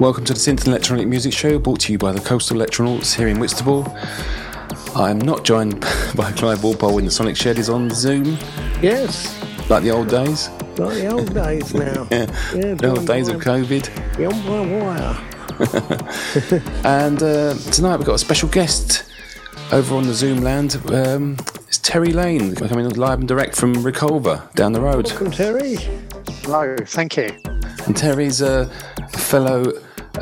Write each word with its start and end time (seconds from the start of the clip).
Welcome 0.00 0.24
to 0.24 0.32
the 0.34 0.38
Synth 0.38 0.58
and 0.60 0.68
Electronic 0.68 1.06
Music 1.06 1.32
Show, 1.32 1.58
brought 1.58 1.80
to 1.80 1.92
you 1.92 1.98
by 1.98 2.12
the 2.12 2.20
Coastal 2.20 2.58
Electronauts 2.58 3.14
here 3.16 3.28
in 3.28 3.38
Whitstable. 3.38 3.86
I'm 4.96 5.18
not 5.18 5.44
joined 5.44 5.80
by 6.16 6.32
Clive 6.32 6.62
Walpole 6.64 6.98
in 6.98 7.04
the 7.06 7.10
Sonic 7.10 7.36
Shed, 7.36 7.58
is 7.58 7.70
on 7.70 7.88
Zoom, 7.90 8.36
Yes, 8.82 9.40
like 9.70 9.84
the 9.84 9.90
old 9.90 10.08
days. 10.08 10.50
like 10.76 10.98
the 10.98 11.06
old 11.08 11.32
days 11.32 11.72
now. 11.72 12.06
Yeah, 12.10 12.26
Yeah, 12.54 12.74
the 12.74 12.90
old 12.90 13.06
days 13.06 13.28
by- 13.28 13.34
of 13.36 13.40
COVID. 13.42 14.16
Beyond 14.16 14.44
my 14.44 14.84
wire. 14.84 15.31
And 16.84 17.22
uh, 17.22 17.54
tonight 17.70 17.96
we've 17.96 18.06
got 18.06 18.14
a 18.14 18.18
special 18.18 18.48
guest 18.48 19.10
over 19.70 19.94
on 19.94 20.04
the 20.04 20.14
Zoom 20.14 20.38
land. 20.38 20.80
Um, 20.90 21.36
it's 21.68 21.78
Terry 21.78 22.12
Lane, 22.12 22.54
coming 22.54 22.88
live 22.90 23.20
and 23.20 23.28
direct 23.28 23.56
from 23.56 23.74
Reculver 23.76 24.52
down 24.54 24.72
the 24.72 24.80
road. 24.80 25.08
Welcome, 25.08 25.30
Terry. 25.30 25.76
Hello, 26.42 26.76
thank 26.86 27.16
you. 27.16 27.30
And 27.86 27.96
Terry's 27.96 28.40
a 28.40 28.66
fellow 29.12 29.64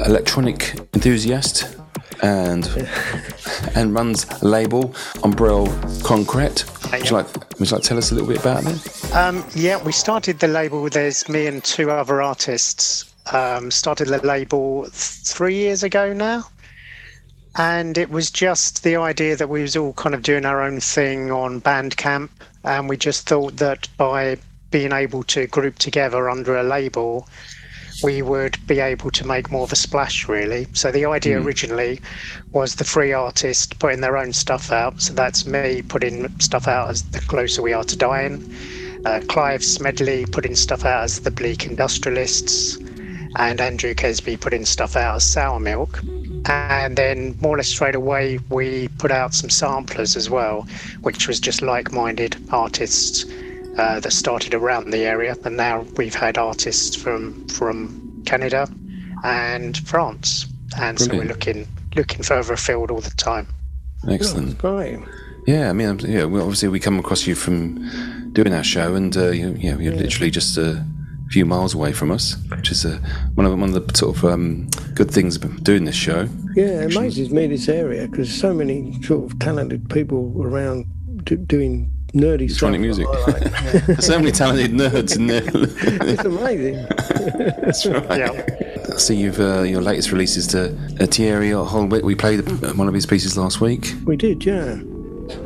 electronic 0.05 0.74
enthusiast 0.95 1.77
and 2.22 2.66
and 3.74 3.94
runs 3.94 4.27
a 4.42 4.47
label, 4.47 4.94
Umbrella 5.22 5.69
Concrete. 6.02 6.64
Would 6.92 7.08
you, 7.08 7.16
like, 7.16 7.58
would 7.58 7.70
you 7.70 7.77
like 7.77 7.83
to 7.83 7.88
tell 7.88 7.98
us 7.98 8.10
a 8.10 8.14
little 8.14 8.28
bit 8.28 8.41
about 8.41 8.64
it? 8.66 9.14
Um, 9.14 9.44
yeah, 9.55 9.83
we 9.83 9.92
started 9.92 10.38
the 10.41 10.48
label. 10.48 10.88
There's 10.88 11.28
me 11.28 11.47
and 11.47 11.62
two 11.62 11.91
other 11.91 12.20
artists. 12.20 13.09
Um, 13.33 13.70
started 13.70 14.09
the 14.09 14.27
label 14.27 14.83
th- 14.84 14.92
three 14.92 15.55
years 15.55 15.83
ago 15.83 16.12
now, 16.12 16.47
and 17.56 17.97
it 17.97 18.11
was 18.11 18.30
just 18.30 18.83
the 18.83 18.97
idea 18.97 19.36
that 19.36 19.48
we 19.48 19.62
was 19.62 19.77
all 19.77 19.92
kind 19.92 20.14
of 20.14 20.22
doing 20.22 20.44
our 20.44 20.62
own 20.62 20.81
thing 20.81 21.31
on 21.31 21.61
Bandcamp, 21.61 22.31
and 22.64 22.89
we 22.89 22.97
just 22.97 23.28
thought 23.28 23.56
that 23.59 23.89
by 23.97 24.39
being 24.70 24.92
able 24.92 25.22
to 25.25 25.47
group 25.47 25.78
together 25.78 26.31
under 26.31 26.56
a 26.56 26.62
label, 26.62 27.28
we 28.03 28.22
would 28.22 28.56
be 28.67 28.81
able 28.81 29.11
to 29.11 29.27
make 29.27 29.50
more 29.50 29.64
of 29.64 29.72
a 29.72 29.77
splash, 29.77 30.28
really. 30.28 30.66
So 30.72 30.91
the 30.91 31.05
idea 31.05 31.41
originally 31.41 32.00
was 32.53 32.77
the 32.77 32.84
three 32.84 33.12
artists 33.12 33.66
putting 33.66 34.00
their 34.00 34.16
own 34.16 34.33
stuff 34.33 34.72
out. 34.72 35.00
So 35.03 35.12
that's 35.12 35.47
me 35.47 35.83
putting 35.83 36.39
stuff 36.41 36.66
out 36.66 36.91
as 36.91 37.03
the 37.03 37.20
closer 37.20 37.62
we 37.62 37.72
are 37.72 37.84
to 37.84 37.97
dying, 37.97 38.55
uh, 39.05 39.20
Clive 39.28 39.64
Smedley 39.64 40.25
putting 40.27 40.55
stuff 40.55 40.84
out 40.84 41.05
as 41.05 41.20
the 41.20 41.31
Bleak 41.31 41.66
Industrialists, 41.66 42.78
and 43.36 43.61
Andrew 43.61 43.95
Kesby 43.95 44.41
putting 44.41 44.64
stuff 44.64 44.97
out 44.97 45.17
as 45.17 45.25
Sour 45.25 45.61
Milk. 45.61 46.00
And 46.47 46.97
then 46.97 47.37
more 47.41 47.55
or 47.55 47.59
less 47.59 47.69
straight 47.69 47.95
away, 47.95 48.39
we 48.48 48.89
put 48.98 49.11
out 49.11 49.34
some 49.34 49.50
samplers 49.50 50.17
as 50.17 50.31
well, 50.31 50.67
which 51.03 51.28
was 51.28 51.39
just 51.39 51.62
like-minded 51.62 52.37
artists 52.50 53.25
uh, 53.78 54.00
that 54.00 54.12
started 54.12 54.55
around 54.55 54.91
the 54.91 55.05
area, 55.05 55.37
and 55.45 55.56
now 55.56 55.87
we've 55.97 56.14
had 56.14 56.37
artists 56.37 56.97
from 56.97 57.47
from 57.48 58.22
Canada 58.27 58.69
and 59.25 59.78
France, 59.78 60.47
and 60.78 60.98
so 60.98 61.05
we're 61.05 61.11
Brilliant. 61.11 61.31
looking 61.31 61.69
looking 61.97 62.22
further 62.22 62.55
afield 62.55 62.91
all 62.91 63.00
the 63.00 63.11
time. 63.11 63.47
Excellent. 64.09 64.59
Great. 64.59 64.98
Yeah, 65.47 65.70
I 65.70 65.72
mean, 65.72 65.98
yeah. 66.00 66.25
Well, 66.25 66.42
obviously, 66.42 66.69
we 66.69 66.81
come 66.81 66.98
across 66.98 67.27
you 67.27 67.34
from 67.34 68.31
doing 68.33 68.53
our 68.53 68.65
show, 68.65 68.94
and 68.94 69.17
uh, 69.17 69.31
you, 69.31 69.53
you 69.53 69.72
know, 69.72 69.78
you're 69.78 69.94
literally 69.94 70.31
just 70.31 70.59
a 70.59 70.84
few 71.31 71.45
miles 71.47 71.75
away 71.75 71.92
from 71.92 72.11
us, 72.11 72.36
which 72.56 72.70
is 72.70 72.84
uh, 72.84 72.98
one 73.34 73.47
of 73.47 73.53
one 73.59 73.75
of 73.75 73.86
the 73.86 73.97
sort 73.97 74.17
of 74.17 74.25
um, 74.25 74.69
good 74.95 75.11
things 75.11 75.37
about 75.37 75.62
doing 75.62 75.84
this 75.84 75.95
show. 75.95 76.28
Yeah, 76.55 76.83
it 76.83 76.97
amazes 76.97 77.31
me 77.31 77.47
this 77.47 77.69
area 77.69 78.09
because 78.09 78.33
so 78.33 78.53
many 78.53 79.00
sort 79.03 79.31
of 79.31 79.39
talented 79.39 79.89
people 79.91 80.34
around 80.42 80.87
do, 81.25 81.37
doing 81.37 81.92
nerdy 82.12 82.48
Electronic 82.48 82.81
stuff. 82.81 82.81
music. 82.81 83.06
Like. 83.09 84.00
So 84.03 84.19
many 84.19 84.32
talented 84.32 84.72
nerds 84.72 85.16
in 85.16 85.28
there. 85.28 85.43
it's 85.54 86.25
amazing. 86.25 86.75
That's 87.62 87.87
right. 87.87 88.19
Yeah. 88.19 88.47
I 88.93 88.97
see 88.97 89.15
you've 89.15 89.38
uh, 89.38 89.62
your 89.62 89.81
latest 89.83 90.10
release 90.10 90.37
is 90.37 90.49
to 90.49 90.72
uh, 91.00 91.06
Thierry 91.06 91.50
Holwick. 91.50 92.03
We 92.03 92.16
played 92.16 92.41
uh, 92.49 92.72
one 92.72 92.88
of 92.88 92.94
his 92.94 93.06
pieces 93.06 93.37
last 93.38 93.60
week. 93.60 93.94
We 94.04 94.16
did, 94.16 94.44
yeah. 94.44 94.81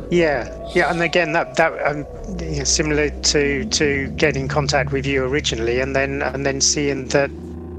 Yeah, 0.09 0.49
yeah, 0.75 0.91
and 0.91 1.01
again, 1.01 1.31
that 1.33 1.55
that 1.55 1.73
um, 1.85 2.05
you 2.39 2.59
know, 2.59 2.63
similar 2.63 3.09
to 3.09 3.65
to 3.65 4.07
getting 4.15 4.43
in 4.43 4.47
contact 4.47 4.91
with 4.91 5.05
you 5.05 5.23
originally, 5.25 5.79
and 5.79 5.95
then 5.95 6.21
and 6.21 6.45
then 6.45 6.61
seeing 6.61 7.07
that 7.09 7.31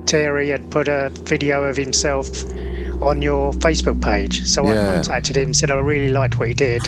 Terry 0.06 0.48
had 0.50 0.70
put 0.70 0.88
a 0.88 1.10
video 1.24 1.64
of 1.64 1.76
himself 1.76 2.28
on 3.02 3.22
your 3.22 3.52
Facebook 3.52 4.00
page. 4.02 4.44
So 4.46 4.64
Yeah. 4.64 4.90
I 4.90 4.94
contacted 4.94 5.36
him, 5.36 5.52
said 5.52 5.70
I 5.70 5.76
really 5.76 6.10
liked 6.12 6.38
what 6.38 6.48
he 6.48 6.54
did, 6.54 6.86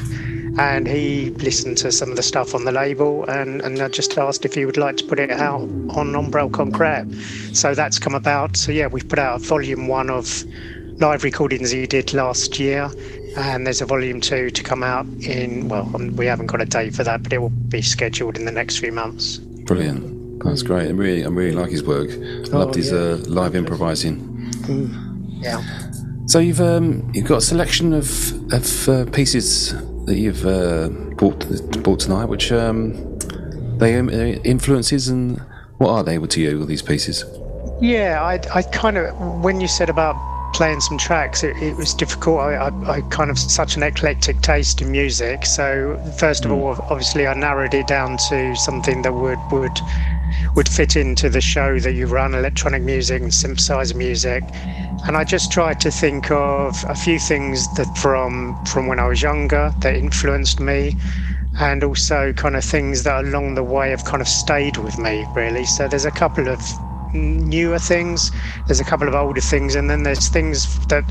and 0.58 0.86
he 0.88 1.30
listened 1.30 1.76
to 1.78 1.92
some 1.92 2.10
of 2.10 2.16
the 2.16 2.22
stuff 2.22 2.54
on 2.54 2.64
the 2.64 2.72
label, 2.72 3.24
and 3.28 3.60
and 3.62 3.80
I 3.80 3.88
just 3.88 4.16
asked 4.18 4.44
if 4.44 4.54
he 4.54 4.64
would 4.64 4.76
like 4.76 4.96
to 4.98 5.04
put 5.04 5.18
it 5.18 5.30
out 5.30 5.60
on 5.90 6.14
Umbrella 6.14 6.50
Concrete. 6.50 7.06
So 7.52 7.74
that's 7.74 7.98
come 7.98 8.14
about. 8.14 8.56
So 8.56 8.72
yeah, 8.72 8.86
we've 8.86 9.08
put 9.08 9.18
out 9.18 9.40
volume 9.40 9.86
one 9.88 10.10
of 10.10 10.44
live 11.00 11.22
recordings 11.22 11.70
he 11.70 11.86
did 11.86 12.12
last 12.12 12.58
year 12.58 12.90
and 13.38 13.66
there's 13.66 13.80
a 13.80 13.86
volume 13.86 14.20
two 14.20 14.50
to 14.50 14.62
come 14.62 14.82
out 14.82 15.06
in 15.20 15.68
well 15.68 15.90
um, 15.94 16.14
we 16.16 16.26
haven't 16.26 16.46
got 16.46 16.60
a 16.60 16.66
date 16.66 16.94
for 16.94 17.04
that 17.04 17.22
but 17.22 17.32
it 17.32 17.38
will 17.38 17.48
be 17.48 17.80
scheduled 17.80 18.36
in 18.36 18.44
the 18.44 18.52
next 18.52 18.78
few 18.78 18.92
months 18.92 19.40
Brilliant. 19.68 20.42
That's 20.42 20.62
great. 20.62 20.88
I 20.88 20.92
really, 20.92 21.24
I 21.24 21.28
really 21.28 21.54
like 21.54 21.70
his 21.70 21.82
work. 21.82 22.08
I 22.10 22.56
loved 22.56 22.74
his 22.74 22.90
yeah. 22.90 22.98
uh, 22.98 23.16
live 23.26 23.54
improvising. 23.54 24.50
yeah 25.28 25.62
So 26.26 26.38
you've 26.38 26.60
um, 26.60 27.10
you've 27.12 27.26
got 27.26 27.38
a 27.38 27.42
selection 27.42 27.92
of 27.92 28.08
of 28.52 28.88
uh, 28.88 29.04
pieces 29.10 29.74
that 30.06 30.16
you've 30.16 30.46
uh, 30.46 30.88
bought 31.16 31.46
bought 31.82 32.00
tonight, 32.00 32.26
which 32.26 32.50
um, 32.50 33.18
they 33.76 33.96
um, 33.96 34.08
uh, 34.08 34.40
influences 34.42 35.08
and 35.08 35.38
what 35.76 35.90
are 35.90 36.02
they 36.02 36.18
to 36.18 36.40
you? 36.40 36.60
All 36.60 36.66
these 36.66 36.82
pieces. 36.82 37.24
yeah 37.80 38.22
i, 38.22 38.34
I 38.58 38.62
kind 38.62 38.96
of 38.98 39.14
when 39.44 39.60
you 39.60 39.68
said 39.68 39.88
about 39.88 40.16
playing 40.52 40.80
some 40.80 40.98
tracks 40.98 41.42
it, 41.44 41.56
it 41.62 41.76
was 41.76 41.94
difficult. 41.94 42.40
I, 42.40 42.54
I, 42.54 42.90
I 42.96 43.00
kind 43.02 43.30
of 43.30 43.38
such 43.38 43.76
an 43.76 43.82
eclectic 43.82 44.40
taste 44.40 44.80
in 44.82 44.90
music. 44.90 45.46
So 45.46 46.00
first 46.18 46.44
of 46.44 46.50
hmm. 46.50 46.58
all 46.58 46.76
obviously 46.90 47.26
i 47.26 47.34
narrowed 47.34 47.74
it 47.74 47.86
down 47.86 48.16
to 48.28 48.54
something 48.56 49.02
that 49.02 49.12
would 49.12 49.38
would 49.52 49.78
would 50.54 50.68
fit 50.68 50.96
into 50.96 51.28
the 51.28 51.40
show 51.40 51.78
that 51.80 51.92
you 51.92 52.06
run 52.06 52.34
electronic 52.34 52.82
music 52.82 53.22
and 53.22 53.30
synthesizer 53.30 53.94
music. 53.94 54.42
And 55.06 55.16
i 55.16 55.24
just 55.24 55.52
tried 55.52 55.80
to 55.80 55.90
think 55.90 56.30
of 56.30 56.76
a 56.88 56.94
few 56.94 57.18
things 57.18 57.72
that 57.74 57.88
from 57.98 58.62
from 58.66 58.86
when 58.86 58.98
i 58.98 59.06
was 59.06 59.22
younger 59.22 59.72
that 59.80 59.94
influenced 59.94 60.60
me 60.60 60.96
and 61.60 61.82
also 61.82 62.32
kind 62.32 62.56
of 62.56 62.64
things 62.64 63.02
that 63.02 63.24
along 63.24 63.54
the 63.54 63.62
way 63.62 63.90
have 63.90 64.04
kind 64.04 64.20
of 64.20 64.28
stayed 64.28 64.76
with 64.76 64.98
me 64.98 65.26
really. 65.34 65.64
So 65.64 65.88
there's 65.88 66.04
a 66.04 66.10
couple 66.10 66.48
of 66.48 66.60
newer 67.14 67.78
things 67.78 68.30
there's 68.66 68.80
a 68.80 68.84
couple 68.84 69.08
of 69.08 69.14
older 69.14 69.40
things 69.40 69.74
and 69.74 69.88
then 69.88 70.02
there's 70.02 70.28
things 70.28 70.78
that 70.86 71.04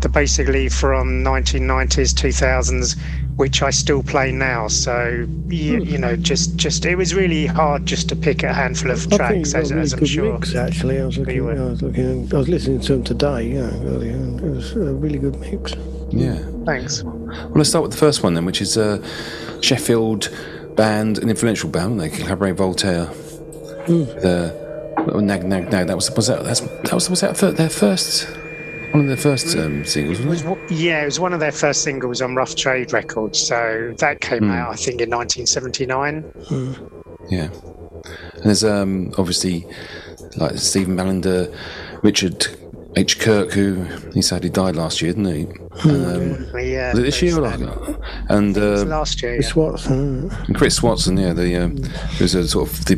that 0.00 0.10
basically 0.10 0.68
from 0.68 1.24
1990s 1.24 2.14
2000s 2.14 2.96
which 3.36 3.62
I 3.62 3.70
still 3.70 4.02
play 4.02 4.32
now 4.32 4.68
so 4.68 5.26
you, 5.48 5.78
hmm. 5.78 5.82
you 5.84 5.98
know 5.98 6.16
just 6.16 6.56
just 6.56 6.84
it 6.84 6.96
was 6.96 7.14
really 7.14 7.46
hard 7.46 7.86
just 7.86 8.08
to 8.10 8.16
pick 8.16 8.42
a 8.42 8.52
handful 8.52 8.90
of 8.90 9.12
I 9.12 9.16
tracks 9.16 9.52
you've 9.52 9.62
as, 9.62 9.70
really 9.70 9.82
as 9.82 9.92
I'm 9.94 10.04
sure 10.04 10.32
mix, 10.34 10.54
actually. 10.54 11.00
I 11.00 11.06
was 11.06 11.18
looking. 11.18 11.48
I 11.48 11.64
was 11.64 11.82
looking, 11.82 12.32
I 12.32 12.36
was 12.36 12.48
listening 12.48 12.80
to 12.80 12.92
them 12.92 13.04
today, 13.04 13.54
yeah, 13.54 13.60
earlier. 13.60 14.12
and 14.12 14.40
It 14.40 14.50
was 14.50 14.72
a 14.72 14.92
really 14.92 15.18
good 15.18 15.38
mix. 15.40 15.74
Yeah. 16.10 16.38
thanks 16.66 17.02
Well, 17.04 17.52
let's 17.54 17.68
start 17.68 17.82
with 17.82 17.92
the 17.92 17.98
first 17.98 18.22
one 18.22 18.34
then, 18.34 18.44
which 18.44 18.60
is 18.60 18.76
a 18.76 19.02
Sheffield 19.60 20.28
band, 20.76 21.18
an 21.18 21.28
influential 21.28 21.70
band. 21.70 22.00
They 22.00 22.10
Cabaret 22.10 22.52
Voltaire. 22.52 23.06
Hmm. 23.06 24.04
The 24.20 24.69
oh, 25.08 25.20
nag 25.20 25.44
nag 25.44 25.70
nag. 25.70 25.86
That 25.86 25.96
was 25.96 26.10
was 26.14 26.26
that 26.28 26.44
that's, 26.44 26.60
that 26.60 26.92
was 26.92 27.10
was 27.10 27.20
that 27.20 27.36
their 27.56 27.68
first 27.68 28.28
one 28.92 29.02
of 29.02 29.06
their 29.06 29.16
first 29.16 29.56
um, 29.56 29.84
singles, 29.84 30.20
wasn't 30.20 30.58
it? 30.58 30.70
yeah 30.72 31.02
it 31.02 31.04
was 31.04 31.20
one 31.20 31.32
of 31.32 31.38
their 31.38 31.52
first 31.52 31.82
singles 31.82 32.20
on 32.20 32.34
Rough 32.34 32.56
Trade 32.56 32.92
Records 32.92 33.38
so 33.38 33.94
that 33.98 34.20
came 34.20 34.50
out 34.50 34.72
I 34.72 34.76
think 34.76 35.00
in 35.00 35.10
1979 35.10 36.24
Yeah. 37.28 37.50
And 38.34 38.44
there's 38.44 38.64
um, 38.64 39.12
obviously 39.16 39.66
like 40.36 40.56
Stephen 40.56 40.96
Mallinder, 40.96 41.54
Richard 42.02 42.46
H. 42.96 43.20
Kirk, 43.20 43.52
who 43.52 43.84
he 44.12 44.20
said 44.20 44.42
he 44.42 44.50
died 44.50 44.74
last 44.76 45.00
year, 45.00 45.12
didn't 45.12 45.32
he? 45.34 45.46
Um, 45.88 46.48
yeah 46.58 46.90
was 46.90 46.98
it 46.98 47.02
this 47.02 47.22
year 47.22 47.38
or 47.38 47.48
very 47.48 47.64
last? 47.64 47.84
sad. 47.84 48.00
And 48.28 48.58
uh, 48.58 48.84
last 48.84 49.22
year 49.22 49.36
It's 49.36 49.54
yeah. 49.54 49.62
what? 49.62 49.86
Uh, 49.86 49.92
and 49.92 50.56
Chris 50.56 50.82
Watson, 50.82 51.16
yeah, 51.16 51.32
the 51.32 51.56
um, 51.56 51.76
who's 52.18 52.34
a 52.34 52.46
sort 52.48 52.68
of 52.68 52.84
the, 52.86 52.96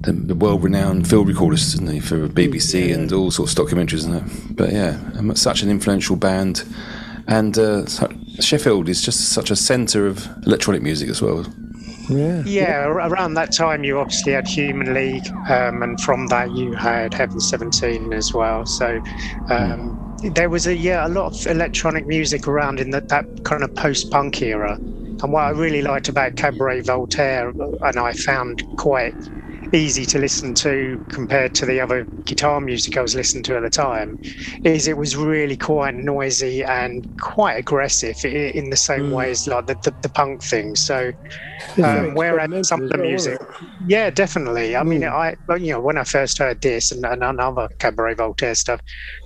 the, 0.00 0.12
the 0.12 0.34
world-renowned 0.34 1.08
field 1.08 1.28
recordist, 1.28 1.74
isn't 1.74 1.88
he, 1.90 2.00
for 2.00 2.28
BBC 2.28 2.92
and 2.92 3.12
all 3.12 3.30
sorts 3.30 3.56
of 3.56 3.66
documentaries 3.66 4.04
and 4.04 4.14
that. 4.14 4.56
But 4.56 4.72
yeah, 4.72 4.98
um, 5.16 5.34
such 5.36 5.62
an 5.62 5.70
influential 5.70 6.16
band, 6.16 6.64
and 7.28 7.56
uh, 7.56 7.86
Sheffield 8.40 8.88
is 8.88 9.00
just 9.02 9.30
such 9.32 9.50
a 9.50 9.56
centre 9.56 10.06
of 10.08 10.26
electronic 10.46 10.82
music 10.82 11.08
as 11.08 11.22
well. 11.22 11.46
Yeah. 12.16 12.42
Yeah, 12.44 12.84
around 12.86 13.34
that 13.34 13.52
time 13.52 13.84
you 13.84 13.98
obviously 13.98 14.32
had 14.32 14.46
Human 14.48 14.94
League, 14.94 15.26
um, 15.48 15.82
and 15.82 15.98
from 16.00 16.26
that 16.28 16.52
you 16.52 16.74
had 16.76 17.14
Heaven 17.14 17.40
17 17.40 18.12
as 18.12 18.32
well. 18.34 18.64
So, 18.66 19.00
um, 19.48 19.96
there 20.22 20.50
was 20.50 20.66
a 20.66 20.76
yeah 20.76 21.06
a 21.06 21.08
lot 21.08 21.26
of 21.26 21.34
electronic 21.46 22.06
music 22.06 22.46
around 22.48 22.80
in 22.80 22.90
that 22.90 23.08
that 23.08 23.26
kind 23.44 23.62
of 23.64 23.74
post 23.74 24.10
punk 24.10 24.42
era. 24.42 24.78
And 25.22 25.32
what 25.32 25.42
I 25.44 25.50
really 25.50 25.82
liked 25.82 26.08
about 26.08 26.36
Cabaret 26.36 26.82
Voltaire, 26.82 27.52
and 27.82 27.98
I 27.98 28.12
found 28.12 28.62
quite 28.76 29.14
easy 29.72 30.04
to 30.06 30.18
listen 30.18 30.54
to 30.54 31.04
compared 31.08 31.54
to 31.54 31.66
the 31.66 31.80
other 31.80 32.04
guitar 32.24 32.60
music 32.60 32.96
I 32.96 33.02
was 33.02 33.14
listening 33.14 33.42
to 33.44 33.56
at 33.56 33.62
the 33.62 33.70
time, 33.70 34.18
is 34.64 34.86
it 34.86 34.96
was 34.96 35.16
really 35.16 35.56
quite 35.56 35.94
noisy 35.94 36.62
and 36.62 37.06
quite 37.20 37.54
aggressive 37.54 38.22
in 38.24 38.70
the 38.70 38.76
same 38.76 39.10
mm. 39.10 39.12
way 39.12 39.30
as 39.30 39.46
like 39.46 39.66
the, 39.66 39.74
the, 39.82 39.94
the 40.02 40.08
punk 40.08 40.42
thing. 40.42 40.76
So, 40.76 41.12
um, 41.82 42.14
whereas 42.14 42.68
some 42.68 42.82
of 42.82 42.90
the 42.90 42.98
music, 42.98 43.40
yeah, 43.86 44.10
definitely. 44.10 44.76
I 44.76 44.82
mean, 44.82 45.02
mm. 45.02 45.10
I 45.48 45.56
you 45.56 45.72
know 45.72 45.80
when 45.80 45.98
I 45.98 46.04
first 46.04 46.38
heard 46.38 46.60
this 46.60 46.92
and, 46.92 47.04
and 47.04 47.22
other 47.40 47.68
Cabaret 47.78 48.14
Voltaire 48.14 48.54
stuff, 48.54 48.80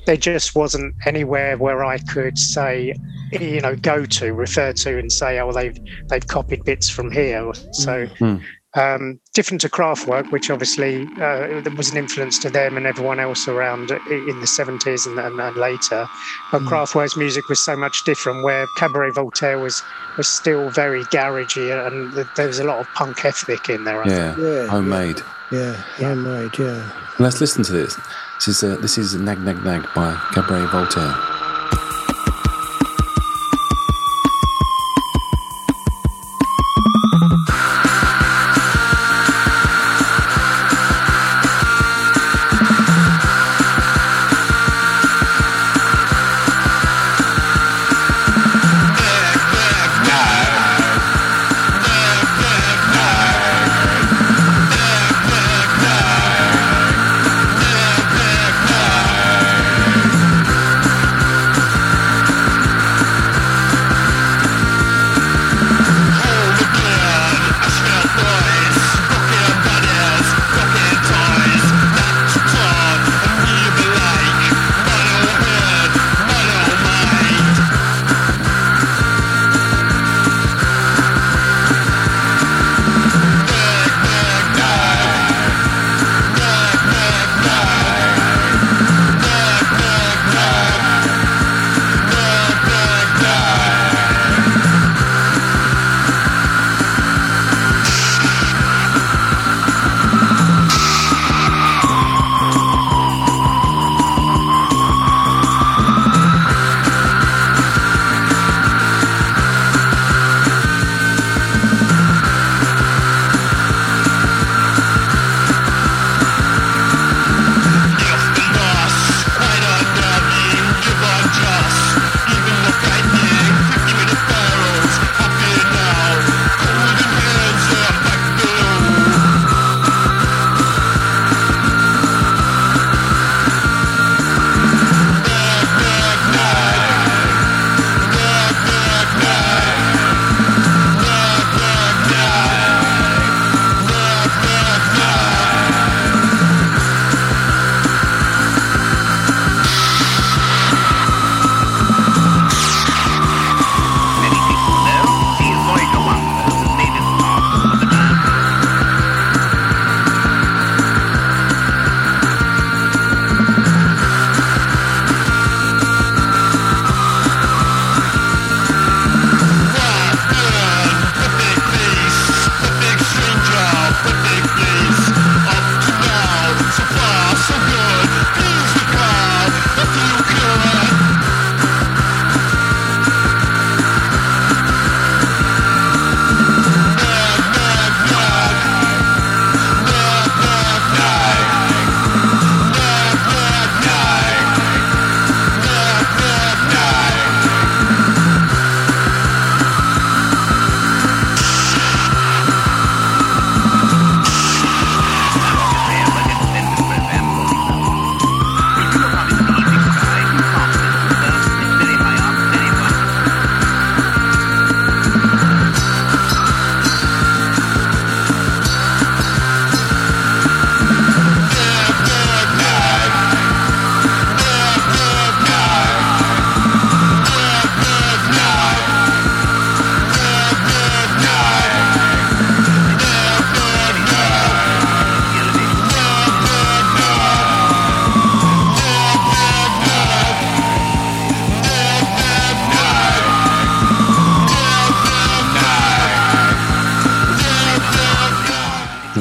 there 0.07 0.17
just 0.17 0.55
wasn't 0.55 0.95
anywhere 1.07 1.57
where 1.59 1.85
I 1.85 1.99
could 1.99 2.39
say 2.39 2.95
you 3.33 3.61
know 3.61 3.75
go 3.77 4.07
to 4.07 4.33
refer 4.33 4.73
to 4.73 4.99
and 4.99 5.11
say 5.11 5.41
oh 5.41 5.53
they've 5.53 5.77
they've 6.09 6.27
copied 6.27 6.65
bits 6.65 6.89
from 6.89 7.11
here 7.11 7.53
so 7.73 8.07
mm. 8.21 8.43
Um, 8.77 9.21
different 9.33 9.63
to 9.63 9.71
Kraftwerk, 9.71 10.31
which 10.31 10.51
obviously 10.51 11.09
uh, 11.19 11.63
was 11.77 11.91
an 11.91 11.97
influence 11.97 12.39
to 12.41 12.51
them 12.51 12.77
and 12.77 12.87
everyone 12.87 13.19
else 13.19 13.49
around 13.49 13.91
in 13.91 14.41
the 14.41 14.47
70s 14.47 15.07
and, 15.07 15.19
and, 15.19 15.41
and 15.41 15.57
later. 15.57 16.07
But 16.53 16.61
mm. 16.61 16.69
Kraftwerk's 16.69 17.17
music 17.17 17.49
was 17.49 17.59
so 17.59 17.75
much 17.75 18.05
different, 18.05 18.45
where 18.45 18.67
Cabaret 18.77 19.13
Voltaire 19.13 19.59
was, 19.59 19.83
was 20.19 20.29
still 20.29 20.69
very 20.69 21.05
garagey 21.05 21.73
and 21.87 22.13
there 22.37 22.47
was 22.47 22.59
a 22.59 22.65
lot 22.65 22.79
of 22.79 22.87
punk 22.95 23.25
ethic 23.25 23.71
in 23.71 23.85
there. 23.85 24.07
Yeah. 24.07 24.37
yeah, 24.39 24.67
homemade. 24.67 25.21
Yeah, 25.51 25.83
yeah, 25.99 26.15
homemade, 26.15 26.59
yeah. 26.59 26.91
Let's 27.19 27.41
listen 27.41 27.65
to 27.65 27.73
this. 27.73 27.97
This 28.37 28.49
is, 28.49 28.63
uh, 28.63 28.77
this 28.77 28.99
is 28.99 29.15
Nag 29.15 29.41
Nag 29.41 29.65
Nag 29.65 29.87
by 29.95 30.15
Cabaret 30.35 30.67
Voltaire. 30.67 31.15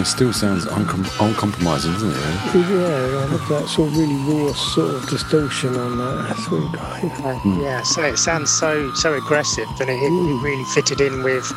Still 0.04 0.34
sounds 0.34 0.66
uncom- 0.66 1.26
uncompromising, 1.26 1.92
doesn't 1.94 2.10
it? 2.10 2.54
Really? 2.54 2.82
Yeah, 2.82 3.22
I 3.22 3.26
love 3.26 3.48
that 3.50 3.68
sort 3.70 3.90
of 3.90 3.98
really 3.98 4.16
raw 4.16 4.54
sort 4.54 4.96
of 4.96 5.10
distortion 5.10 5.76
on 5.76 5.98
that. 5.98 6.28
That's 6.30 6.52
really 6.52 6.68
great. 6.70 7.12
Mm. 7.42 7.62
Yeah, 7.62 7.84
so 7.84 8.04
it 8.04 8.18
sounds 8.18 8.52
so 8.52 8.94
so 8.96 9.14
aggressive, 9.14 9.68
and 9.80 9.90
it, 9.90 10.02
it, 10.02 10.10
really 10.10 10.64
fitted 10.74 11.02
in 11.02 11.24
with 11.24 11.52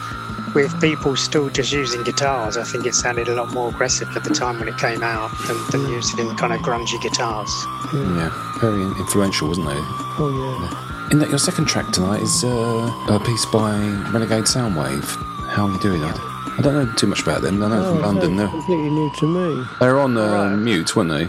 with 0.55 0.81
people 0.81 1.17
still 1.17 1.49
just 1.51 1.73
using 1.73 2.03
guitars, 2.05 2.57
I 2.57 2.65
think 2.65 2.87
it 2.87 2.95
sounded 2.95 3.29
a 3.29 3.35
lot 3.35 3.53
more 3.53 3.69
aggressive 3.69 4.09
at 4.17 4.25
the 4.25 4.35
time 4.35 4.59
when 4.59 4.69
it 4.69 4.79
came 4.79 5.03
out 5.03 5.31
than, 5.47 5.57
than 5.71 5.93
using 5.93 6.35
kind 6.37 6.53
of 6.53 6.61
grungy 6.61 7.01
guitars. 7.01 7.51
Yeah, 7.93 8.31
very 8.61 8.83
influential, 8.83 9.49
wasn't 9.49 9.69
they? 9.69 9.77
Oh 9.77 10.31
yeah. 10.33 11.11
In 11.11 11.21
that, 11.21 11.31
your 11.31 11.39
second 11.39 11.67
track 11.67 11.91
tonight 11.91 12.23
is 12.23 12.45
uh, 12.45 13.07
a 13.09 13.21
piece 13.21 13.47
by 13.47 13.79
Renegade 14.13 14.45
Soundwave. 14.45 15.05
How 15.49 15.67
are 15.67 15.73
you 15.73 15.79
doing? 15.81 16.03
I, 16.05 16.38
I 16.57 16.63
don't 16.63 16.75
know 16.75 16.93
too 16.95 17.07
much 17.07 17.23
about 17.23 17.43
them. 17.43 17.63
I 17.63 17.69
know 17.69 17.83
Oh, 17.85 17.95
from 17.95 18.03
London. 18.03 18.31
so 18.31 18.37
They're, 18.37 18.49
completely 18.49 18.91
new 18.91 19.11
to 19.19 19.27
me. 19.27 19.65
they're 19.81 19.99
on 19.99 20.17
uh, 20.17 20.33
Right. 20.51 20.57
mute, 20.57 20.97
weren't 20.97 21.11
they? 21.11 21.29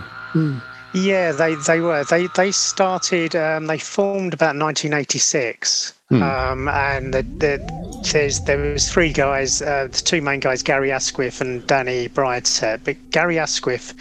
Yeah, 0.93 1.31
they, 1.31 1.55
they 1.55 1.81
were. 1.81 2.03
They 2.03 2.27
they 2.35 2.51
started. 2.51 3.35
Um, 3.35 3.67
they 3.67 3.77
formed 3.77 4.33
about 4.33 4.55
1986, 4.57 5.93
um, 6.11 6.67
and 6.67 7.13
the, 7.13 7.21
the, 7.37 8.01
there's 8.11 8.39
there 8.41 8.57
was 8.73 8.89
three 8.91 9.13
guys. 9.13 9.61
Uh, 9.61 9.87
the 9.91 9.97
two 10.01 10.21
main 10.21 10.39
guys, 10.39 10.63
Gary 10.63 10.91
Asquith 10.91 11.41
and 11.41 11.65
Danny 11.67 12.09
Briottet. 12.09 12.81
But 12.83 12.95
Gary 13.11 13.37
Asquith 13.37 13.93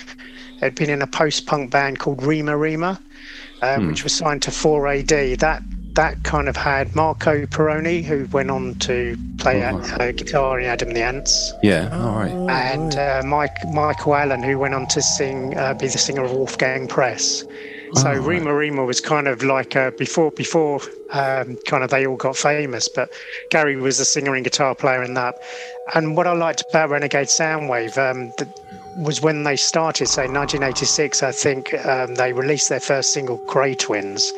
had 0.60 0.74
been 0.74 0.88
in 0.90 1.02
a 1.02 1.06
post-punk 1.06 1.70
band 1.70 1.98
called 1.98 2.22
Rema 2.22 2.56
Rema, 2.56 2.98
um, 3.62 3.88
which 3.88 4.02
was 4.02 4.14
signed 4.14 4.40
to 4.42 4.50
4AD. 4.50 5.38
That 5.40 5.62
that 5.98 6.22
kind 6.22 6.48
of 6.48 6.56
had 6.56 6.94
Marco 6.94 7.44
Pirroni, 7.46 8.04
who 8.04 8.26
went 8.26 8.52
on 8.52 8.76
to 8.76 9.16
play 9.38 9.64
Oh. 9.64 9.78
uh, 9.98 10.12
guitar 10.12 10.60
in 10.60 10.66
Adam 10.66 10.92
the 10.92 11.02
Ants 11.02 11.52
Yeah, 11.60 11.88
all 11.92 12.14
right. 12.20 12.30
and 12.70 12.94
uh, 12.94 13.22
Mike 13.26 13.56
Michael 13.72 14.14
Allen, 14.14 14.44
who 14.44 14.60
went 14.60 14.74
on 14.74 14.86
to 14.94 15.02
sing, 15.02 15.56
uh, 15.58 15.74
be 15.74 15.88
the 15.88 15.98
singer 15.98 16.22
of 16.22 16.30
Wolfgang 16.30 16.86
Press. 16.86 17.42
So 17.94 18.10
Oh, 18.10 18.12
right. 18.12 18.28
Rema 18.28 18.54
Rema 18.54 18.84
was 18.84 19.00
kind 19.00 19.26
of 19.26 19.42
like 19.42 19.74
uh, 19.74 19.90
before 19.98 20.30
before 20.30 20.80
um, 21.10 21.56
kind 21.66 21.82
of 21.82 21.90
they 21.90 22.06
all 22.06 22.16
got 22.16 22.36
famous, 22.36 22.88
but 22.88 23.10
Gary 23.50 23.74
was 23.76 23.98
a 23.98 24.04
singer 24.04 24.34
and 24.36 24.44
guitar 24.44 24.74
player 24.76 25.02
in 25.02 25.14
that. 25.14 25.34
And 25.94 26.16
what 26.16 26.26
I 26.28 26.32
liked 26.32 26.62
about 26.70 26.90
Renegade 26.90 27.26
Soundwave 27.28 27.96
um, 27.98 28.30
th- 28.38 28.50
was 28.98 29.22
when 29.22 29.44
they 29.44 29.56
started, 29.56 30.08
say 30.08 30.22
1986, 30.22 31.22
I 31.22 31.30
think 31.30 31.72
um, 31.86 32.16
they 32.16 32.32
released 32.32 32.68
their 32.68 32.80
first 32.80 33.12
single, 33.12 33.36
Grey 33.46 33.74
Twins. 33.74 34.32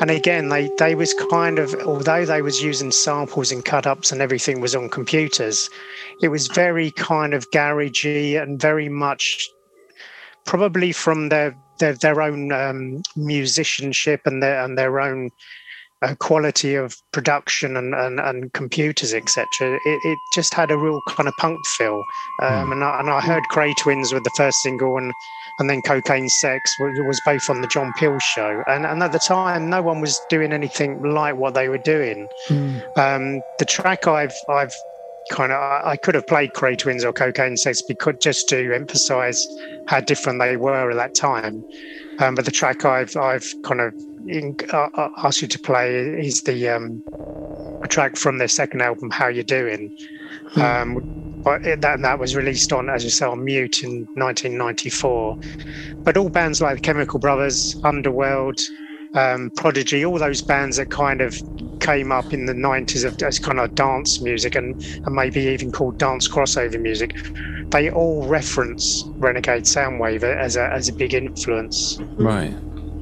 And 0.00 0.10
again, 0.10 0.48
they, 0.48 0.70
they 0.78 0.94
was 0.94 1.12
kind 1.30 1.58
of, 1.58 1.74
although 1.86 2.24
they 2.24 2.40
was 2.40 2.62
using 2.62 2.92
samples 2.92 3.50
and 3.50 3.64
cut 3.64 3.86
ups 3.86 4.12
and 4.12 4.20
everything 4.20 4.60
was 4.60 4.76
on 4.76 4.88
computers, 4.88 5.68
it 6.22 6.28
was 6.28 6.46
very 6.46 6.92
kind 6.92 7.34
of 7.34 7.50
garagey 7.50 8.40
and 8.40 8.60
very 8.60 8.88
much 8.88 9.50
probably 10.44 10.92
from 10.92 11.28
their 11.28 11.56
their, 11.78 11.92
their 11.94 12.22
own 12.22 12.52
um, 12.52 13.02
musicianship 13.16 14.22
and 14.24 14.42
their 14.42 14.64
and 14.64 14.78
their 14.78 14.98
own 15.00 15.30
uh, 16.02 16.14
quality 16.16 16.74
of 16.74 16.96
production 17.12 17.76
and, 17.76 17.94
and, 17.94 18.20
and 18.20 18.52
computers 18.52 19.14
etc 19.14 19.78
it, 19.84 20.00
it 20.04 20.18
just 20.34 20.52
had 20.54 20.70
a 20.70 20.76
real 20.76 21.00
kind 21.08 21.28
of 21.28 21.34
punk 21.38 21.58
feel. 21.66 22.02
Um, 22.42 22.72
and, 22.72 22.84
I, 22.84 23.00
and 23.00 23.10
I 23.10 23.20
heard 23.20 23.44
Grey 23.48 23.74
Twins 23.74 24.12
with 24.12 24.24
the 24.24 24.30
first 24.36 24.62
single 24.62 24.96
and 24.96 25.12
and 25.58 25.70
then 25.70 25.80
Cocaine 25.80 26.28
Sex 26.28 26.78
was, 26.78 26.98
was 27.06 27.20
both 27.24 27.48
on 27.48 27.62
the 27.62 27.66
John 27.66 27.92
Peel 27.94 28.18
show. 28.18 28.62
And, 28.66 28.84
and 28.84 29.02
at 29.02 29.12
the 29.12 29.18
time 29.18 29.70
no 29.70 29.80
one 29.80 30.00
was 30.00 30.20
doing 30.28 30.52
anything 30.52 31.02
like 31.02 31.36
what 31.36 31.54
they 31.54 31.68
were 31.68 31.78
doing. 31.78 32.28
Um, 32.96 33.40
the 33.58 33.64
track 33.64 34.06
I've 34.06 34.34
I've 34.48 34.74
kind 35.30 35.52
of 35.52 35.58
I 35.58 35.96
could 35.96 36.14
have 36.14 36.26
played 36.26 36.52
Grey 36.52 36.76
Twins 36.76 37.04
or 37.04 37.12
Cocaine 37.12 37.56
Sex 37.56 37.82
because 37.82 38.16
just 38.20 38.48
to 38.50 38.74
emphasise 38.74 39.46
how 39.86 40.00
different 40.00 40.40
they 40.40 40.56
were 40.56 40.90
at 40.90 40.96
that 40.96 41.14
time. 41.14 41.64
Um, 42.18 42.34
but 42.34 42.44
the 42.44 42.50
track 42.50 42.84
I've 42.84 43.16
I've 43.16 43.46
kind 43.64 43.80
of 43.80 43.94
asked 45.18 45.42
you 45.42 45.48
to 45.48 45.58
play 45.58 45.94
is 46.26 46.42
the 46.42 46.68
um, 46.68 47.02
a 47.82 47.88
track 47.88 48.16
from 48.16 48.38
their 48.38 48.48
second 48.48 48.82
album, 48.82 49.10
How 49.10 49.28
You 49.28 49.42
Doing. 49.42 49.96
Um, 50.56 51.42
but 51.42 51.64
it, 51.64 51.80
that 51.80 52.00
that 52.02 52.18
was 52.18 52.34
released 52.34 52.72
on, 52.72 52.90
as 52.90 53.04
you 53.04 53.10
say, 53.10 53.26
on 53.26 53.44
Mute 53.44 53.84
in 53.84 54.06
1994. 54.14 55.38
But 55.98 56.16
all 56.16 56.28
bands 56.28 56.60
like 56.60 56.76
the 56.76 56.80
Chemical 56.80 57.20
Brothers, 57.20 57.76
Underworld, 57.84 58.60
um, 59.14 59.50
Prodigy, 59.56 60.04
all 60.04 60.18
those 60.18 60.42
bands 60.42 60.76
that 60.76 60.90
kind 60.90 61.20
of 61.20 61.36
came 61.80 62.10
up 62.10 62.32
in 62.32 62.46
the 62.46 62.52
90s 62.52 63.04
of, 63.04 63.20
as 63.22 63.38
kind 63.38 63.60
of 63.60 63.74
dance 63.74 64.20
music 64.20 64.56
and, 64.56 64.74
and 65.04 65.14
maybe 65.14 65.40
even 65.40 65.70
called 65.70 65.98
dance 65.98 66.28
crossover 66.28 66.80
music, 66.80 67.14
they 67.70 67.90
all 67.90 68.26
reference 68.26 69.04
Renegade 69.18 69.64
Soundwave 69.64 70.22
as 70.22 70.56
a, 70.56 70.72
as 70.72 70.88
a 70.88 70.92
big 70.92 71.14
influence. 71.14 71.98
Right. 72.16 72.54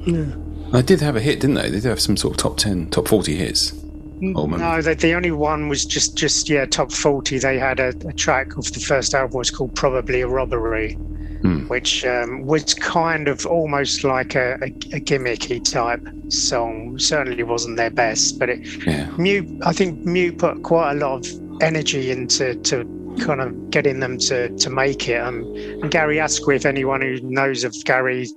Yeah. 0.05 0.25
They 0.71 0.81
did 0.81 1.01
have 1.01 1.15
a 1.15 1.21
hit, 1.21 1.39
didn't 1.39 1.55
they? 1.55 1.69
They 1.69 1.79
did 1.79 1.85
have 1.85 2.01
some 2.01 2.17
sort 2.17 2.33
of 2.33 2.37
top 2.37 2.57
10, 2.57 2.89
top 2.89 3.07
40 3.07 3.35
hits. 3.35 3.73
No, 4.21 4.81
the, 4.81 4.95
the 4.95 5.13
only 5.13 5.31
one 5.31 5.67
was 5.67 5.85
just, 5.85 6.15
just 6.17 6.49
yeah, 6.49 6.65
top 6.65 6.91
40. 6.91 7.37
They 7.39 7.59
had 7.59 7.79
a, 7.79 7.89
a 8.07 8.13
track 8.13 8.57
of 8.57 8.71
the 8.73 8.79
first 8.79 9.13
album 9.13 9.37
was 9.37 9.51
called 9.51 9.75
Probably 9.75 10.21
a 10.21 10.27
Robbery, 10.27 10.93
Hmm. 11.41 11.67
which 11.67 12.03
um, 12.05 12.45
was 12.45 12.73
kind 12.73 13.27
of 13.27 13.45
almost 13.45 14.03
like 14.03 14.33
a, 14.35 14.53
a, 14.61 14.65
a 14.67 14.99
gimmicky 15.01 15.63
type 15.63 16.01
song. 16.29 16.97
Certainly 16.97 17.43
wasn't 17.43 17.77
their 17.77 17.89
best, 17.91 18.39
but 18.39 18.49
it, 18.49 18.65
Yeah. 18.87 19.09
Mute, 19.17 19.47
I 19.65 19.73
think 19.73 19.99
Mute 20.05 20.37
put 20.39 20.63
quite 20.63 20.93
a 20.93 20.95
lot 20.95 21.27
of 21.27 21.61
energy 21.61 22.09
into 22.09 22.55
to 22.55 23.15
kind 23.19 23.41
of 23.41 23.69
getting 23.69 23.99
them 23.99 24.17
to 24.19 24.49
to 24.57 24.69
make 24.69 25.07
it. 25.07 25.17
Um, 25.21 25.43
and 25.81 25.91
Gary 25.91 26.19
Asquith, 26.19 26.65
anyone 26.65 27.01
who 27.01 27.19
knows 27.21 27.63
of 27.63 27.75
Gary, 27.83 28.27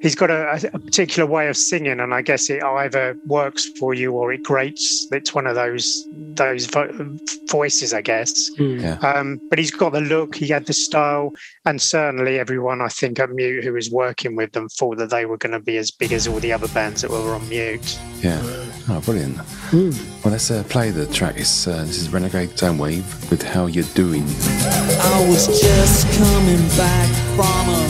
he's 0.00 0.14
got 0.14 0.30
a, 0.30 0.70
a 0.72 0.78
particular 0.78 1.28
way 1.28 1.48
of 1.48 1.56
singing, 1.56 2.00
and 2.00 2.14
I 2.14 2.22
guess 2.22 2.50
it 2.50 2.62
either 2.62 3.16
works 3.26 3.68
for 3.78 3.94
you 3.94 4.12
or 4.12 4.32
it 4.32 4.42
grates. 4.42 5.06
It's 5.12 5.34
one 5.34 5.46
of 5.46 5.54
those 5.54 6.06
those 6.12 6.66
vo- 6.66 7.18
voices, 7.50 7.94
I 7.94 8.02
guess. 8.02 8.50
Yeah. 8.58 8.98
Um, 8.98 9.40
but 9.48 9.58
he's 9.58 9.70
got 9.70 9.92
the 9.92 10.00
look, 10.00 10.34
he 10.34 10.48
had 10.48 10.66
the 10.66 10.72
style, 10.72 11.32
and 11.64 11.80
certainly 11.80 12.38
everyone 12.38 12.80
I 12.80 12.88
think 12.88 13.18
at 13.18 13.30
Mute 13.30 13.64
who 13.64 13.72
was 13.72 13.90
working 13.90 14.36
with 14.36 14.52
them 14.52 14.68
thought 14.68 14.98
that 14.98 15.10
they 15.10 15.26
were 15.26 15.38
going 15.38 15.52
to 15.52 15.60
be 15.60 15.76
as 15.78 15.90
big 15.90 16.12
as 16.12 16.26
all 16.28 16.40
the 16.40 16.52
other 16.52 16.68
bands 16.68 17.02
that 17.02 17.10
were 17.10 17.34
on 17.34 17.48
Mute. 17.48 17.98
Yeah. 18.20 18.40
Oh, 18.88 19.00
brilliant. 19.00 19.36
Well, 19.72 19.92
let's 20.32 20.50
uh, 20.50 20.62
play 20.68 20.90
the 20.90 21.06
track. 21.06 21.36
It's, 21.38 21.66
uh, 21.66 21.78
this 21.84 21.98
is 21.98 22.12
Renegade 22.12 22.50
Soundwave 22.50 23.30
with 23.30 23.42
How 23.42 23.66
You're 23.66 23.84
Doing. 23.94 24.22
I 24.22 25.26
was 25.28 25.46
just 25.60 26.06
coming 26.18 26.68
back 26.76 27.08
from 27.34 27.68
a 27.68 27.85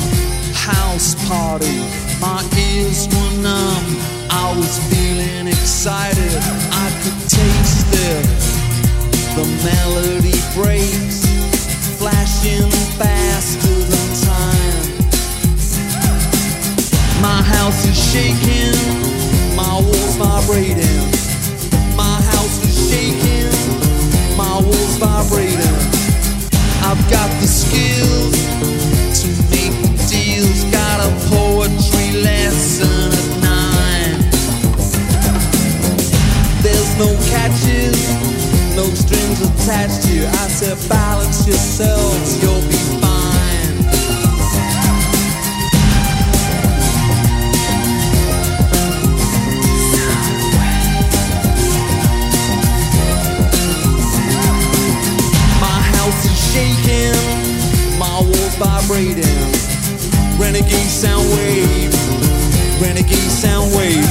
house 0.67 1.15
party. 1.29 1.79
My 2.19 2.43
ears 2.59 3.07
were 3.07 3.35
numb. 3.39 3.87
I 4.31 4.53
was 4.59 4.75
feeling 4.91 5.47
excited. 5.47 6.35
I 6.85 6.89
could 7.03 7.19
taste 7.31 7.91
it. 8.11 8.27
The 9.39 9.47
melody 9.63 10.39
breaks, 10.59 11.23
flashing 11.99 12.71
faster 12.99 13.77
than 13.93 14.09
time. 14.27 14.87
My 17.23 17.41
house 17.55 17.87
is 17.87 17.99
shaking, 18.13 18.75
my 19.55 19.75
walls 19.87 20.17
vibrating. 20.17 21.07
My 21.95 22.19
house 22.33 22.59
is 22.67 22.77
shaking, 22.91 23.51
my 24.37 24.59
walls 24.67 24.97
vibrating. 24.99 25.79
I've 26.83 27.03
got 27.11 27.31
the 27.41 27.47
skills 27.47 28.96
poetry 31.31 32.23
lesson 32.23 33.13
at 33.13 33.29
nine. 33.43 34.19
There's 36.63 36.93
no 36.99 37.11
catches, 37.31 37.99
no 38.75 38.85
strings 38.95 39.41
attached 39.41 40.03
to 40.07 40.15
you. 40.15 40.27
I 40.27 40.47
balance 40.89 41.47
yourselves, 41.47 42.43
you'll 42.43 42.61
be 42.69 42.77
fine. 43.01 43.77
My 55.61 55.81
house 55.95 56.25
is 56.25 56.37
shaking, 56.53 57.99
my 57.99 58.21
walls 58.21 58.57
vibrating. 58.57 59.36
Renegade 60.47 60.89
sound 60.89 61.29
wave, 61.35 61.93
renegade 62.81 63.31
sound 63.43 63.67
wave, 63.75 64.07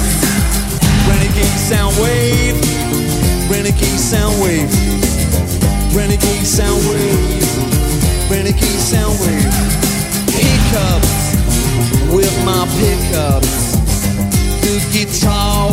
renegade 1.07 1.57
sound 1.57 1.95
wave, 1.95 2.59
renegade 3.49 3.97
sound 3.97 4.35
wave, 4.43 4.69
renegade 5.95 6.45
sound 6.45 6.75
wave, 6.91 8.29
renegade 8.29 8.81
sound 8.83 9.17
wave. 9.21 9.53
Hiccups 10.35 11.15
with 12.13 12.35
my 12.43 12.67
pickups, 12.83 13.77
the 14.59 14.75
guitar 14.91 15.71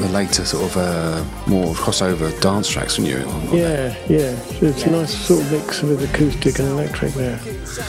the 0.00 0.08
later 0.08 0.44
sort 0.44 0.64
of 0.70 0.76
uh, 0.76 1.24
more 1.48 1.74
crossover 1.74 2.38
dance 2.40 2.68
tracks 2.68 2.96
when 2.98 3.06
you 3.06 3.16
on, 3.18 3.24
on 3.28 3.46
there. 3.50 3.96
Yeah, 4.08 4.16
yeah. 4.18 4.68
It's 4.68 4.84
a 4.84 4.90
nice 4.90 5.14
sort 5.26 5.42
of 5.42 5.52
mix 5.52 5.82
with 5.82 6.02
acoustic 6.02 6.58
and 6.58 6.68
electric 6.68 7.12
there. 7.12 7.38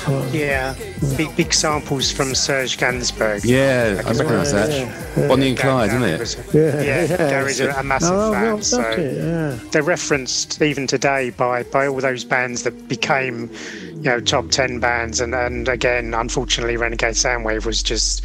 I 0.08 0.12
like. 0.12 0.34
Yeah, 0.34 0.76
big 1.18 1.36
big 1.36 1.54
samples 1.54 2.12
from 2.12 2.36
Serge 2.36 2.78
Gainsbourg. 2.78 3.42
Yeah, 3.44 4.02
I 4.06 4.12
recognise 4.12 4.52
that. 4.52 4.70
yeah, 4.70 5.28
Bonnie 5.28 5.50
and 5.50 5.58
Clyde, 5.58 5.90
isn't 5.90 6.04
it? 6.04 6.20
was- 6.20 6.54
Yeah, 6.54 6.82
yeah, 6.82 7.02
yeah. 7.06 7.18
Gary's 7.18 7.60
a, 7.60 7.72
a 7.72 7.84
massive 7.84 8.12
Oh, 8.14 8.32
fan. 8.34 8.44
well, 8.44 8.62
so 8.62 8.78
that's 8.78 8.98
it. 8.98 9.18
Yeah. 9.18 9.70
they're 9.72 9.84
referenced 9.84 10.62
even 10.62 10.88
today 10.88 11.30
by 11.32 11.64
by 11.64 11.88
all 11.88 12.00
those 12.02 12.24
bands 12.24 12.64
that 12.64 12.88
became, 12.88 13.50
you 13.94 14.02
know, 14.04 14.20
top 14.20 14.50
ten 14.50 14.80
bands. 14.80 15.20
And 15.22 15.34
and 15.34 15.68
again, 15.68 16.14
unfortunately, 16.14 16.78
Renegade 16.78 17.16
Soundwave 17.16 17.66
was 17.66 17.82
just 17.82 18.24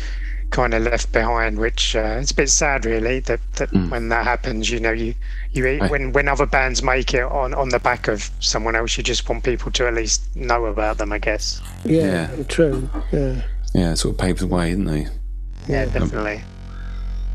kind 0.50 0.75
of 0.75 0.83
left 0.83 1.12
behind, 1.12 1.59
which 1.59 1.95
uh, 1.97 2.19
it's 2.21 2.31
a 2.31 2.35
bit 2.35 2.49
sad, 2.50 2.85
really. 2.85 3.21
That 3.21 3.41
that 3.57 3.73
when 3.73 4.09
that 4.11 4.25
happens, 4.25 4.71
you 4.71 4.81
know, 4.81 4.93
you 4.93 5.15
you 5.53 5.65
Right. 5.81 5.91
when 5.91 6.12
when 6.12 6.29
other 6.29 6.47
bands 6.47 6.83
make 6.83 7.15
it 7.15 7.23
on 7.25 7.53
on 7.55 7.69
the 7.71 7.79
back 7.79 8.09
of 8.09 8.31
someone 8.41 8.76
else, 8.76 8.97
you 8.97 9.03
just 9.03 9.29
want 9.29 9.45
people 9.45 9.71
to 9.73 9.87
at 9.87 9.95
least 9.95 10.23
know 10.37 10.67
about 10.67 10.99
them, 10.99 11.12
I 11.12 11.19
guess. 11.19 11.61
Yeah, 11.85 12.31
Yeah. 12.37 12.43
true. 12.45 12.88
Yeah. 13.12 13.43
Yeah, 13.75 13.95
sort 13.95 14.15
of 14.15 14.19
paved 14.19 14.39
the 14.41 14.47
way, 14.47 14.71
didn't 14.71 14.87
they? 14.87 15.06
Yeah, 15.69 15.85
definitely. 15.87 16.43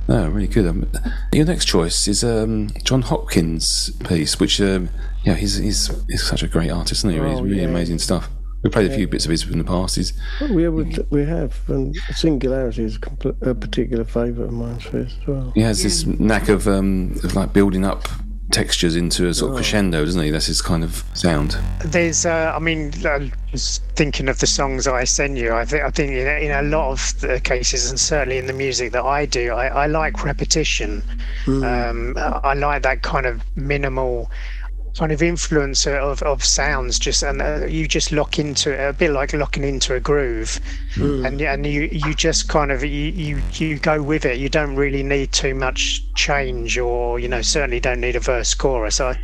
No, 0.07 0.27
really 0.29 0.47
good. 0.47 0.65
Um, 0.67 0.87
your 1.31 1.45
next 1.45 1.65
choice 1.65 2.07
is 2.07 2.23
um, 2.23 2.69
Jon 2.83 3.01
Hopkins' 3.03 3.91
piece, 4.05 4.39
which 4.39 4.59
um, 4.59 4.89
yeah, 5.23 5.35
he's, 5.35 5.57
he's 5.57 5.91
he's 6.09 6.23
such 6.23 6.41
a 6.43 6.47
great 6.47 6.71
artist, 6.71 7.01
isn't 7.05 7.11
he? 7.11 7.15
he's 7.29 7.39
Oh, 7.39 7.43
really 7.43 7.61
yeah. 7.61 7.67
amazing 7.67 7.99
stuff. 7.99 8.29
We 8.63 8.69
played 8.69 8.91
a 8.91 8.95
few 8.95 9.07
bits 9.07 9.25
of 9.25 9.31
his 9.31 9.43
in 9.49 9.57
the 9.57 9.63
past. 9.63 9.95
He's 9.95 10.13
We 10.39 10.67
we, 10.69 10.95
we 11.09 11.25
have, 11.25 11.59
and 11.67 11.95
Singularity 12.13 12.83
is 12.83 12.95
a, 12.95 12.99
compl- 12.99 13.41
a 13.41 13.55
particular 13.55 14.03
favourite 14.03 14.47
of 14.49 14.53
mine 14.53 14.79
for 14.79 14.99
as 14.99 15.15
well. 15.27 15.51
he 15.55 15.61
has 15.61 15.81
this 15.81 16.05
knack 16.05 16.47
of, 16.47 16.67
um, 16.67 17.15
of 17.23 17.35
like 17.35 17.53
building 17.53 17.83
up 17.85 18.07
textures 18.51 18.97
into 18.97 19.27
a 19.29 19.33
sort 19.33 19.51
of 19.51 19.55
crescendo, 19.55 20.03
doesn't 20.03 20.21
he? 20.21 20.29
That's 20.29 20.45
his 20.47 20.61
kind 20.61 20.83
of 20.83 21.03
sound. 21.13 21.57
There's, 21.85 22.25
uh, 22.25 22.51
I 22.53 22.59
mean, 22.59 22.91
I 23.05 23.31
was 23.53 23.79
thinking 23.95 24.27
of 24.27 24.39
the 24.39 24.45
songs 24.47 24.87
I 24.87 25.05
send 25.05 25.37
you. 25.37 25.53
I 25.53 25.63
think, 25.65 25.83
I 25.83 25.89
think 25.89 26.11
in, 26.11 26.27
a- 26.27 26.39
in 26.45 26.51
a 26.51 26.61
lot 26.61 26.91
of 26.91 27.19
the 27.21 27.39
cases, 27.39 27.89
and 27.89 27.99
certainly 27.99 28.37
in 28.37 28.45
the 28.47 28.53
music 28.53 28.91
that 28.91 29.03
I 29.05 29.25
do, 29.25 29.53
I, 29.53 29.67
I 29.67 29.85
like 29.87 30.23
repetition. 30.23 31.01
Um, 31.47 32.13
I 32.17 32.53
like 32.53 32.83
that 32.83 33.01
kind 33.03 33.25
of 33.25 33.41
minimal 33.55 34.29
kind 34.97 35.11
of 35.11 35.21
influence 35.23 35.87
of, 35.87 36.21
of 36.21 36.43
sounds 36.43 36.99
just 36.99 37.23
and 37.23 37.41
uh, 37.41 37.65
you 37.65 37.87
just 37.87 38.11
lock 38.11 38.37
into 38.37 38.71
it 38.73 38.89
a 38.89 38.93
bit 38.93 39.11
like 39.11 39.33
locking 39.33 39.63
into 39.63 39.95
a 39.95 39.99
groove. 39.99 40.59
And 41.25 41.41
and 41.41 41.65
you 41.65 41.89
you 41.91 42.13
just 42.13 42.47
kind 42.47 42.71
of 42.71 42.83
you, 42.83 42.89
you 42.89 43.41
you 43.53 43.79
go 43.79 44.01
with 44.01 44.25
it. 44.25 44.37
You 44.37 44.49
don't 44.49 44.75
really 44.75 45.03
need 45.03 45.31
too 45.31 45.55
much 45.55 46.03
change 46.15 46.77
or 46.77 47.19
you 47.19 47.27
know 47.27 47.41
certainly 47.41 47.79
don't 47.79 48.01
need 48.01 48.15
a 48.15 48.19
verse 48.19 48.53
chorus. 48.53 48.99
I 48.99 49.17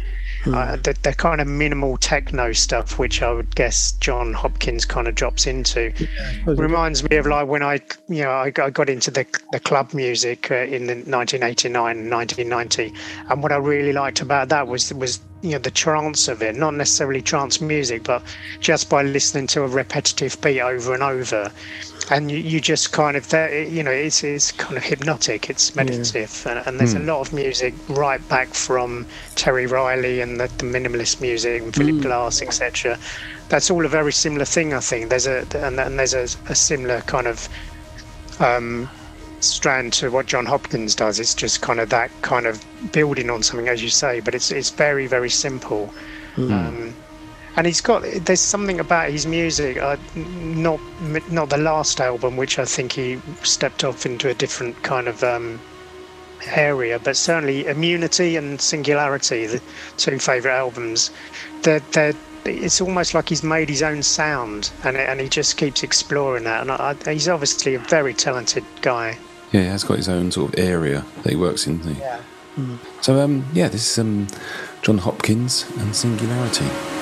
uh, 0.54 0.76
the, 0.78 0.96
the 1.04 1.14
kind 1.14 1.42
of 1.42 1.48
minimal 1.48 1.98
techno 1.98 2.52
stuff, 2.54 2.98
which 3.00 3.22
I 3.22 3.32
would 3.32 3.56
guess 3.56 3.94
Jon 3.94 4.34
Hopkins 4.34 4.86
kind 4.86 5.08
of 5.08 5.16
drops 5.16 5.48
into, 5.48 5.94
reminds 6.46 7.04
me 7.10 7.18
of 7.18 7.26
like 7.26 7.48
when 7.48 7.64
I, 7.64 7.82
you 8.08 8.24
know, 8.24 8.32
I, 8.32 8.50
got- 8.50 8.68
I 8.68 8.70
got 8.70 8.90
into 8.90 9.12
the 9.12 9.26
the 9.52 9.60
club 9.60 9.94
music 9.94 10.52
uh, 10.52 10.56
in 10.56 10.88
the 10.88 10.96
1989 10.96 11.98
and 11.98 12.12
1990, 12.12 12.94
and 13.30 13.44
what 13.44 13.52
I 13.52 13.58
really 13.58 13.94
liked 13.94 14.22
about 14.22 14.50
that 14.50 14.68
was 14.68 14.94
was 14.94 15.20
you 15.42 15.52
know 15.52 15.60
the 15.60 15.72
trance 15.72 16.28
of 16.28 16.42
it, 16.42 16.56
not 16.56 16.74
necessarily 16.74 17.22
trance 17.22 17.62
music, 17.62 18.04
but 18.04 18.24
just 18.60 18.90
by 18.90 19.04
listening 19.04 19.48
to 19.48 19.64
a 19.64 19.68
repetitive 19.68 20.40
beat 20.42 20.62
over 20.62 20.94
and 20.94 21.04
over, 21.04 21.52
and 22.10 22.32
you, 22.32 22.38
you 22.38 22.62
just 22.62 22.94
kind 22.94 23.18
of 23.18 23.28
that 23.30 23.70
you 23.70 23.84
know 23.84 23.92
it's 23.92 24.24
it's 24.24 24.52
kind 24.52 24.78
of 24.78 24.84
hypnotic, 24.84 25.50
it's 25.50 25.76
meditative, 25.76 26.46
and, 26.48 26.66
and 26.66 26.80
there's 26.80 26.94
a 26.94 27.00
lot 27.00 27.20
of 27.20 27.34
music 27.34 27.74
right 27.90 28.26
back 28.30 28.54
from 28.54 29.06
Terry 29.36 29.66
Riley 29.66 30.22
and 30.22 30.40
the, 30.40 30.48
the 30.58 30.64
minimalist 30.64 31.20
music 31.20 31.62
and 31.62 31.76
Philip 31.76 32.02
Glass, 32.02 32.42
etc. 32.42 32.98
That's 33.50 33.70
all 33.70 33.86
a 33.86 33.90
very 33.90 34.14
similar 34.14 34.46
thing, 34.46 34.74
I 34.74 34.80
think. 34.80 35.10
There's 35.10 35.28
a 35.28 35.46
and, 35.56 35.80
and 35.80 36.00
there's 36.00 36.14
a, 36.14 36.28
a 36.50 36.56
similar 36.56 37.02
kind 37.02 37.28
of 37.28 37.50
um, 38.40 38.90
strand 39.42 39.94
to 39.94 40.10
what 40.10 40.28
Jon 40.28 40.46
Hopkins 40.46 40.96
does. 40.96 41.20
It's 41.20 41.36
just 41.36 41.62
kind 41.62 41.80
of 41.80 41.90
that 41.90 42.10
kind 42.22 42.46
of 42.46 42.64
building 42.94 43.30
on 43.30 43.44
something, 43.44 43.68
as 43.68 43.84
you 43.84 43.90
say, 43.90 44.22
but 44.22 44.34
it's 44.34 44.52
it's 44.52 44.70
very 44.70 45.08
very 45.08 45.30
simple. 45.30 45.94
Um, 46.38 46.96
and 47.58 47.66
he's 47.66 47.82
got 47.82 48.04
there's 48.22 48.40
something 48.40 48.80
about 48.80 49.10
his 49.10 49.26
music. 49.26 49.78
Uh, 49.78 49.98
not 50.16 50.80
not 51.32 51.50
the 51.50 51.58
last 51.58 52.00
album, 52.00 52.38
which 52.38 52.60
I 52.60 52.66
think 52.66 52.94
he 52.94 53.20
stepped 53.44 53.84
off 53.84 54.06
into 54.06 54.30
a 54.30 54.36
different 54.36 54.82
kind 54.84 55.08
of 55.08 55.24
um, 55.24 55.60
area, 56.46 57.00
but 57.00 57.18
certainly 57.18 57.66
Immunity 57.66 58.36
and 58.36 58.62
Singularity, 58.62 59.48
the 59.48 59.62
two 59.98 60.20
favourite 60.20 60.56
albums. 60.56 61.10
They're, 61.64 61.80
they're, 61.92 62.14
it's 62.46 62.80
almost 62.80 63.16
like 63.16 63.30
he's 63.30 63.44
made 63.44 63.70
his 63.70 63.82
own 63.82 64.04
sound, 64.04 64.72
and 64.84 64.96
and 64.96 65.20
he 65.20 65.28
just 65.28 65.58
keeps 65.58 65.82
exploring 65.82 66.44
that. 66.44 66.62
And 66.62 66.72
I, 66.72 66.96
I, 67.08 67.14
he's 67.14 67.28
obviously 67.28 67.74
a 67.74 67.80
very 67.80 68.14
talented 68.14 68.66
guy. 68.82 69.18
Yeah, 69.52 69.62
he 69.62 69.68
has 69.68 69.84
got 69.84 69.98
his 69.98 70.10
own 70.10 70.32
sort 70.32 70.54
of 70.54 70.60
area 70.60 71.04
that 71.24 71.32
he 71.32 71.36
works 71.36 71.66
in. 71.66 71.80
he? 71.80 71.94
Yeah. 71.94 72.22
So 73.02 73.20
um, 73.20 73.46
yeah, 73.54 73.68
this 73.68 73.92
is 73.92 74.00
um, 74.00 74.28
Jon 74.84 75.00
Hopkins 75.00 75.66
and 75.78 75.96
Singularity. 75.96 76.66
Singularity 76.66 76.97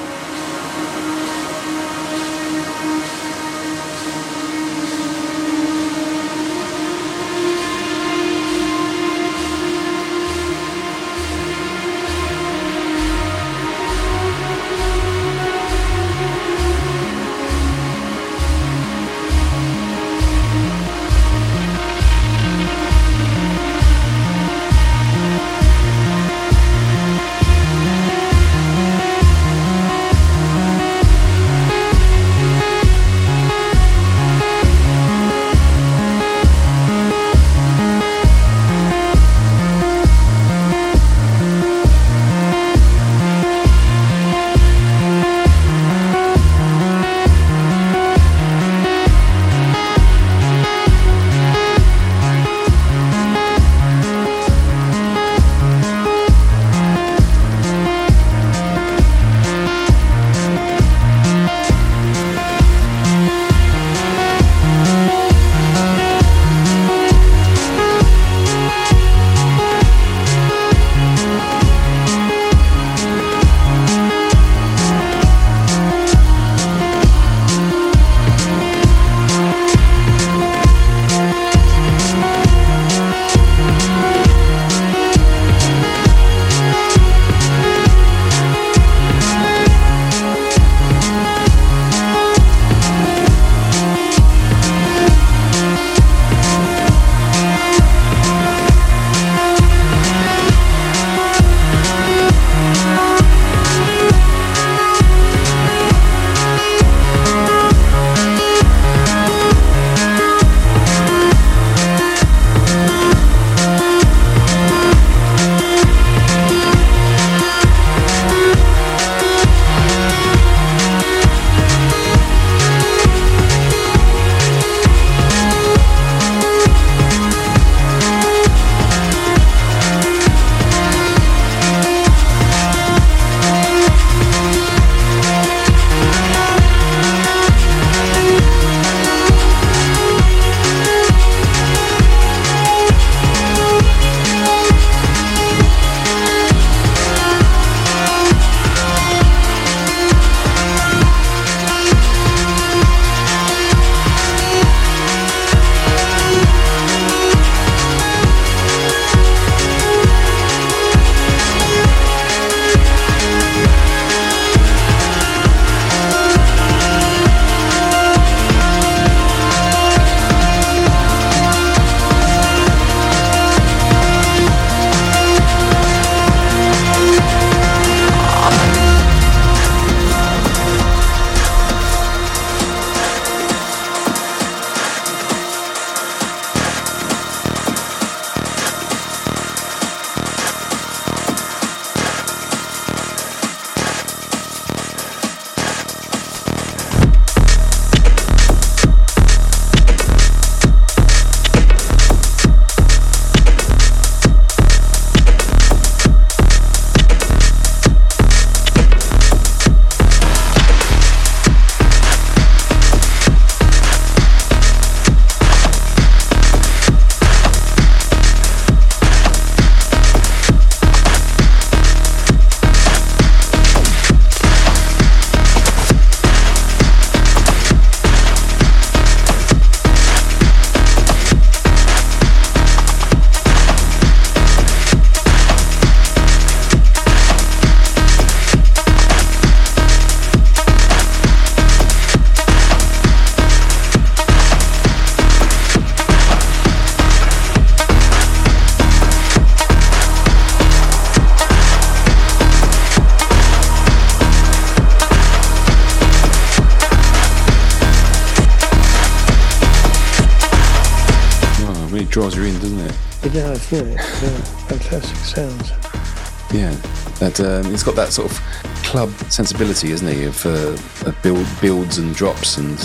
that 267.38 267.66
um, 267.66 267.74
it's 267.74 267.84
got 267.84 267.96
that 267.96 268.12
sort 268.14 268.32
of 268.32 268.38
club 268.84 269.10
sensibility, 269.30 269.92
isn't 269.92 270.08
he? 270.08 270.24
Of, 270.26 270.46
uh, 270.46 271.08
of 271.08 271.16
build, 271.22 271.46
builds 271.62 271.98
and 271.98 272.16
drops 272.16 272.58
and 272.58 272.78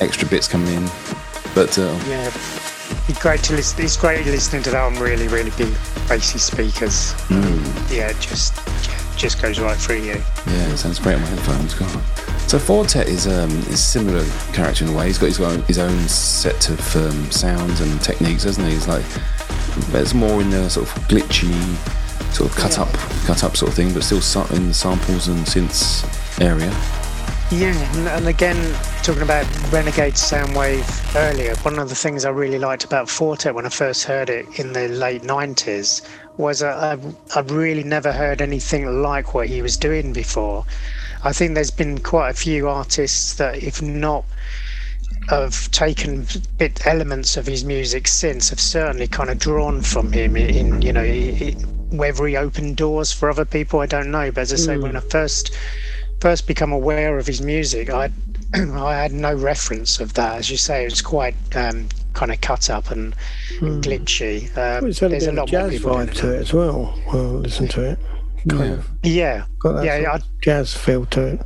extra 0.00 0.28
bits 0.28 0.48
coming 0.48 0.74
in. 0.74 0.84
But 1.54 1.78
uh, 1.78 1.96
Yeah, 2.06 2.26
it's 3.08 3.20
great 3.20 3.42
to 3.44 3.54
listen. 3.54 3.84
It's 3.84 3.96
great 3.96 4.24
listening 4.26 4.62
to 4.64 4.70
that 4.70 4.82
on 4.82 4.96
really, 4.98 5.28
really 5.28 5.50
big 5.56 5.72
bassy 6.08 6.38
speakers. 6.38 7.14
Yeah, 7.90 8.10
it 8.10 8.20
just 8.20 8.54
just 9.16 9.40
goes 9.40 9.60
right 9.60 9.76
through 9.76 9.98
you. 10.02 10.20
yeah, 10.46 10.72
it 10.72 10.76
sounds 10.76 10.98
great 10.98 11.14
on 11.14 11.20
my 11.20 11.28
headphones. 11.28 11.74
God. 11.74 11.88
So 12.48 12.58
Four 12.58 12.84
Tet 12.84 13.08
is 13.08 13.26
um, 13.26 13.50
is 13.70 13.82
similar 13.82 14.24
character 14.52 14.84
in 14.84 14.90
a 14.90 14.96
way. 14.96 15.06
He's 15.06 15.18
got 15.18 15.26
his 15.26 15.40
own, 15.40 15.62
his 15.62 15.78
own 15.78 15.98
set 16.08 16.68
of 16.68 16.96
um, 16.96 17.30
sounds 17.30 17.80
and 17.80 18.00
techniques, 18.02 18.42
hasn't 18.42 18.66
he? 18.66 18.74
He's 18.74 18.88
like, 18.88 19.04
but 19.92 20.02
it's 20.02 20.14
more 20.14 20.40
in 20.42 20.50
the 20.50 20.68
sort 20.68 20.88
of 20.88 20.94
glitchy, 21.04 21.52
sort 22.32 22.50
of 22.50 22.56
cut 22.56 22.78
up, 22.78 22.92
cut 23.26 23.44
up 23.44 23.56
sort 23.56 23.70
of 23.70 23.76
thing, 23.76 23.92
but 23.92 24.02
still 24.02 24.18
in 24.56 24.68
the 24.68 24.74
samples 24.74 25.28
and 25.28 25.38
synths 25.46 26.04
area. 26.40 26.70
Yeah, 27.50 28.16
and, 28.16 28.26
again, 28.26 28.56
talking 29.02 29.22
about 29.22 29.46
Renegade 29.70 30.14
Soundwave 30.14 31.14
earlier, 31.14 31.54
one 31.56 31.78
of 31.78 31.88
the 31.88 31.94
things 31.94 32.24
I 32.24 32.30
really 32.30 32.58
liked 32.58 32.84
about 32.84 33.08
Four 33.08 33.36
Tet 33.36 33.54
when 33.54 33.66
I 33.66 33.68
first 33.68 34.04
heard 34.04 34.30
it 34.30 34.58
in 34.58 34.72
the 34.72 34.88
late 34.88 35.22
90s 35.22 36.08
was 36.36 36.62
I, 36.62 36.92
I've, 36.92 37.16
I've 37.36 37.50
really 37.50 37.84
never 37.84 38.12
heard 38.12 38.40
anything 38.40 39.02
like 39.02 39.34
what 39.34 39.46
he 39.46 39.62
was 39.62 39.76
doing 39.76 40.12
before. 40.12 40.64
I 41.22 41.32
think 41.32 41.54
there's 41.54 41.70
been 41.70 41.98
quite 41.98 42.30
a 42.30 42.34
few 42.34 42.68
artists 42.68 43.34
that, 43.34 43.62
if 43.62 43.80
not 43.80 44.24
have 45.28 45.70
taken 45.70 46.26
bit 46.58 46.86
elements 46.86 47.36
of 47.36 47.46
his 47.46 47.64
music 47.64 48.08
since, 48.08 48.50
have 48.50 48.60
certainly 48.60 49.06
kind 49.06 49.30
of 49.30 49.38
drawn 49.38 49.80
from 49.80 50.12
him 50.12 50.36
in, 50.36 50.50
in 50.50 50.82
you 50.82 50.92
know, 50.92 51.02
i- 51.94 51.96
i- 51.96 51.98
whether 51.98 52.26
he 52.26 52.36
opened 52.36 52.76
doors 52.76 53.12
for 53.12 53.30
other 53.30 53.44
people, 53.44 53.80
I 53.80 53.86
don't 53.86 54.10
know. 54.10 54.30
But 54.30 54.42
as 54.42 54.52
I 54.52 54.56
say, 54.56 54.76
when 54.76 54.96
I 54.96 55.00
first 55.00 55.54
first 56.20 56.46
become 56.46 56.72
aware 56.72 57.18
of 57.18 57.26
his 57.26 57.42
music, 57.42 57.90
I 57.90 58.10
I 58.54 58.94
had 58.94 59.12
no 59.12 59.34
reference 59.34 60.00
of 60.00 60.14
that. 60.14 60.38
As 60.38 60.50
you 60.50 60.56
say, 60.56 60.84
it's 60.86 61.02
quite 61.02 61.34
um, 61.56 61.88
kind 62.12 62.32
of 62.32 62.40
cut 62.40 62.70
up 62.70 62.90
and 62.90 63.14
glitchy. 63.60 64.46
Um, 64.56 64.82
Well, 64.82 64.86
it's 64.86 65.00
had 65.00 65.06
a 65.06 65.08
there's 65.10 65.24
bit 65.26 65.28
a 65.28 65.42
of 65.42 65.52
lot 65.52 65.52
more 65.52 65.60
jazz 65.62 65.70
people 65.70 65.94
vibe 65.94 66.14
to 66.14 66.34
it 66.34 66.40
as 66.40 66.52
well. 66.52 66.98
Well, 67.12 67.22
listen 67.40 67.68
to 67.68 67.82
it. 67.82 67.98
Kind 68.48 68.74
of 68.74 68.88
Yeah, 69.02 69.44
got 69.60 69.72
that 69.76 69.84
yeah. 69.84 69.96
sort 70.02 70.08
I, 70.08 70.14
of 70.16 70.22
jazz 70.42 70.74
feel 70.74 71.06
to 71.06 71.22
it. 71.26 71.40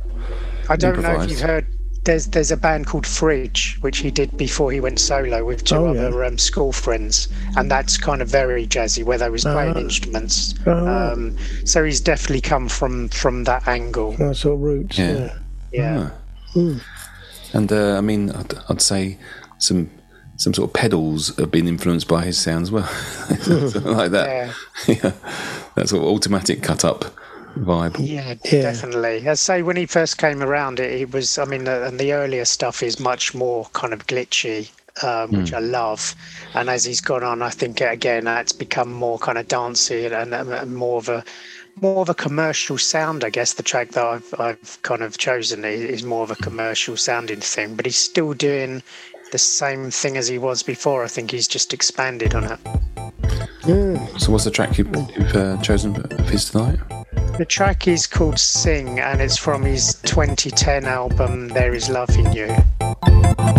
I 0.69 0.75
don't 0.75 1.01
know 1.01 1.21
if 1.21 1.29
you've 1.31 1.39
heard. 1.39 1.65
There's 2.05 2.27
there's 2.27 2.49
a 2.51 2.57
band 2.57 2.87
called 2.87 3.05
Fridge, 3.05 3.77
which 3.81 3.97
he 3.99 4.09
did 4.09 4.35
before 4.37 4.71
he 4.71 4.79
went 4.79 4.99
solo 4.99 5.43
with 5.45 5.63
two 5.65 5.75
Oh, 5.75 5.93
yeah. 5.93 6.01
other 6.07 6.23
um, 6.25 6.37
school 6.37 6.71
friends, 6.71 7.27
and 7.57 7.69
that's 7.69 7.97
kind 7.97 8.21
of 8.21 8.29
very 8.29 8.65
jazzy, 8.65 9.03
where 9.03 9.17
they 9.17 9.29
was 9.29 9.43
playing 9.43 9.75
Ah. 9.75 9.79
instruments. 9.79 10.55
Right. 10.65 11.11
Um, 11.11 11.35
so 11.65 11.83
he's 11.83 11.99
definitely 12.01 12.41
come 12.41 12.69
from 12.69 13.09
from 13.09 13.43
that 13.43 13.67
angle. 13.67 14.15
Nice 14.17 14.39
sort 14.39 14.55
of 14.55 14.61
roots. 14.61 14.97
Yeah. 14.97 15.33
Yeah. 15.71 16.09
Yeah. 16.55 16.75
And 17.53 17.71
uh, 17.71 17.97
I 17.97 18.01
mean, 18.01 18.31
I'd, 18.31 18.53
I'd 18.69 18.81
say 18.81 19.17
some 19.57 19.89
some 20.37 20.53
sort 20.53 20.69
of 20.69 20.73
pedals 20.73 21.35
have 21.35 21.51
been 21.51 21.67
influenced 21.67 22.07
by 22.07 22.23
his 22.23 22.37
sound 22.39 22.63
as 22.63 22.71
well, 22.71 22.87
Something 23.41 23.83
like 23.97 24.11
that. 24.11 24.55
Yeah. 24.87 25.11
that 25.75 25.89
sort 25.89 26.01
of 26.03 26.09
automatic 26.09 26.63
cut 26.63 26.85
up 26.85 27.05
vibe. 27.57 27.95
Yeah, 27.99 28.35
Yeah. 28.45 28.61
definitely. 28.61 29.27
I 29.27 29.33
say 29.35 29.61
when 29.61 29.75
he 29.75 29.85
first 29.85 30.17
came 30.17 30.41
around, 30.41 30.79
it, 30.79 30.91
it 31.01 31.11
was. 31.13 31.37
I 31.37 31.45
mean, 31.45 31.67
uh, 31.67 31.85
and 31.87 31.99
the 31.99 32.13
earlier 32.13 32.45
stuff 32.45 32.83
is 32.83 32.99
much 32.99 33.33
more 33.33 33.65
kind 33.73 33.93
of 33.93 34.07
glitchy, 34.07 34.69
um, 35.03 35.31
which 35.31 35.53
I 35.53 35.59
love. 35.59 36.15
And 36.53 36.69
as 36.69 36.85
he's 36.85 37.01
gone 37.01 37.23
on, 37.23 37.41
I 37.41 37.49
think 37.49 37.81
again 37.81 38.25
that's 38.25 38.51
become 38.51 38.91
more 38.91 39.17
kind 39.19 39.37
of 39.37 39.47
dancey 39.47 40.05
and, 40.05 40.33
and, 40.33 40.49
and 40.51 40.75
more 40.75 40.97
of 40.97 41.09
a 41.09 41.23
more 41.81 42.01
of 42.01 42.09
a 42.09 42.13
commercial 42.15 42.77
sound. 42.77 43.23
I 43.23 43.29
guess 43.29 43.53
the 43.53 43.63
track 43.63 43.91
that 43.91 44.05
I've 44.05 44.33
I've 44.39 44.81
kind 44.81 45.01
of 45.01 45.17
chosen 45.17 45.63
is 45.65 46.03
more 46.03 46.23
of 46.23 46.31
a 46.31 46.35
commercial 46.35 46.97
sounding 46.97 47.39
thing, 47.39 47.75
but 47.75 47.85
he's 47.85 47.97
still 47.97 48.33
doing 48.33 48.83
the 49.31 49.37
same 49.37 49.91
thing 49.91 50.17
as 50.17 50.27
he 50.27 50.37
was 50.39 50.63
before. 50.63 51.03
I 51.03 51.07
think 51.07 51.31
he's 51.31 51.47
just 51.47 51.73
expanded 51.73 52.33
on 52.33 52.45
it. 52.45 52.59
So, 54.19 54.31
what's 54.31 54.45
the 54.45 54.51
track 54.51 54.77
you've, 54.77 54.87
you've 55.15 55.35
uh, 55.35 55.57
chosen 55.61 55.95
of 55.95 56.29
his 56.29 56.49
tonight? 56.49 56.79
The 57.37 57.45
track 57.47 57.87
is 57.87 58.07
called 58.07 58.39
Sing 58.39 58.99
and 58.99 59.21
it's 59.21 59.37
from 59.37 59.63
his 59.63 59.95
2010 60.03 60.85
album 60.85 61.49
There 61.49 61.73
Is 61.73 61.89
Love 61.89 62.09
in 62.17 62.31
You. 62.33 63.58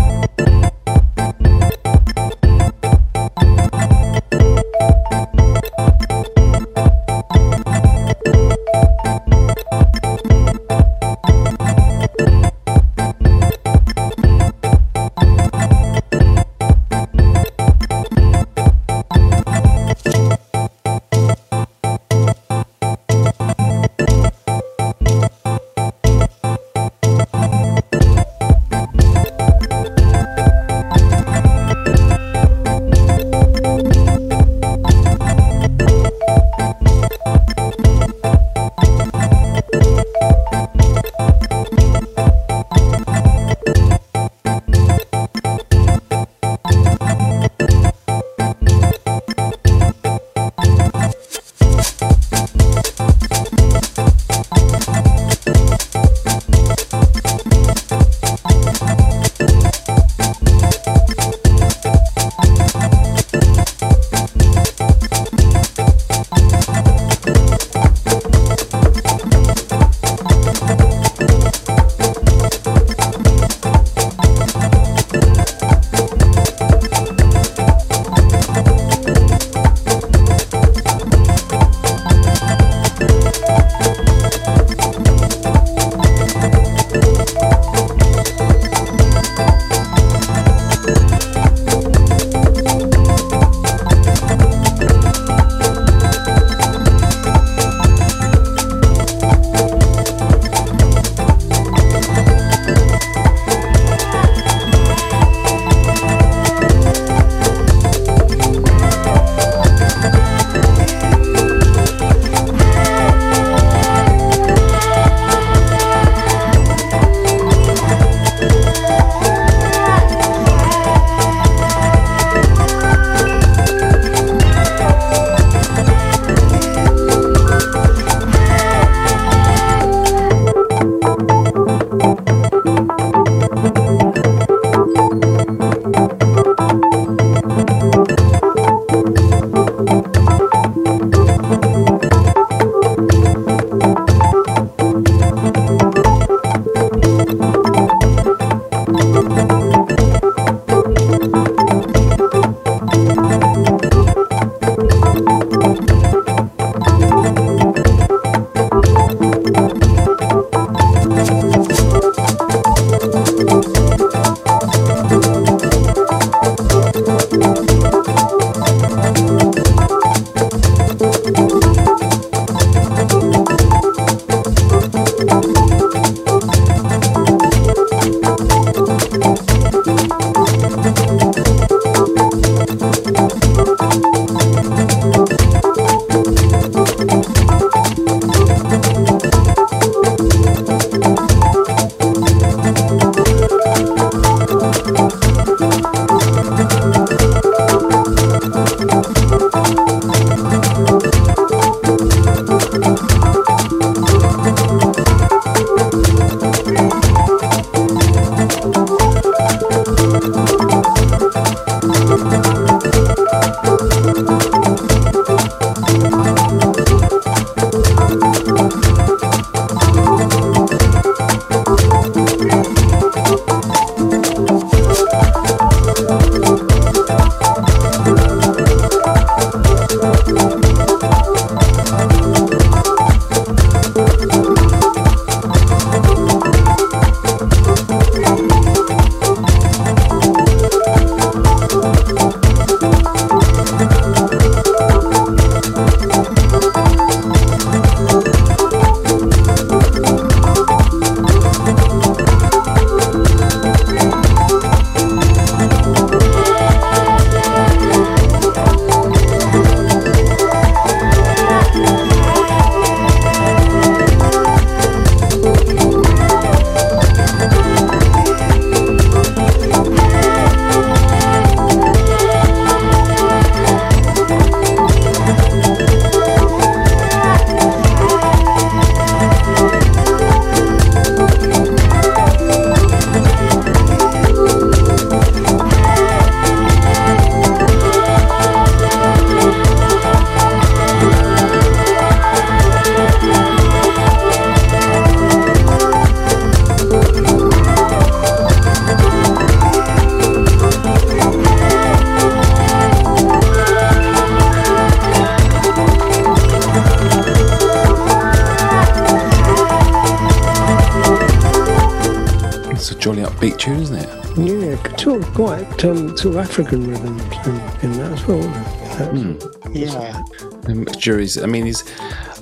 Upbeat 313.53 313.59
tune, 313.59 313.81
isn't 313.83 313.97
it? 313.97 314.39
Yeah, 314.39 314.97
sort 314.97 315.23
of 315.23 315.35
quite 315.35 315.85
um, 315.85 316.17
sort 316.17 316.37
of 316.37 316.41
African 316.41 316.89
rhythms 316.89 317.23
in, 317.47 317.91
in 317.91 317.93
that 317.99 318.13
as 318.13 318.27
well. 318.27 318.39
isn't 318.39 319.37
it? 319.37 319.41
That's- 319.41 319.77
Yeah. 319.77 320.23
Um, 320.69 320.85
Jury's, 320.99 321.39
I 321.39 321.47
mean, 321.47 321.67
he's 321.67 321.85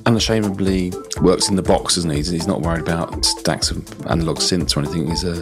unashamedly 0.07 0.93
works 1.21 1.49
in 1.49 1.57
the 1.57 1.63
box, 1.63 1.97
isn't 1.99 2.11
he? 2.11 2.17
He's, 2.17 2.29
he's 2.29 2.47
not 2.47 2.63
worried 2.63 2.81
about 2.83 3.25
stacks 3.25 3.71
of 3.71 4.07
analog 4.07 4.39
synths 4.39 4.77
or 4.77 4.81
anything. 4.81 5.09
He's 5.09 5.25
a 5.25 5.35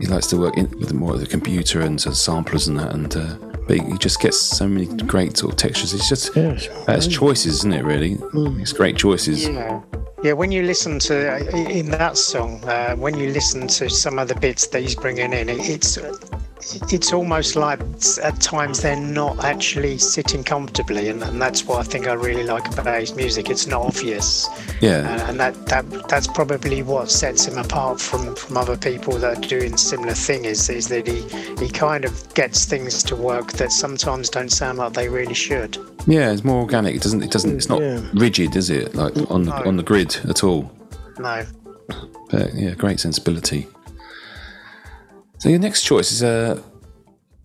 he 0.00 0.06
likes 0.06 0.26
to 0.28 0.36
work 0.38 0.56
in, 0.56 0.68
with 0.78 0.92
more 0.94 1.12
of 1.14 1.20
the 1.20 1.26
computer 1.26 1.82
and 1.82 2.00
sort 2.00 2.14
of 2.14 2.18
samplers 2.18 2.68
and 2.68 2.78
that. 2.78 2.94
And 2.94 3.14
uh, 3.16 3.34
but 3.66 3.76
he, 3.76 3.84
he 3.92 3.98
just 3.98 4.20
gets 4.20 4.38
so 4.38 4.66
many 4.66 4.86
great 5.04 5.36
sort 5.36 5.52
of 5.52 5.58
textures. 5.58 5.92
It's 5.92 6.08
just 6.08 6.34
Yes. 6.34 6.68
that's 6.86 7.06
choices, 7.06 7.56
isn't 7.56 7.72
it? 7.74 7.84
Really, 7.84 8.18
it's 8.60 8.72
great 8.72 8.96
choices. 8.96 9.46
Yeah. 9.46 9.80
Yeah, 10.22 10.34
when 10.34 10.52
you 10.52 10.62
listen 10.62 10.98
to 10.98 11.48
in 11.78 11.90
that 11.92 12.18
song, 12.18 12.62
uh, 12.64 12.94
when 12.94 13.16
you 13.16 13.30
listen 13.30 13.66
to 13.68 13.88
some 13.88 14.18
of 14.18 14.28
the 14.28 14.34
bits 14.34 14.66
that 14.66 14.82
he's 14.82 14.94
bringing 14.94 15.32
in, 15.32 15.48
it, 15.48 15.58
it's 15.60 15.96
it's 16.92 17.12
almost 17.12 17.56
like 17.56 17.80
at 18.22 18.40
times 18.40 18.80
they're 18.82 18.96
not 19.00 19.44
actually 19.44 19.98
sitting 19.98 20.44
comfortably, 20.44 21.08
and, 21.08 21.22
and 21.22 21.40
that's 21.40 21.64
what 21.66 21.78
I 21.80 21.82
think 21.82 22.06
I 22.06 22.12
really 22.12 22.44
like 22.44 22.66
about 22.78 23.00
his 23.00 23.14
music. 23.14 23.48
It's 23.50 23.66
not 23.66 23.82
obvious, 23.82 24.48
Yeah, 24.80 24.98
uh, 25.24 25.30
and 25.30 25.40
that, 25.40 25.66
that 25.66 26.08
that's 26.08 26.26
probably 26.26 26.82
what 26.82 27.10
sets 27.10 27.46
him 27.46 27.58
apart 27.58 28.00
from, 28.00 28.34
from 28.36 28.56
other 28.56 28.76
people 28.76 29.14
that 29.18 29.38
are 29.38 29.48
doing 29.48 29.76
similar 29.76 30.14
thing. 30.14 30.44
Is 30.44 30.68
is 30.68 30.88
that 30.88 31.06
he 31.06 31.22
he 31.64 31.70
kind 31.70 32.04
of 32.04 32.32
gets 32.34 32.64
things 32.66 33.02
to 33.04 33.16
work 33.16 33.52
that 33.52 33.72
sometimes 33.72 34.28
don't 34.28 34.50
sound 34.52 34.78
like 34.78 34.92
they 34.92 35.08
really 35.08 35.34
should. 35.34 35.78
yeah, 36.06 36.30
it's 36.30 36.44
more 36.44 36.60
organic. 36.60 36.94
It 36.94 37.02
doesn't. 37.02 37.22
It 37.22 37.30
doesn't. 37.30 37.56
It's 37.56 37.68
not 37.68 37.80
Yeah. 37.80 38.00
rigid, 38.14 38.54
is 38.56 38.70
it? 38.70 38.94
Like 38.94 39.14
on 39.30 39.44
the, 39.44 39.58
No. 39.58 39.66
on 39.68 39.76
the 39.76 39.82
grid 39.82 40.16
at 40.28 40.44
all. 40.44 40.70
No. 41.18 41.44
But 42.30 42.54
yeah, 42.54 42.74
great 42.74 43.00
sensibility. 43.00 43.66
So 45.40 45.48
your 45.48 45.58
next 45.58 45.82
choice 45.82 46.12
is 46.12 46.22
a 46.22 46.62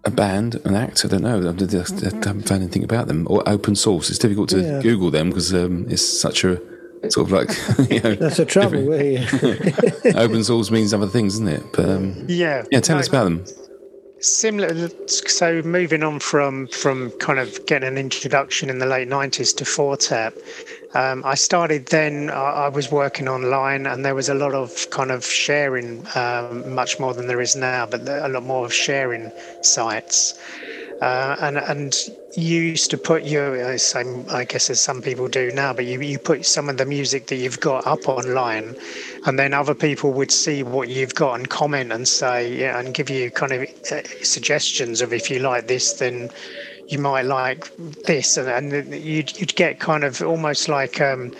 a 0.03 0.11
band, 0.11 0.61
an 0.65 0.75
act. 0.75 1.03
I 1.03 1.07
don't 1.07 1.23
know. 1.23 1.49
I 1.49 1.51
just- 1.53 2.03
I 2.03 2.09
haven't 2.09 2.47
found 2.47 2.61
anything 2.61 2.83
about 2.83 3.07
them. 3.07 3.25
Or 3.27 3.41
open 3.49 3.73
source. 3.75 4.09
It's 4.11 4.19
difficult 4.19 4.49
to 4.49 4.61
Yeah. 4.61 4.81
Google 4.81 5.09
them 5.09 5.29
because 5.29 5.51
um, 5.53 5.87
it's 5.89 6.03
such 6.03 6.43
a 6.43 6.61
sort 7.09 7.25
of 7.27 7.31
like 7.31 7.49
you 7.91 7.99
know. 8.01 8.13
That's 8.15 8.37
the 8.37 8.45
trouble. 8.45 8.83
yeah. 9.01 10.15
open 10.23 10.43
source 10.43 10.69
means 10.69 10.93
other 10.93 11.07
things, 11.07 11.33
isn't 11.35 11.47
it? 11.47 11.63
But 11.73 11.89
um, 11.89 12.25
Yeah. 12.27 12.63
yeah, 12.71 12.81
tell 12.81 12.97
No, 12.97 12.99
us 12.99 13.07
about 13.07 13.23
them. 13.23 13.45
similar 14.19 14.89
so 15.07 15.61
moving 15.63 16.03
on 16.03 16.19
from 16.19 16.67
from 16.67 17.09
kind 17.19 17.39
of 17.39 17.65
getting 17.65 17.87
an 17.87 17.97
introduction 17.97 18.69
in 18.69 18.77
the 18.79 18.85
late 18.85 19.07
90s 19.09 19.55
to 19.57 19.65
Four 19.65 19.97
Tet 19.97 20.33
um, 20.95 21.23
I 21.25 21.35
started 21.35 21.87
then 21.87 22.29
I, 22.29 22.65
I 22.65 22.69
was 22.69 22.91
working 22.91 23.27
online 23.27 23.85
and 23.85 24.03
there 24.05 24.15
was 24.15 24.29
a 24.29 24.33
lot 24.33 24.53
of 24.53 24.89
kind 24.89 25.11
of 25.11 25.25
sharing 25.25 26.07
um, 26.15 26.73
much 26.73 26.99
more 26.99 27.13
than 27.13 27.27
there 27.27 27.41
is 27.41 27.55
now 27.55 27.85
but 27.85 28.07
a 28.07 28.29
lot 28.29 28.43
more 28.43 28.65
of 28.65 28.73
sharing 28.73 29.31
sites. 29.61 30.33
Uh, 31.01 31.35
and 31.41 31.57
and 31.57 31.97
you 32.37 32.61
used 32.61 32.89
to 32.89 32.97
put 32.97 33.23
your 33.25 33.73
uh, 33.73 33.77
same 33.77 34.25
I 34.29 34.45
guess 34.45 34.69
as 34.69 34.79
some 34.79 35.01
people 35.01 35.27
do 35.27 35.51
now, 35.51 35.73
but 35.73 35.83
you 35.85 35.99
you 35.99 36.17
put 36.17 36.45
some 36.45 36.69
of 36.69 36.77
the 36.77 36.85
music 36.85 37.27
that 37.27 37.35
you've 37.35 37.59
got 37.59 37.85
up 37.85 38.07
online, 38.07 38.77
and 39.25 39.37
then 39.37 39.53
other 39.53 39.75
people 39.75 40.13
would 40.13 40.31
see 40.31 40.63
what 40.63 40.87
you've 40.87 41.13
got 41.13 41.33
and 41.33 41.49
comment 41.49 41.91
and 41.91 42.07
say 42.07 42.57
yeah, 42.57 42.79
and 42.79 42.93
give 42.93 43.09
you 43.09 43.29
kind 43.29 43.51
of 43.51 43.63
uh, 43.91 44.03
suggestions 44.23 45.01
of 45.01 45.11
if 45.11 45.29
you 45.29 45.39
like 45.39 45.67
this, 45.67 45.93
then 45.93 46.29
you 46.87 46.99
might 46.99 47.25
like 47.25 47.75
this, 48.05 48.37
and, 48.37 48.73
and 48.73 48.93
you'd 48.93 49.37
you'd 49.39 49.55
get 49.55 49.79
kind 49.79 50.03
of 50.03 50.21
almost 50.21 50.69
like. 50.69 51.01
Um, 51.01 51.33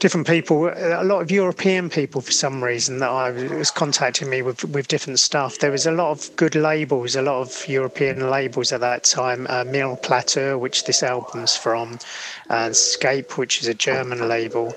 different 0.00 0.26
people, 0.26 0.68
a 0.68 1.02
lot 1.02 1.22
of 1.22 1.30
European 1.30 1.88
people 1.88 2.20
for 2.20 2.30
some 2.30 2.62
reason 2.62 2.98
that 2.98 3.08
I 3.08 3.30
was 3.30 3.70
contacting 3.70 4.28
me 4.28 4.42
with 4.42 4.62
with 4.64 4.86
different 4.86 5.18
stuff. 5.18 5.60
There 5.60 5.70
was 5.70 5.86
a 5.86 5.92
lot 5.92 6.10
of 6.10 6.36
good 6.36 6.54
labels, 6.54 7.16
a 7.16 7.22
lot 7.22 7.40
of 7.40 7.66
European 7.66 8.28
labels 8.28 8.70
at 8.70 8.80
that 8.80 9.04
time. 9.04 9.46
Uh, 9.48 9.64
Plateau, 10.02 10.58
which 10.58 10.84
this 10.84 11.02
album's 11.02 11.56
from, 11.56 11.98
and 12.48 12.76
Scape, 12.76 13.38
which 13.38 13.60
is 13.60 13.68
a 13.68 13.74
German 13.74 14.28
label. 14.28 14.74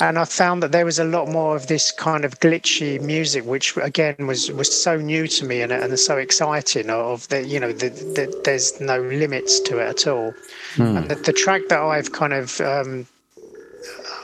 And 0.00 0.18
I 0.18 0.24
found 0.24 0.62
that 0.62 0.70
there 0.70 0.84
was 0.84 1.00
a 1.00 1.04
lot 1.04 1.28
more 1.28 1.56
of 1.56 1.66
this 1.66 1.90
kind 1.90 2.24
of 2.24 2.38
glitchy 2.38 3.00
music, 3.00 3.44
which 3.44 3.76
again 3.76 4.14
was, 4.26 4.50
was 4.52 4.70
so 4.70 4.96
new 4.96 5.26
to 5.26 5.44
me 5.44 5.60
and, 5.60 5.72
and 5.72 5.98
so 5.98 6.18
exciting. 6.18 6.88
Of 6.88 7.26
that, 7.28 7.46
you 7.46 7.58
know, 7.58 7.72
the, 7.72 7.88
the, 7.88 8.40
there's 8.44 8.80
no 8.80 9.00
limits 9.00 9.58
to 9.60 9.78
it 9.78 9.88
at 9.88 10.06
all. 10.06 10.34
And 10.76 11.10
the, 11.10 11.16
the 11.16 11.32
track 11.32 11.62
that 11.68 11.80
I've 11.80 12.12
kind 12.12 12.32
of 12.32 12.60
um, 12.60 13.06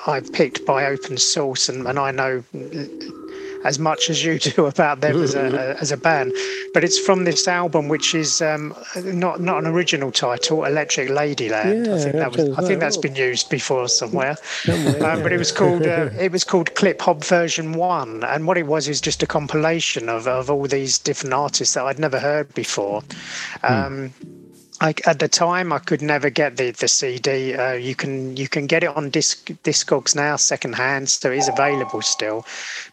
I've 0.06 0.32
picked 0.32 0.66
by 0.66 0.86
open 0.86 1.16
source, 1.16 1.68
and, 1.68 1.86
and 1.86 1.98
I 1.98 2.10
know 2.10 2.44
as 3.64 3.78
much 3.78 4.10
as 4.10 4.24
you 4.24 4.38
do 4.50 4.66
about 4.66 5.00
them 5.00 5.22
as 5.22 5.34
a 5.34 5.76
as 5.80 5.90
a 5.90 5.96
band. 5.96 6.32
But 6.72 6.84
it's 6.84 6.98
from 6.98 7.24
this 7.24 7.48
album, 7.48 7.88
which 7.88 8.14
is 8.14 8.40
um, 8.40 8.74
not 8.96 9.40
not 9.40 9.58
an 9.58 9.66
original 9.66 10.12
title, 10.12 10.64
Electric 10.64 11.08
Ladyland. 11.08 11.88
I 11.88 11.98
think 12.02 12.14
that 12.16 12.32
was. 12.36 12.58
I 12.58 12.62
think 12.66 12.80
that's 12.80 12.96
been 12.96 13.16
used 13.16 13.50
before 13.50 13.88
somewhere. 13.88 14.36
Somewhere, 14.64 15.10
Um, 15.10 15.22
but 15.22 15.32
it 15.32 15.38
was 15.38 15.52
called 15.52 15.86
uh, 15.86 16.10
it 16.18 16.32
was 16.32 16.44
called 16.44 16.74
Clip 16.74 17.00
Hop 17.02 17.24
Version 17.24 17.72
One, 17.72 18.22
and 18.24 18.46
what 18.46 18.56
it 18.58 18.66
was 18.66 18.88
is 18.88 19.00
just 19.00 19.22
a 19.22 19.26
compilation 19.26 20.08
of, 20.08 20.26
of 20.26 20.50
all 20.50 20.66
these 20.66 20.98
different 20.98 21.34
artists 21.34 21.74
that 21.74 21.84
I'd 21.84 21.98
never 21.98 22.18
heard 22.18 22.52
before. 22.54 23.02
Um, 23.62 24.12
I, 24.84 24.92
at 25.06 25.18
the 25.18 25.28
time, 25.28 25.72
I 25.72 25.78
could 25.78 26.02
never 26.02 26.28
get 26.28 26.58
the 26.58 26.70
the 26.70 26.88
CD. 26.88 27.54
Uh, 27.54 27.72
you 27.72 27.94
can 27.94 28.36
you 28.36 28.48
can 28.48 28.66
get 28.66 28.84
it 28.84 28.94
on 28.94 29.08
disc 29.08 29.46
Discogs 29.64 30.14
now, 30.14 30.36
secondhand, 30.36 31.08
so 31.08 31.32
it 31.32 31.38
is 31.38 31.48
available 31.48 32.02
still. 32.02 32.44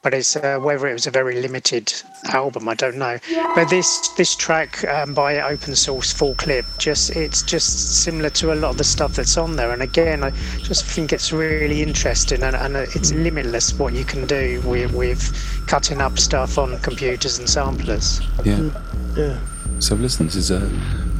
But 0.01 0.13
it's 0.13 0.37
uh, 0.37 0.57
whether 0.59 0.87
it 0.87 0.93
was 0.93 1.05
a 1.05 1.11
very 1.11 1.41
limited 1.41 1.91
album, 2.29 2.69
I 2.69 2.75
don't 2.75 2.95
know. 2.95 3.19
But 3.55 3.69
this 3.69 4.07
this 4.15 4.37
track 4.37 4.85
um, 4.85 5.13
by 5.13 5.41
Open 5.41 5.75
Source 5.75 6.13
Full 6.13 6.33
Clip, 6.35 6.65
just 6.77 7.13
it's 7.13 7.41
just 7.41 8.03
similar 8.03 8.29
to 8.29 8.53
a 8.53 8.55
lot 8.55 8.69
of 8.69 8.77
the 8.77 8.85
stuff 8.85 9.17
that's 9.17 9.37
on 9.37 9.57
there. 9.57 9.71
And 9.71 9.81
again, 9.81 10.23
I 10.23 10.29
just 10.59 10.85
think 10.85 11.11
it's 11.11 11.33
really 11.33 11.81
interesting, 11.81 12.41
and, 12.41 12.55
and 12.55 12.77
it's 12.77 13.11
limitless 13.11 13.73
what 13.77 13.91
you 13.91 14.05
can 14.05 14.25
do 14.27 14.61
with 14.63 14.93
with 14.93 15.21
cutting 15.67 15.99
up 15.99 16.17
stuff 16.19 16.57
on 16.57 16.79
computers 16.79 17.37
and 17.37 17.49
samplers. 17.49 18.21
Yeah. 18.45 18.69
yeah. 19.17 19.39
So 19.79 19.95
listen, 19.95 20.27
this 20.27 20.37
is 20.37 20.51
a 20.51 20.69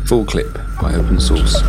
full 0.06 0.26
clip 0.26 0.58
by 0.82 0.94
open 0.96 1.20
source. 1.20 1.62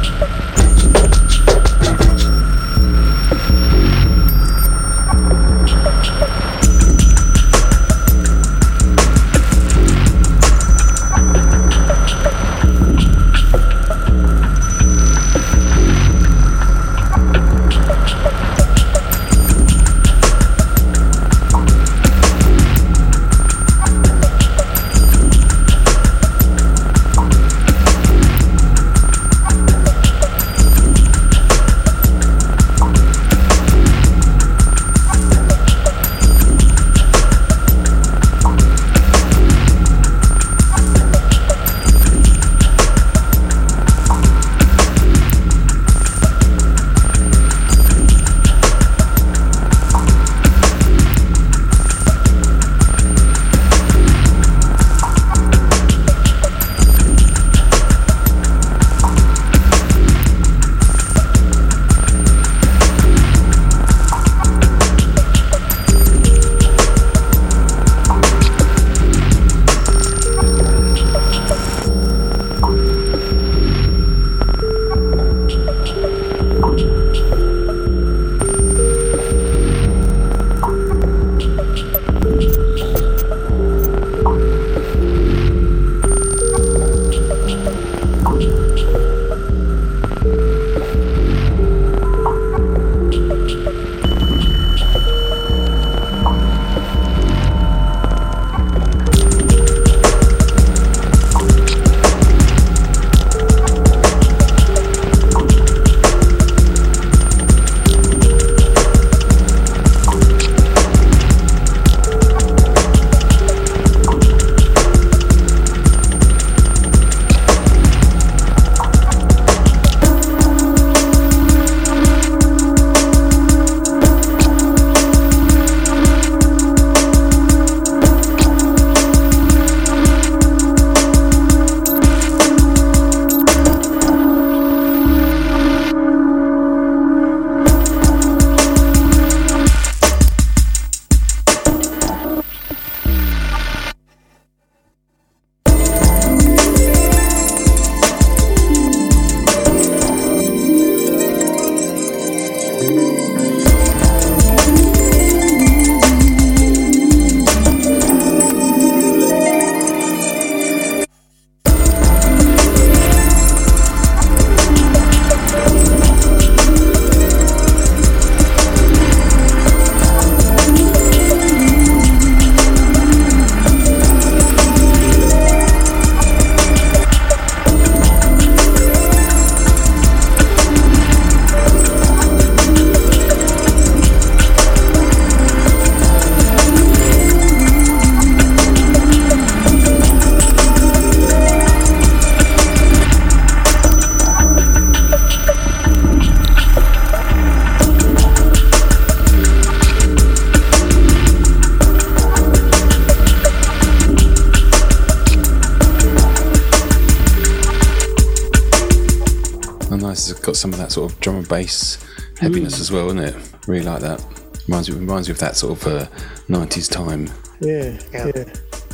Reminds 215.13 215.29
me, 215.29 215.33
of 215.33 215.41
that 215.41 215.57
sort 215.57 215.79
of 215.79 215.87
uh, 215.87 216.07
90s 216.49 216.91
time. 216.91 217.29
Yeah, 217.61 217.99
Yeah. 218.15 218.33
yeah, 218.35 218.45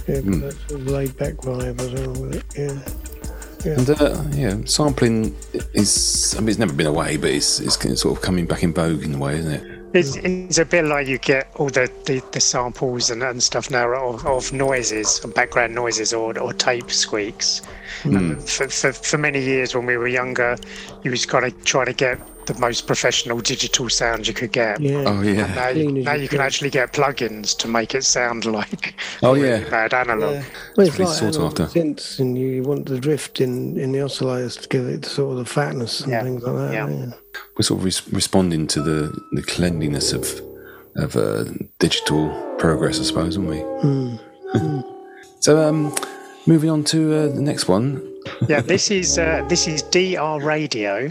yeah. 0.08 0.20
That 0.40 0.56
sort 0.68 0.80
of 0.80 0.86
laid 0.88 1.16
back 1.16 1.34
vibe 1.34 1.80
as 1.80 1.92
well 1.92 2.12
with 2.26 2.34
it. 2.56 3.64
Yeah, 3.64 3.74
And 3.74 3.90
uh, 3.90 4.24
yeah, 4.32 4.64
sampling 4.64 5.36
is, 5.74 6.34
I 6.36 6.40
mean, 6.40 6.48
it's 6.48 6.58
never 6.58 6.72
been 6.72 6.88
away, 6.88 7.18
but 7.18 7.30
it's, 7.30 7.60
it's 7.60 8.00
sort 8.00 8.16
of 8.16 8.20
coming 8.20 8.46
back 8.46 8.64
in 8.64 8.74
vogue 8.74 9.04
in 9.04 9.14
a 9.14 9.18
way, 9.18 9.36
isn't 9.36 9.52
it? 9.52 9.80
It's, 9.94 10.16
it's 10.16 10.58
a 10.58 10.64
bit 10.64 10.86
like 10.86 11.06
you 11.06 11.18
get 11.18 11.52
all 11.54 11.68
the, 11.68 11.88
the, 12.04 12.20
the 12.32 12.40
samples 12.40 13.10
and, 13.10 13.22
and 13.22 13.40
stuff 13.40 13.70
now 13.70 13.88
of, 13.92 14.26
of 14.26 14.52
noises, 14.52 15.20
background 15.36 15.72
noises 15.72 16.12
or, 16.12 16.36
or 16.36 16.52
tape 16.52 16.90
squeaks. 16.90 17.62
And 18.02 18.42
for, 18.42 18.68
for, 18.68 18.92
for 18.92 19.18
many 19.18 19.40
years 19.40 19.72
when 19.72 19.86
we 19.86 19.96
were 19.96 20.08
younger, 20.08 20.56
you 21.04 21.12
was 21.12 21.24
kind 21.26 21.44
of 21.44 21.64
trying 21.64 21.86
to 21.86 21.92
get 21.92 22.18
the 22.48 22.58
most 22.58 22.86
professional 22.86 23.38
digital 23.40 23.88
sound 23.88 24.26
you 24.26 24.34
could 24.34 24.52
get. 24.52 24.80
yeah. 24.80 25.04
Oh, 25.06 25.22
yeah. 25.22 25.46
Now, 25.54 25.68
you, 25.68 25.90
now 25.92 26.14
you 26.14 26.22
you 26.22 26.28
can 26.28 26.38
can. 26.38 26.46
actually 26.46 26.70
get 26.70 26.92
plugins 26.92 27.56
to 27.58 27.68
make 27.68 27.94
it 27.94 28.04
sound 28.04 28.44
like 28.44 28.94
Oh, 29.22 29.34
really 29.34 29.62
yeah. 29.62 29.70
bad 29.70 29.94
analog. 29.94 30.34
Yeah. 30.34 30.44
Well, 30.76 30.86
it's 30.88 30.98
really 30.98 31.10
like 31.10 31.18
sought 31.20 31.34
analog 31.36 31.60
after. 31.60 31.80
synths, 31.80 32.18
and 32.18 32.36
you 32.36 32.62
want 32.64 32.86
the 32.86 32.98
drift 32.98 33.40
in, 33.40 33.78
in 33.78 33.92
the 33.92 33.98
oscillators 34.00 34.60
to 34.62 34.68
give 34.68 34.86
it 34.86 35.04
sort 35.04 35.32
of 35.32 35.38
the 35.38 35.44
fatness 35.44 36.00
and 36.00 36.10
Yeah. 36.12 36.22
things 36.24 36.42
like 36.42 36.56
that. 36.56 36.72
Yeah. 36.72 36.88
Yeah. 36.88 37.12
We're 37.56 37.62
sort 37.62 37.78
of 37.80 37.84
res- 37.84 38.12
responding 38.12 38.66
to 38.68 38.82
the, 38.82 39.16
the 39.32 39.42
cleanliness 39.42 40.12
of 40.12 40.26
of 40.96 41.14
uh, 41.14 41.44
digital 41.78 42.28
progress, 42.58 42.98
I 42.98 43.04
suppose, 43.04 43.36
aren't 43.36 43.50
we? 43.50 43.58
so, 45.40 45.68
um, 45.68 45.94
moving 46.46 46.70
on 46.70 46.82
to 46.84 47.14
uh, 47.14 47.26
the 47.28 47.40
next 47.40 47.68
one. 47.68 48.02
yeah, 48.48 48.60
this 48.72 48.90
is 48.90 49.16
uh, 49.18 49.44
this 49.48 49.68
is 49.68 49.82
DR 49.82 50.40
Radio. 50.42 51.10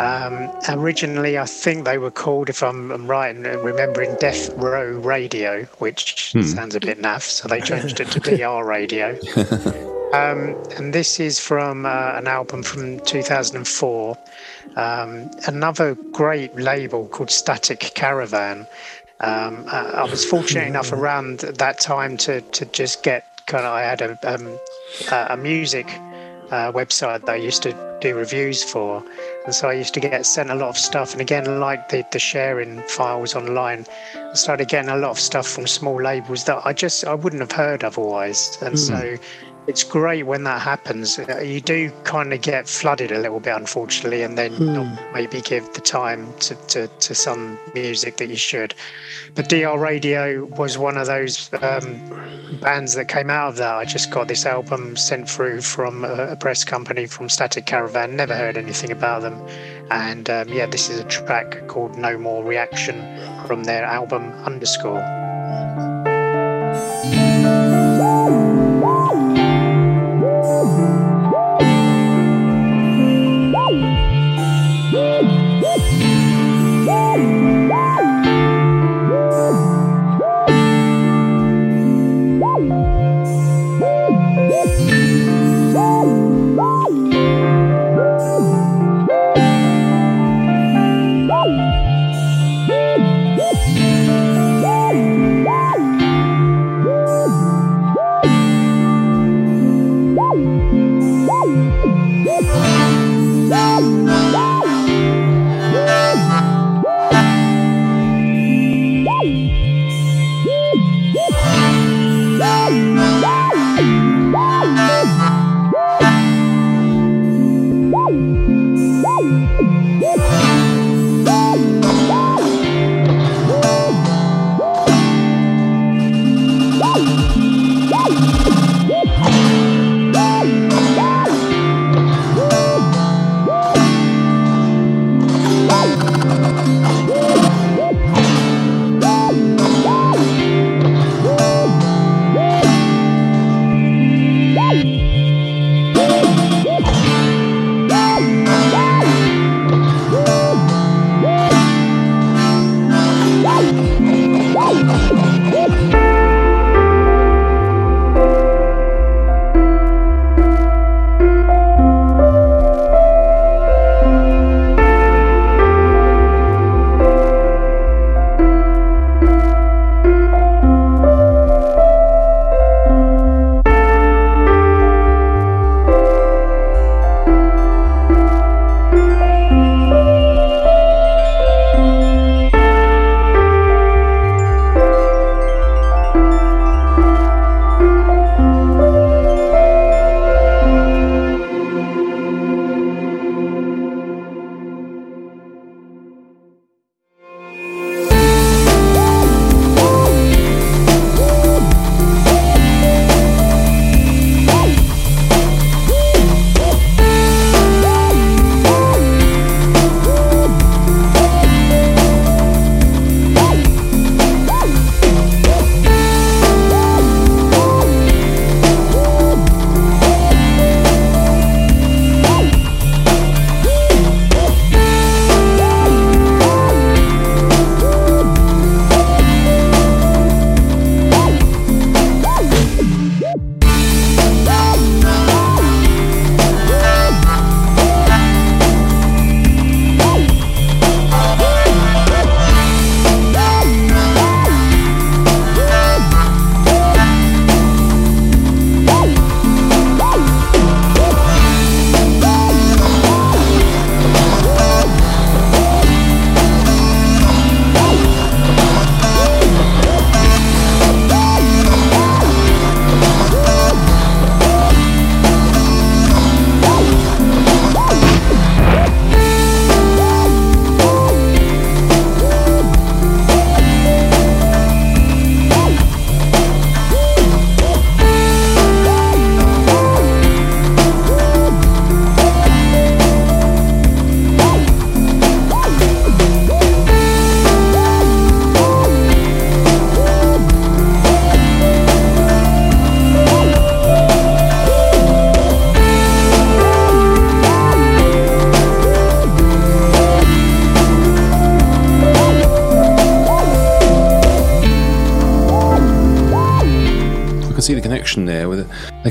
Um, 0.00 0.50
originally, 0.68 1.36
I 1.36 1.44
think 1.44 1.84
they 1.84 1.98
were 1.98 2.10
called, 2.10 2.48
if 2.48 2.62
I'm, 2.62 2.90
I'm 2.90 3.06
right 3.06 3.36
in 3.36 3.42
remembering, 3.42 4.16
Death 4.18 4.48
Row 4.56 4.92
Radio, 4.98 5.64
which 5.78 6.32
sounds 6.32 6.74
a 6.74 6.80
bit 6.80 7.02
naff, 7.02 7.22
so 7.22 7.48
they 7.48 7.60
changed 7.60 8.00
it 8.00 8.10
to 8.12 8.20
DR 8.36 8.64
Radio. 8.64 9.18
um, 10.14 10.56
and 10.78 10.94
this 10.94 11.20
is 11.20 11.38
from 11.38 11.84
uh, 11.84 12.12
an 12.14 12.26
album 12.26 12.62
from 12.62 12.98
2004. 13.00 14.18
Um, 14.76 15.30
another 15.46 15.94
great 16.12 16.56
label 16.56 17.06
called 17.08 17.30
Static 17.30 17.80
Caravan. 17.94 18.66
Um, 19.20 19.66
I, 19.68 19.80
I 19.96 20.04
was 20.04 20.24
fortunate 20.24 20.66
enough 20.66 20.92
around 20.94 21.40
that 21.40 21.78
time 21.78 22.16
to, 22.18 22.40
to 22.40 22.64
just 22.64 23.02
get 23.02 23.26
kind 23.46 23.66
of, 23.66 23.72
I 23.72 23.82
had 23.82 24.00
a, 24.00 24.34
um, 24.34 24.58
a 25.10 25.26
a 25.34 25.36
music 25.36 25.86
uh, 26.50 26.72
website 26.72 27.26
that 27.26 27.32
I 27.32 27.36
used 27.36 27.62
to 27.62 27.98
do 28.00 28.16
reviews 28.16 28.62
for. 28.64 29.02
And 29.44 29.54
so 29.54 29.68
I 29.68 29.74
used 29.74 29.94
to 29.94 30.00
get 30.00 30.24
sent 30.26 30.50
a 30.50 30.54
lot 30.54 30.68
of 30.68 30.76
stuff. 30.76 31.12
And 31.12 31.20
again, 31.20 31.60
like 31.60 31.88
the, 31.88 32.04
the 32.12 32.18
sharing 32.18 32.82
files 32.82 33.34
online, 33.34 33.86
I 34.14 34.34
started 34.34 34.68
getting 34.68 34.90
a 34.90 34.96
lot 34.96 35.10
of 35.10 35.20
stuff 35.20 35.46
from 35.46 35.66
small 35.66 36.00
labels 36.00 36.44
that 36.44 36.60
I 36.64 36.72
just 36.72 37.04
I 37.04 37.14
wouldn't 37.14 37.40
have 37.40 37.52
heard 37.52 37.84
otherwise. 37.84 38.58
And 38.62 38.78
so 38.78 39.16
it's 39.66 39.84
great 39.84 40.24
when 40.24 40.44
that 40.44 40.60
happens. 40.60 41.18
Uh, 41.18 41.40
You 41.40 41.60
do 41.60 41.90
kind 42.04 42.32
of 42.32 42.40
get 42.40 42.68
flooded 42.68 43.12
a 43.12 43.18
little 43.18 43.40
bit, 43.40 43.54
unfortunately, 43.54 44.22
and 44.22 44.36
then 44.36 44.52
not 44.74 45.12
maybe 45.12 45.40
give 45.40 45.72
the 45.74 45.80
time 45.80 46.32
to, 46.40 46.54
to, 46.68 46.88
to 46.88 47.14
some 47.14 47.58
music 47.74 48.16
that 48.16 48.28
you 48.28 48.36
should. 48.36 48.74
But 49.34 49.48
DR 49.48 49.78
Radio 49.78 50.44
was 50.46 50.76
one 50.78 50.96
of 50.96 51.06
those 51.06 51.50
um, 51.62 52.00
bands 52.60 52.94
that 52.94 53.06
came 53.06 53.30
out 53.30 53.50
of 53.50 53.56
that. 53.56 53.74
I 53.74 53.84
just 53.84 54.10
got 54.10 54.28
this 54.28 54.46
album 54.46 54.96
sent 54.96 55.28
through 55.28 55.60
from 55.60 56.04
a, 56.04 56.28
a 56.32 56.36
press 56.36 56.64
company 56.64 57.06
from 57.06 57.28
Static 57.28 57.66
Caravan. 57.66 58.16
Never 58.16 58.34
heard 58.34 58.56
anything 58.56 58.90
about 58.90 59.22
them, 59.22 59.40
and 59.90 60.28
um, 60.30 60.48
yeah, 60.48 60.66
this 60.66 60.90
is 60.90 60.98
a 60.98 61.04
track 61.04 61.68
called 61.68 61.96
"No 61.96 62.18
More 62.18 62.44
Reaction" 62.44 62.96
from 63.46 63.64
their 63.64 63.84
album 63.84 64.32
Underscore. 64.44 65.00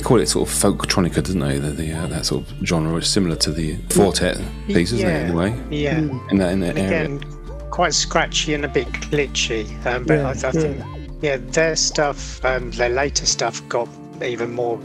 Call 0.10 0.22
it 0.22 0.28
sort 0.28 0.50
of 0.50 0.56
folktronica, 0.56 1.22
didn't 1.24 1.42
they? 1.42 1.60
The, 1.60 1.70
the 1.70 1.94
uh, 1.94 2.08
that 2.08 2.26
sort 2.26 2.42
of 2.42 2.66
genre 2.66 2.96
is 2.96 3.08
similar 3.08 3.36
to 3.36 3.52
the 3.52 3.76
Four 3.92 4.12
Tet 4.12 4.42
piece, 4.66 4.92
isn't 4.92 5.08
yeah, 5.08 5.20
it? 5.20 5.26
Anyway, 5.26 5.64
Yeah. 5.70 6.00
in 6.00 6.38
that 6.40 6.52
in 6.52 6.62
that 6.62 6.78
And 6.78 6.80
area. 6.80 7.04
again, 7.04 7.70
quite 7.70 7.94
scratchy 7.94 8.56
and 8.56 8.66
a 8.66 8.68
bit 8.68 8.88
glitchy. 8.88 9.68
Um, 9.86 10.06
but 10.06 10.16
Yeah, 10.16 10.28
I, 10.30 10.32
I 10.32 10.52
think, 10.52 10.84
yeah, 11.22 11.38
their 11.38 11.76
stuff, 11.76 12.44
um, 12.44 12.72
their 12.72 12.90
later 12.90 13.28
stuff, 13.28 13.62
got 13.70 13.88
even 14.24 14.52
more 14.52 14.80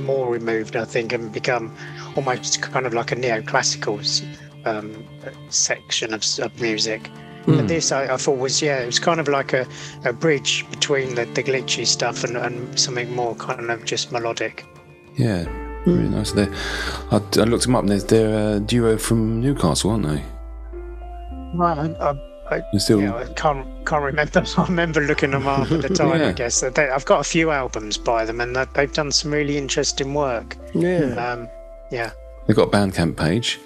more 0.00 0.28
removed, 0.28 0.74
I 0.74 0.84
think, 0.84 1.12
and 1.12 1.30
become 1.30 1.72
almost 2.16 2.60
kind 2.60 2.86
of 2.86 2.92
like 2.92 3.12
a 3.12 3.14
neoclassical 3.14 4.00
um, 4.64 5.06
section 5.48 6.12
of, 6.12 6.24
of 6.40 6.60
music. 6.60 7.08
But 7.46 7.68
this, 7.68 7.90
I, 7.90 8.14
I 8.14 8.16
thought, 8.16 8.38
was 8.38 8.62
yeah, 8.62 8.80
it 8.80 8.86
was 8.86 8.98
kind 8.98 9.18
of 9.18 9.28
like 9.28 9.52
a, 9.52 9.66
a 10.04 10.12
bridge 10.12 10.66
between 10.70 11.14
the, 11.14 11.24
the 11.24 11.42
glitchy 11.42 11.86
stuff 11.86 12.22
and, 12.22 12.36
and 12.36 12.78
something 12.78 13.14
more 13.14 13.34
kind 13.34 13.70
of 13.70 13.84
just 13.84 14.12
melodic. 14.12 14.64
Yeah, 15.16 15.46
really 15.86 16.08
nice. 16.08 16.32
They, 16.32 16.48
I, 17.10 17.20
I 17.38 17.44
looked 17.44 17.64
them 17.64 17.74
up, 17.74 17.82
and 17.82 17.90
they're, 17.90 17.98
they're 18.00 18.56
a 18.56 18.60
duo 18.60 18.98
from 18.98 19.40
Newcastle, 19.40 19.90
aren't 19.90 20.06
they? 20.06 20.24
Right. 21.54 21.96
I, 22.00 22.14
I, 22.50 22.78
still 22.78 23.00
Yeah, 23.00 23.14
I 23.14 23.32
can't 23.34 23.66
can't 23.86 24.02
remember. 24.02 24.44
I 24.56 24.64
remember 24.64 25.00
looking 25.00 25.30
them 25.30 25.46
up 25.46 25.70
at 25.70 25.82
the 25.82 25.88
time. 25.94 26.20
Yeah. 26.20 26.28
I 26.28 26.32
guess 26.32 26.60
they, 26.60 26.90
I've 26.90 27.04
got 27.04 27.20
a 27.20 27.24
few 27.24 27.50
albums 27.50 27.96
by 27.96 28.24
them, 28.24 28.40
and 28.40 28.56
they've 28.74 28.92
done 28.92 29.12
some 29.12 29.32
really 29.32 29.56
interesting 29.56 30.14
work. 30.14 30.56
Yeah. 30.74 31.14
Um, 31.14 31.48
yeah, 31.90 32.12
they've 32.46 32.56
got 32.56 32.68
a 32.68 32.70
Bandcamp 32.70 33.16
page. 33.16 33.58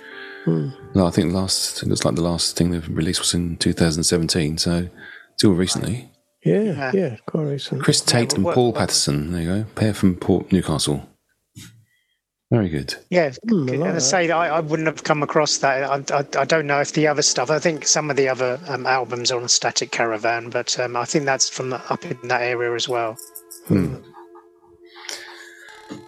Hmm. 0.45 0.71
No, 0.95 1.07
I 1.07 1.11
think 1.11 1.31
the 1.33 1.39
last 1.39 1.83
it 1.83 1.89
looks 1.89 2.05
like 2.05 2.15
the 2.17 2.23
last 2.23 2.57
thing 2.57 2.71
they've 2.71 2.89
released 2.89 3.21
was 3.21 3.35
in 3.35 3.57
2017, 3.57 4.59
so 4.59 4.89
still 5.37 5.53
recently. 5.53 6.11
Yeah. 6.45 6.61
Yeah. 6.61 6.91
Yeah. 6.93 7.17
Quite 7.27 7.43
recent. 7.45 7.83
Chris 7.83 8.01
Tate 8.03 8.35
and 8.35 8.45
Paul 8.45 8.73
what- 8.73 8.79
Patterson. 8.79 9.33
There 9.33 9.43
you 9.43 9.49
go, 9.49 9.65
pair 9.75 9.95
from 9.95 10.17
Port 10.17 10.53
Newcastle. 10.53 11.09
Very 12.51 12.69
good. 12.69 12.95
yeah. 13.11 13.33
Hmm, 13.49 13.69
I 13.69 13.73
and 13.73 13.81
like 13.81 13.95
I 13.95 13.99
say 13.99 14.27
that 14.29 14.37
I, 14.37 14.49
I 14.49 14.61
wouldn't 14.61 14.87
have 14.87 15.03
come 15.03 15.23
across 15.23 15.59
that. 15.59 15.83
I, 16.13 16.19
I, 16.19 16.25
I 16.39 16.45
don't 16.45 16.67
know 16.67 16.81
if 16.81 16.93
the 16.93 17.07
other 17.09 17.23
stuff. 17.23 17.51
I 17.51 17.59
think 17.59 17.87
some 17.87 18.11
of 18.11 18.17
the 18.17 18.29
other 18.29 18.61
um, 18.69 18.87
albums 18.87 19.33
are 19.33 19.41
on 19.41 19.49
Static 19.49 19.91
Caravan, 19.91 20.51
but 20.51 20.79
um, 20.79 20.95
I 20.95 21.05
think 21.07 21.25
that's 21.25 21.49
from 21.49 21.71
the, 21.71 21.81
up 21.91 22.05
in 22.05 22.29
that 22.29 22.43
area 22.43 22.73
as 22.75 22.89
well. 22.89 23.17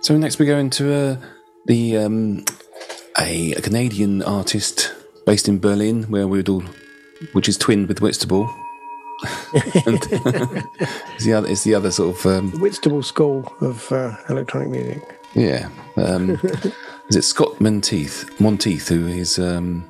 So 0.02 0.16
next 0.16 0.38
we 0.38 0.46
go 0.46 0.58
into 0.58 0.92
uh, 0.94 1.16
the 1.66 1.96
um, 1.96 2.44
a, 3.18 3.52
a 3.52 3.60
Canadian 3.60 4.22
artist 4.22 4.94
based 5.24 5.48
in 5.48 5.58
Berlin, 5.58 6.04
where 6.04 6.28
we'd 6.28 6.48
all, 6.48 6.64
which 7.32 7.48
is 7.48 7.56
twinned 7.56 7.88
with 7.88 8.00
Whitstable. 8.00 8.48
and 9.54 9.98
it's 11.14 11.24
the 11.24 11.32
other, 11.32 11.48
it's 11.48 11.64
the 11.64 11.74
other 11.74 11.90
sort 11.90 12.16
of 12.16 12.26
um, 12.26 12.52
Whitstable 12.60 13.02
School 13.02 13.52
of 13.60 13.90
uh, 13.90 14.16
Electronic 14.28 14.68
Music. 14.68 15.20
yeah. 15.34 15.68
Um, 15.96 16.30
is 17.08 17.16
it 17.16 17.22
Scott 17.22 17.60
Monteith? 17.60 18.40
Monteith, 18.40 18.88
who 18.88 19.06
is 19.06 19.38
um, 19.38 19.86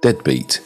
Deadbeat. 0.00 0.60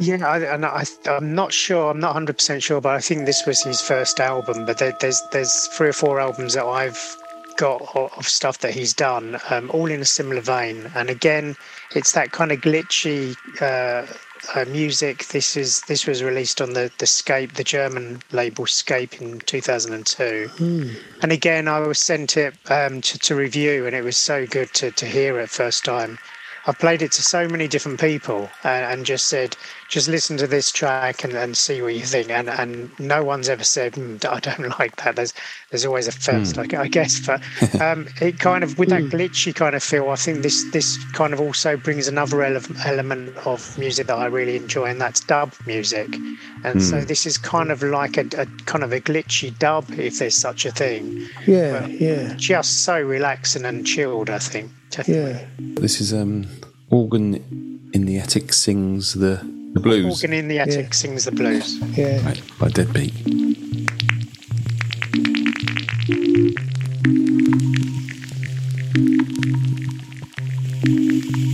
Yeah, 0.00 0.26
I, 0.26 0.38
and 0.40 0.64
I, 0.64 0.84
I'm 1.06 1.34
not 1.34 1.52
sure. 1.52 1.90
I'm 1.90 2.00
not 2.00 2.08
100 2.08 2.36
percent 2.36 2.62
sure, 2.62 2.80
but 2.80 2.94
I 2.94 3.00
think 3.00 3.26
this 3.26 3.46
was 3.46 3.62
his 3.62 3.80
first 3.80 4.20
album. 4.20 4.64
But 4.64 4.78
there, 4.78 4.96
there's 5.00 5.20
there's 5.32 5.66
three 5.68 5.88
or 5.88 5.92
four 5.92 6.20
albums 6.20 6.54
that 6.54 6.64
I've 6.64 7.16
got 7.58 7.82
of, 7.94 8.26
stuff 8.26 8.60
that 8.60 8.72
he's 8.72 8.94
done, 8.94 9.38
um, 9.50 9.70
all 9.74 9.90
in 9.90 10.00
a 10.00 10.04
similar 10.06 10.40
vein. 10.40 10.90
And 10.94 11.10
again, 11.10 11.56
it's 11.94 12.12
that 12.12 12.32
kind 12.32 12.50
of 12.50 12.60
glitchy 12.60 13.36
uh, 13.60 14.06
uh, 14.54 14.64
music. 14.66 15.26
This 15.26 15.56
is 15.56 15.82
this 15.82 16.06
was 16.06 16.22
released 16.22 16.62
on 16.62 16.72
the 16.72 16.90
the 16.98 17.06
Scape, 17.06 17.54
the 17.54 17.64
German 17.64 18.22
label 18.32 18.66
Scape, 18.66 19.20
in 19.20 19.40
2002. 19.40 20.48
And 21.22 21.32
again, 21.32 21.68
I 21.68 21.80
was 21.80 21.98
sent 21.98 22.36
it 22.36 22.54
um, 22.70 23.02
to, 23.02 23.18
to 23.18 23.34
review, 23.34 23.86
and 23.86 23.94
it 23.94 24.04
was 24.04 24.16
so 24.16 24.46
good 24.46 24.72
to 24.74 24.90
to 24.92 25.06
hear 25.06 25.38
it 25.40 25.50
first 25.50 25.84
time. 25.84 26.18
I've 26.66 26.78
played 26.78 27.00
it 27.00 27.12
to 27.12 27.22
so 27.22 27.48
many 27.48 27.66
different 27.66 27.98
people 27.98 28.50
and, 28.62 28.84
and 28.84 29.06
just 29.06 29.26
said, 29.26 29.56
just 29.88 30.08
listen 30.08 30.36
to 30.36 30.46
this 30.46 30.70
track 30.70 31.24
and, 31.24 31.32
and 31.32 31.56
see 31.56 31.80
what 31.82 31.94
you 31.94 32.02
think. 32.02 32.30
And 32.30 32.48
and 32.48 32.90
no 32.98 33.24
one's 33.24 33.48
ever 33.48 33.64
said, 33.64 33.94
mm, 33.94 34.24
I 34.24 34.40
don't 34.40 34.68
like 34.78 34.96
that. 34.96 35.16
There's 35.16 35.32
there's 35.70 35.84
always 35.84 36.08
a 36.08 36.12
first, 36.12 36.56
like 36.56 36.74
I 36.74 36.88
guess. 36.88 37.20
But 37.24 37.42
um, 37.80 38.08
it 38.20 38.38
kind 38.38 38.62
of 38.62 38.78
with 38.78 38.90
that 38.90 39.04
glitchy 39.04 39.54
kind 39.54 39.74
of 39.74 39.82
feel, 39.82 40.10
I 40.10 40.16
think 40.16 40.42
this 40.42 40.64
this 40.72 41.02
kind 41.12 41.32
of 41.32 41.40
also 41.40 41.76
brings 41.76 42.08
another 42.08 42.42
ele- 42.42 42.62
element 42.84 43.36
of 43.46 43.76
music 43.78 44.06
that 44.06 44.18
I 44.18 44.26
really 44.26 44.56
enjoy, 44.56 44.86
and 44.86 45.00
that's 45.00 45.20
dub 45.20 45.52
music. 45.66 46.14
And 46.64 46.82
so 46.82 47.00
this 47.00 47.24
is 47.26 47.38
kind 47.38 47.70
of 47.70 47.82
like 47.82 48.16
a, 48.16 48.26
a 48.36 48.46
kind 48.66 48.82
of 48.82 48.92
a 48.92 49.00
glitchy 49.00 49.56
dub, 49.58 49.90
if 49.90 50.18
there's 50.18 50.36
such 50.36 50.66
a 50.66 50.70
thing. 50.70 51.26
Yeah. 51.46 51.86
Yeah. 51.86 52.34
Just 52.36 52.84
so 52.84 53.00
relaxing 53.00 53.64
and 53.64 53.86
chilled, 53.86 54.30
I 54.30 54.38
think. 54.38 54.70
Yeah. 55.06 55.44
This 55.58 56.00
is 56.00 56.12
um, 56.12 56.46
Organ 56.90 57.34
in 57.92 58.04
the 58.04 58.18
Attic 58.18 58.52
sings 58.52 59.14
the, 59.14 59.40
the 59.74 59.80
blues. 59.80 60.06
Walking 60.06 60.32
in 60.32 60.48
the 60.48 60.58
attic 60.58 60.86
yeah. 60.86 60.92
sings 60.92 61.24
the 61.24 61.32
blues. 61.32 61.78
Yeah. 61.96 62.24
Right, 62.24 62.42
by 62.58 62.68
Deadbeat. 62.68 63.14
Thank 70.88 71.47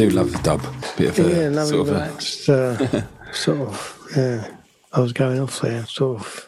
do 0.00 0.10
love 0.10 0.32
the 0.32 0.38
dub. 0.38 0.62
Bit 0.96 1.18
of 1.18 1.26
a 1.26 1.30
Yeah, 1.30 1.48
no, 1.50 1.64
sort 1.66 1.88
of 1.88 1.88
a, 1.88 1.98
that's 1.98 2.48
uh, 2.48 3.06
sort 3.32 3.60
of 3.60 4.08
yeah. 4.16 4.56
I 4.92 5.00
was 5.00 5.12
going 5.12 5.38
off 5.38 5.60
there, 5.60 5.84
sort 5.86 6.20
of. 6.20 6.46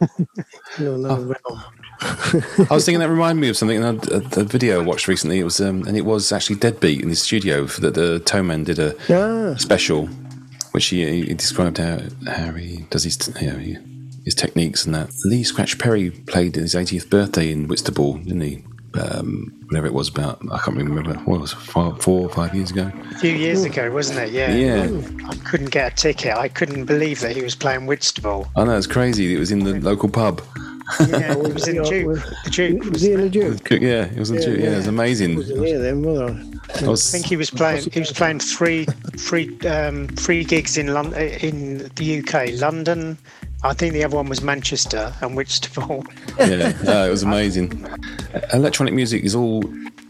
you 0.79 0.85
know, 0.85 0.95
another 0.95 1.27
realm. 1.27 1.63
I 2.01 2.67
was 2.75 2.85
thinking 2.85 2.99
that 2.99 3.09
reminded 3.09 3.41
me 3.41 3.49
of 3.49 3.57
something. 3.57 3.83
A, 3.83 3.91
a, 3.91 4.41
a 4.41 4.45
video 4.45 4.81
I 4.81 4.85
watched 4.85 5.07
recently. 5.07 5.39
It 5.39 5.45
was, 5.45 5.61
um, 5.61 5.87
and 5.87 5.97
it 5.97 6.05
was 6.05 6.33
actually 6.33 6.57
Deadbeat 6.57 7.03
in 7.03 7.09
the 7.11 7.15
studio 7.15 7.65
that 7.67 7.95
the 7.95 8.19
Toe 8.21 8.43
Man 8.43 8.65
did 8.65 8.81
a 8.81 8.97
Ah, 9.09 9.55
special, 9.59 10.07
which 10.73 10.87
he, 10.87 11.25
he 11.25 11.35
described 11.35 11.79
how, 11.79 12.01
how 12.27 12.51
he 12.53 12.79
does 12.91 13.05
his 13.05 13.31
you 13.41 13.47
know, 13.53 13.81
his 14.25 14.35
techniques 14.35 14.85
and 14.85 14.95
that. 14.95 15.11
Lee 15.25 15.45
Scratch 15.45 15.79
Perry 15.79 16.11
played 16.11 16.57
his 16.57 16.75
80th 16.75 17.09
birthday 17.09 17.53
in 17.53 17.69
Whitstable, 17.69 18.15
didn't 18.15 18.41
he? 18.41 18.65
Um, 18.95 19.53
whatever 19.69 19.87
it 19.87 19.95
was 19.95 20.09
about, 20.09 20.41
I 20.53 20.59
can't 20.59 20.77
remember. 20.77 21.15
What 21.21 21.41
was 21.41 21.53
it, 21.53 21.57
five, 21.57 22.01
four 22.03 22.23
or 22.23 22.29
five 22.29 22.55
years 22.55 22.71
ago? 22.71 22.91
A 23.11 23.19
few 23.19 23.33
years 23.33 23.65
ago, 23.65 23.91
wasn't 23.91 24.19
it? 24.19 24.31
Yeah. 24.33 24.53
Yeah. 24.55 25.01
I 25.29 25.35
couldn't 25.49 25.71
get 25.71 25.93
a 25.93 25.95
ticket. 25.97 26.37
I 26.37 26.49
couldn't 26.49 26.85
believe 26.85 27.21
that 27.21 27.35
he 27.35 27.43
was 27.43 27.55
playing 27.55 27.87
Whitstable. 27.87 28.49
I 28.57 28.65
know 28.65 28.77
it's 28.77 28.87
crazy. 28.87 29.35
It 29.35 29.39
was 29.39 29.51
in 29.51 29.61
the 29.61 29.81
local 29.81 30.09
pub. 30.11 30.43
Yeah, 31.09 31.33
it 31.33 31.55
was 31.55 31.69
in 31.69 31.77
Yeah, 31.77 31.83
Duke. 31.85 32.19
The 32.45 32.51
Duke. 32.51 32.85
was 32.93 33.01
he 33.03 33.13
in 33.13 33.21
the 33.23 33.31
Duke? 33.31 33.71
Yeah, 33.71 34.05
it 34.05 34.19
was. 34.19 34.31
in 34.31 34.37
Yeah, 34.43 34.49
yeah, 34.65 34.73
it 34.73 34.77
was 34.79 34.87
amazing. 34.89 35.37
wasn't 35.37 35.61
near 35.61 35.79
them, 35.79 36.03
was 36.03 36.19
I? 36.21 36.85
I 36.85 36.89
was, 36.89 37.09
I 37.15 37.17
think 37.19 37.27
he 37.27 37.37
was 37.37 37.51
playing. 37.51 37.89
He 37.91 38.01
was 38.01 38.13
playing 38.13 38.41
three, 38.41 38.87
three, 39.17 39.59
um, 39.61 40.09
three 40.09 40.45
gigs 40.45 40.77
in 40.77 40.89
London, 40.93 41.19
in 41.23 41.91
the 41.97 42.19
UK, 42.21 42.61
London. 42.61 43.17
I 43.65 43.75
think 43.75 43.93
the 43.93 44.05
other 44.05 44.17
one 44.17 44.29
was 44.29 44.43
Manchester 44.43 45.15
and 45.21 45.37
Whitstable. 45.37 46.05
yeah, 46.39 46.73
no, 46.83 47.07
it 47.07 47.11
was 47.11 47.23
amazing. 47.23 47.87
Electronic 48.53 48.93
music 48.93 49.23
is 49.23 49.35
all 49.35 49.63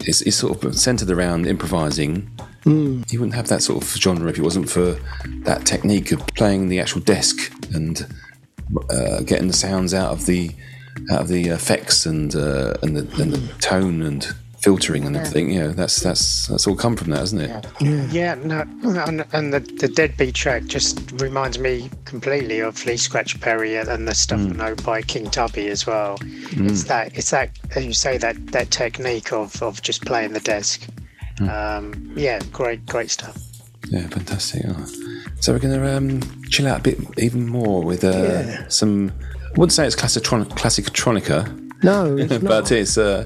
is, 0.07 0.21
is 0.23 0.35
sort 0.35 0.63
of 0.63 0.75
centered 0.75 1.11
around 1.11 1.45
improvising. 1.45 2.29
Hmm. 2.63 3.03
You 3.09 3.19
wouldn't 3.19 3.35
have 3.35 3.47
that 3.49 3.61
sort 3.61 3.83
of 3.83 3.89
genre 3.89 4.29
if 4.29 4.37
it 4.37 4.41
wasn't 4.41 4.69
for 4.69 4.97
that 5.43 5.65
technique 5.65 6.11
of 6.11 6.25
playing 6.27 6.69
the 6.69 6.79
actual 6.79 7.01
desk 7.01 7.53
and 7.73 8.07
uh, 8.89 9.21
getting 9.21 9.47
the 9.47 9.53
sounds 9.53 9.93
out 9.93 10.11
of 10.11 10.25
the 10.25 10.51
out 11.11 11.21
of 11.21 11.27
the 11.27 11.49
effects 11.49 12.05
and 12.05 12.35
uh, 12.35 12.75
and, 12.81 12.95
the, 12.95 13.21
and 13.21 13.33
the 13.33 13.53
tone 13.59 14.01
and 14.01 14.33
filtering 14.63 15.05
and 15.05 15.15
everything. 15.17 15.51
Yeah, 15.51 15.67
that's 15.67 15.99
that's 15.99 16.47
that's 16.47 16.65
all 16.67 16.75
come 16.75 16.95
from 16.95 17.09
that, 17.11 17.19
hasn't 17.19 17.41
it? 17.41 17.65
Yeah, 18.13 18.35
no, 18.35 18.61
and, 18.83 19.25
and 19.33 19.53
the, 19.53 19.59
the 19.59 19.87
Deadbeat 19.87 20.33
track 20.35 20.63
just 20.65 21.11
reminds 21.21 21.59
me 21.59 21.89
completely 22.05 22.59
of 22.59 22.83
Lee 22.85 22.97
Scratch 22.97 23.39
Perry 23.41 23.75
and 23.77 24.07
the 24.07 24.15
stuff 24.15 24.39
I 24.39 24.43
know 24.43 24.75
by 24.75 25.01
King 25.01 25.29
Tubby 25.29 25.67
as 25.67 25.85
well. 25.85 26.17
It's 26.21 26.85
that, 26.85 27.17
it's 27.17 27.31
that, 27.31 27.51
as 27.75 27.85
you 27.85 27.93
say, 27.93 28.17
that 28.17 28.47
that 28.47 28.71
technique 28.71 29.33
of 29.33 29.61
of 29.61 29.81
just 29.81 30.05
playing 30.05 30.33
the 30.33 30.39
desk. 30.39 30.87
Um, 31.41 32.13
yeah, 32.15 32.39
great, 32.51 32.85
great 32.85 33.09
stuff. 33.11 33.37
Yeah, 33.89 34.07
fantastic. 34.07 34.63
Oh. 34.67 34.85
So 35.39 35.51
we're 35.51 35.59
going 35.59 35.77
to 35.77 35.97
um, 35.97 36.21
chill 36.45 36.67
out 36.67 36.79
a 36.79 36.83
bit 36.83 36.99
even 37.17 37.47
more 37.47 37.83
with 37.83 38.03
uh, 38.03 38.09
Yeah. 38.11 38.67
some. 38.69 39.11
I 39.33 39.49
wouldn't 39.59 39.73
say 39.73 39.85
it's 39.85 39.95
classitron- 39.95 40.45
classicotronica, 40.49 41.83
No, 41.83 42.15
it's 42.17 42.31
but 42.39 42.43
not. 42.43 42.71
it's 42.71 42.97
uh, 42.97 43.25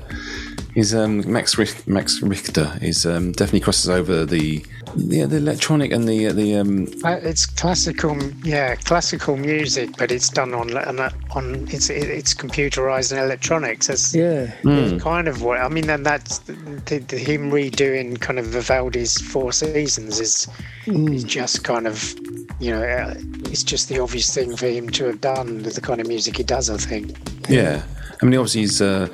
is 0.77 0.93
um, 0.93 1.29
Max 1.31 1.57
Rich- 1.57 1.87
Max 1.87 2.21
Richter 2.21 2.77
is 2.83 3.03
um, 3.05 3.31
definitely 3.31 3.61
crosses 3.61 3.89
over 3.89 4.25
the 4.25 4.63
yeah 4.95 5.25
the 5.25 5.37
electronic 5.37 5.91
and 5.91 6.07
the 6.07 6.31
the 6.31 6.55
um, 6.55 6.87
Uh, 7.03 7.17
it's 7.23 7.47
classical, 7.47 8.15
yeah, 8.43 8.75
classical 8.75 9.37
music, 9.37 9.89
but 9.97 10.11
it's 10.11 10.29
done 10.29 10.53
on 10.53 10.77
on, 10.77 10.99
on 11.31 11.67
it's 11.69 11.89
it's 11.89 12.35
computerized 12.35 13.11
and 13.11 13.19
electronics. 13.19 13.87
That's 13.87 14.13
Yeah, 14.13 14.51
kind 14.99 15.27
of 15.27 15.41
what 15.41 15.59
I 15.59 15.67
mean. 15.67 15.89
And 15.89 16.05
that's 16.05 16.37
the, 16.39 16.53
the, 16.99 17.17
him 17.17 17.49
redoing 17.51 18.19
kind 18.21 18.37
of 18.37 18.45
Vivaldi's 18.45 19.19
Four 19.19 19.51
Seasons 19.53 20.19
is 20.19 20.47
is 20.85 21.23
just 21.23 21.63
kind 21.63 21.87
of 21.87 22.13
you 22.59 22.71
know 22.71 22.83
uh, 22.83 23.15
it's 23.51 23.63
just 23.63 23.89
the 23.89 23.99
obvious 23.99 24.31
thing 24.31 24.55
for 24.55 24.67
him 24.67 24.89
to 24.91 25.05
have 25.05 25.21
done 25.21 25.63
with 25.63 25.73
the 25.73 25.81
kind 25.81 25.99
of 26.01 26.07
music 26.07 26.37
he 26.37 26.43
does. 26.43 26.69
I 26.69 26.77
think. 26.77 27.17
yeah. 27.49 27.81
I 28.19 28.25
mean, 28.25 28.39
obviously 28.39 28.61
he's 28.61 28.81
uh, 28.81 29.07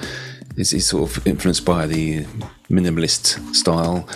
he's, 0.55 0.71
he's 0.71 0.85
sort 0.87 1.17
of 1.17 1.27
influenced 1.27 1.65
by 1.65 1.85
the 1.87 2.23
minimalist 2.69 3.55
style. 3.55 4.07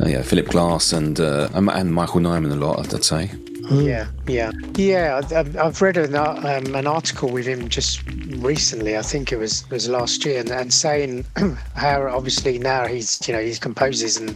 Uh, 0.00 0.08
yeah, 0.08 0.22
Philip 0.22 0.48
Glass 0.48 0.92
and 0.92 1.20
uh, 1.20 1.48
and 1.54 1.68
and 1.70 1.92
Michael 1.92 2.20
Nyman 2.20 2.50
a 2.52 2.56
lot, 2.56 2.92
I'd 2.94 3.04
say. 3.04 3.30
Yeah, 3.70 4.08
yeah, 4.26 4.50
yeah. 4.74 5.20
I- 5.30 5.38
I've, 5.38 5.56
I've 5.56 5.80
read 5.82 5.96
an, 5.96 6.16
um, 6.16 6.74
an 6.74 6.86
article 6.86 7.30
with 7.30 7.46
him 7.46 7.68
just 7.68 8.02
recently. 8.36 8.96
I 8.98 9.02
think 9.02 9.32
it 9.32 9.36
was 9.38 9.68
was 9.70 9.88
last 9.88 10.24
year, 10.24 10.40
and, 10.40 10.50
and 10.50 10.72
saying 10.72 11.24
how 11.76 12.08
obviously 12.08 12.58
now 12.58 12.86
he's 12.86 13.26
you 13.28 13.34
know 13.34 13.40
he 13.40 13.54
composes 13.54 14.16
and 14.16 14.34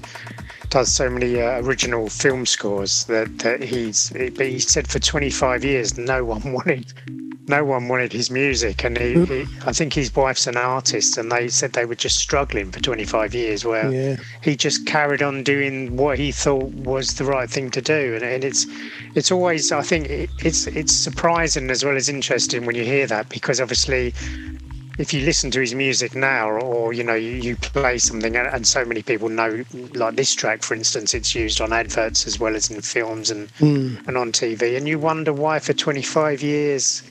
does 0.69 0.93
so 0.93 1.09
many 1.11 1.41
uh, 1.41 1.61
original 1.63 2.09
film 2.09 2.47
scores 2.47 3.05
that, 3.07 3.39
that 3.39 3.63
he's. 3.63 4.11
But 4.11 4.47
he 4.47 4.59
said 4.59 4.89
for 4.89 4.99
25 4.99 5.65
years 5.65 5.97
no 5.99 6.25
one 6.25 6.53
wanted. 6.53 6.93
No 7.49 7.65
one 7.65 7.89
wanted 7.89 8.13
his 8.13 8.31
music, 8.31 8.85
and 8.85 8.99
he, 8.99 9.25
he, 9.25 9.47
I 9.65 9.73
think 9.73 9.93
his 9.93 10.15
wife's 10.15 10.47
an 10.47 10.57
artist, 10.57 11.17
and 11.17 11.31
they 11.31 11.49
said 11.49 11.73
they 11.73 11.85
were 11.85 11.95
just 11.95 12.17
struggling 12.19 12.73
for 12.73 12.81
25 12.81 13.35
years. 13.35 13.65
Where 13.65 13.91
Yeah. 13.91 14.17
he 14.43 14.57
just 14.57 14.87
carried 14.87 15.23
on 15.23 15.43
doing 15.43 15.97
what 15.97 16.19
he 16.19 16.33
thought 16.33 16.71
was 16.73 17.15
the 17.15 17.25
right 17.25 17.49
thing 17.49 17.71
to 17.71 17.81
do 17.81 18.15
and, 18.15 18.23
and 18.25 18.45
it's 18.45 18.67
it's 19.15 19.31
always 19.31 19.73
i 19.73 19.83
think 19.83 20.09
it, 20.09 20.31
it's 20.45 20.67
it's 20.67 20.93
surprising 20.93 21.71
as 21.71 21.85
well 21.85 21.97
as 21.97 22.09
interesting 22.09 22.67
when 22.67 22.75
you 22.75 22.85
hear 22.85 23.07
that 23.07 23.29
because 23.29 23.61
obviously 23.61 24.13
if 24.99 25.13
you 25.13 25.21
listen 25.27 25.51
to 25.51 25.61
his 25.61 25.75
music 25.75 26.15
now 26.15 26.49
or, 26.49 26.95
you 26.95 27.05
know 27.05 27.15
you, 27.15 27.33
you 27.33 27.55
play 27.57 27.99
something 27.99 28.35
and, 28.35 28.47
and 28.49 28.67
so 28.67 28.85
many 28.85 29.03
people 29.03 29.29
know 29.29 29.63
like 29.95 30.17
this 30.17 30.35
track 30.35 30.63
for 30.63 30.75
instance 30.75 31.15
it's 31.15 31.35
used 31.35 31.61
on 31.61 31.73
adverts 31.73 32.27
as 32.27 32.41
well 32.41 32.57
as 32.57 32.71
in 32.71 32.81
films 32.81 33.31
and 33.31 33.51
hmm. 33.59 33.97
and 34.07 34.17
on 34.17 34.33
tv 34.33 34.77
and 34.77 34.89
you 34.89 34.99
wonder 34.99 35.33
why 35.33 35.59
for 35.59 35.73
25 35.73 36.43
years 36.43 37.03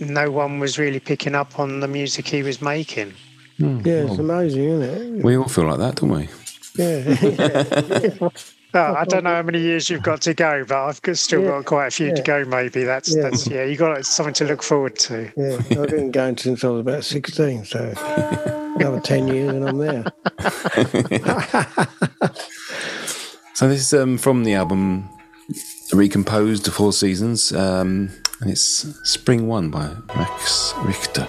no 0.00 0.30
one 0.30 0.58
was 0.58 0.78
really 0.78 1.00
picking 1.00 1.34
up 1.34 1.58
on 1.58 1.80
the 1.80 1.88
music 1.88 2.26
he 2.28 2.42
was 2.42 2.60
making 2.62 3.12
yeah, 3.60 4.04
it's 4.04 4.18
amazing, 4.18 4.64
isn't 4.64 5.16
it? 5.18 5.24
We 5.24 5.36
all 5.36 5.48
feel 5.48 5.64
like 5.66 5.78
that, 5.78 5.96
don't 5.96 6.10
we? 6.10 6.28
Yeah, 6.76 8.28
Oh, 8.74 8.94
I 8.94 9.04
don't 9.06 9.24
know 9.24 9.34
how 9.34 9.42
many 9.42 9.60
years 9.60 9.88
you've 9.90 10.02
got 10.04 10.20
to 10.22 10.34
go, 10.34 10.62
but 10.68 10.76
I've 10.76 11.00
still 11.18 11.40
Yeah, 11.42 11.48
got 11.48 11.64
quite 11.64 11.86
a 11.86 11.90
few 11.90 12.14
to 12.14 12.22
go. 12.22 12.44
Maybe 12.44 12.84
that's 12.84 13.16
Yeah. 13.16 13.22
that's 13.22 13.46
yeah. 13.48 13.64
You 13.64 13.76
got 13.76 14.04
something 14.06 14.34
to 14.34 14.44
look 14.44 14.62
forward 14.62 14.96
to. 15.00 15.32
yeah. 15.36 15.56
I've 15.82 15.88
been 15.88 16.10
going 16.12 16.36
since 16.36 16.62
I 16.62 16.68
was 16.68 16.80
about 16.82 17.02
sixteen, 17.02 17.64
so 17.64 17.92
another 18.76 19.00
ten 19.00 19.26
years 19.26 19.54
and 19.54 19.68
I'm 19.68 19.78
there. 19.78 20.04
So 23.54 23.68
this 23.68 23.80
is 23.80 23.92
um, 24.00 24.18
from 24.18 24.44
the 24.44 24.54
album 24.54 25.08
Recomposed 25.92 26.64
the 26.64 26.70
Four 26.70 26.92
Seasons, 26.92 27.52
um, 27.52 28.10
and 28.40 28.50
it's 28.50 28.86
Spring 29.02 29.46
One 29.46 29.70
by 29.70 29.96
Max 30.14 30.72
Richter. 30.84 31.26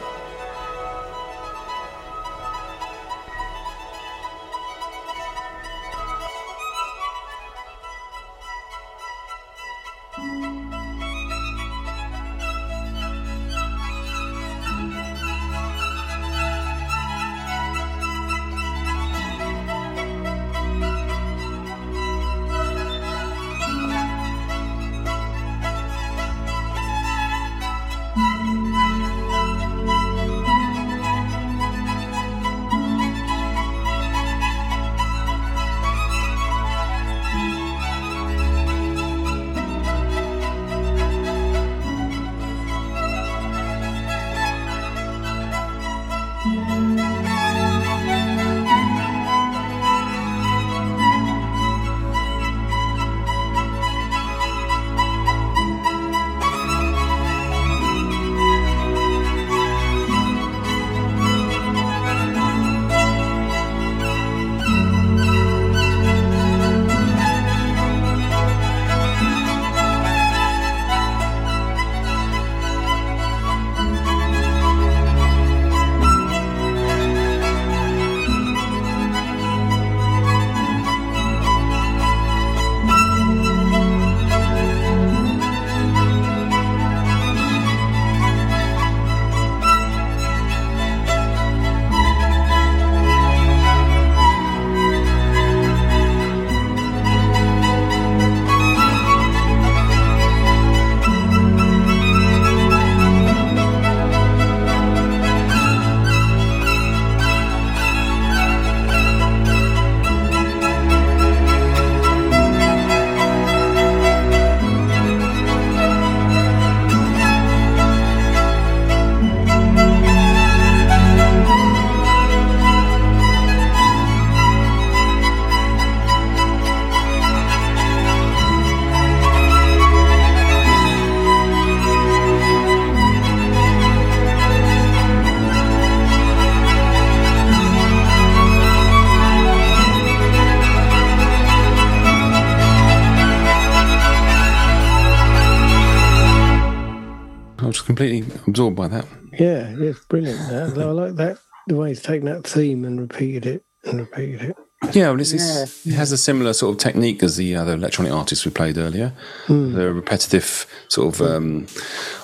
Absorbed 148.50 148.76
by 148.76 148.88
that. 148.88 149.06
Yeah, 149.34 149.70
yeah, 149.72 149.90
it's 149.90 150.06
brilliant. 150.06 150.40
That. 150.50 150.78
I 150.78 150.92
like 150.92 151.16
that 151.16 151.38
the 151.68 151.76
way 151.76 151.90
he's 151.90 152.02
taken 152.02 152.26
that 152.26 152.46
theme 152.46 152.84
and 152.84 153.00
repeated 153.00 153.46
it 153.46 153.64
and 153.86 154.00
repeated 154.00 154.42
it. 154.42 154.58
Yeah, 154.94 155.10
well, 155.12 155.20
it's, 155.20 155.34
it's, 155.34 155.86
it 155.86 155.94
has 155.94 156.12
a 156.12 156.18
similar 156.18 156.54
sort 156.54 156.74
of 156.74 156.80
technique 156.82 157.22
as 157.22 157.36
the 157.36 157.56
other 157.56 157.74
electronic 157.74 158.14
artists 158.14 158.46
we 158.46 158.52
played 158.52 158.78
earlier. 158.78 159.14
The 159.48 159.94
repetitive 159.94 160.66
sort 160.88 161.14
of 161.14 161.22
um, 161.22 161.66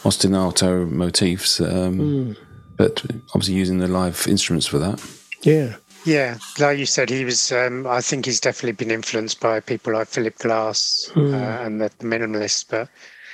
ostinato 0.03 0.89
motifs, 0.89 1.59
um, 1.59 2.36
but 2.78 3.03
obviously 3.34 3.55
using 3.55 3.80
the 3.80 3.88
live 3.88 4.26
instruments 4.28 4.65
for 4.67 4.80
that. 4.80 5.05
Yeah, 5.43 5.76
Yeah, 6.05 6.38
like 6.59 6.78
you 6.78 6.86
said, 6.86 7.09
he 7.09 7.26
was. 7.26 7.51
Um, 7.51 7.88
I 7.88 7.99
think 7.99 8.26
he's 8.26 8.39
definitely 8.39 8.73
been 8.73 8.91
influenced 8.91 9.41
by 9.41 9.59
people 9.59 9.93
like 9.93 10.07
Philip 10.07 10.38
Glass 10.38 11.11
uh, 11.15 11.21
and 11.21 11.82
the 11.82 11.89
minimalists. 11.99 12.63
But 12.69 12.89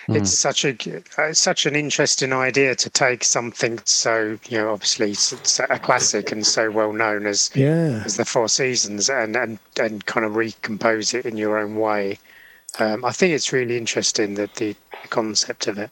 it's 0.10 0.38
such 0.38 0.66
a 0.66 0.76
uh, 1.18 1.34
such 1.34 1.66
an 1.66 1.76
interesting 1.76 2.34
idea 2.34 2.76
to 2.76 2.90
take 2.90 3.24
something 3.24 3.80
so 3.86 4.38
you 4.50 4.58
know 4.58 4.72
obviously 4.72 5.16
a 5.70 5.80
classic 5.80 6.32
and 6.32 6.46
so 6.46 6.72
well 6.72 6.94
known 6.94 7.26
as 7.26 7.52
yeah, 7.56 8.02
as 8.06 8.18
the 8.18 8.26
Four 8.26 8.50
Seasons 8.50 9.10
and 9.10 9.36
and 9.36 9.60
and 9.80 10.06
kind 10.06 10.26
of 10.26 10.36
recompose 10.36 11.14
it 11.14 11.26
in 11.26 11.38
your 11.38 11.58
own 11.58 11.76
way. 11.76 12.18
Um, 12.80 13.04
I 13.04 13.12
think 13.12 13.34
it's 13.34 13.52
really 13.52 13.78
interesting 13.78 14.36
that 14.36 14.56
the 14.56 14.76
concept 15.10 15.68
of 15.68 15.78
it. 15.78 15.90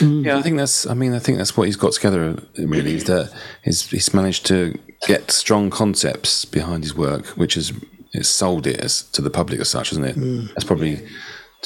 Yeah, 0.00 0.36
I 0.36 0.42
think 0.42 0.58
that's. 0.58 0.86
I 0.86 0.94
mean, 0.94 1.14
I 1.14 1.18
think 1.18 1.38
that's 1.38 1.56
what 1.56 1.64
he's 1.66 1.76
got 1.76 1.92
together. 1.92 2.36
Really, 2.58 2.94
is 2.94 3.04
that 3.04 3.32
he's 3.64 3.88
he's 3.88 4.12
managed 4.12 4.44
to 4.46 4.78
get 5.06 5.30
strong 5.30 5.70
concepts 5.70 6.44
behind 6.44 6.84
his 6.84 6.94
work, 6.94 7.26
which 7.28 7.54
has 7.54 7.72
it's 8.12 8.28
sold 8.28 8.66
it 8.66 8.80
as, 8.80 9.04
to 9.04 9.22
the 9.22 9.30
public 9.30 9.60
as 9.60 9.68
such, 9.68 9.90
hasn't 9.90 10.06
it? 10.06 10.48
That's 10.54 10.64
probably 10.64 11.00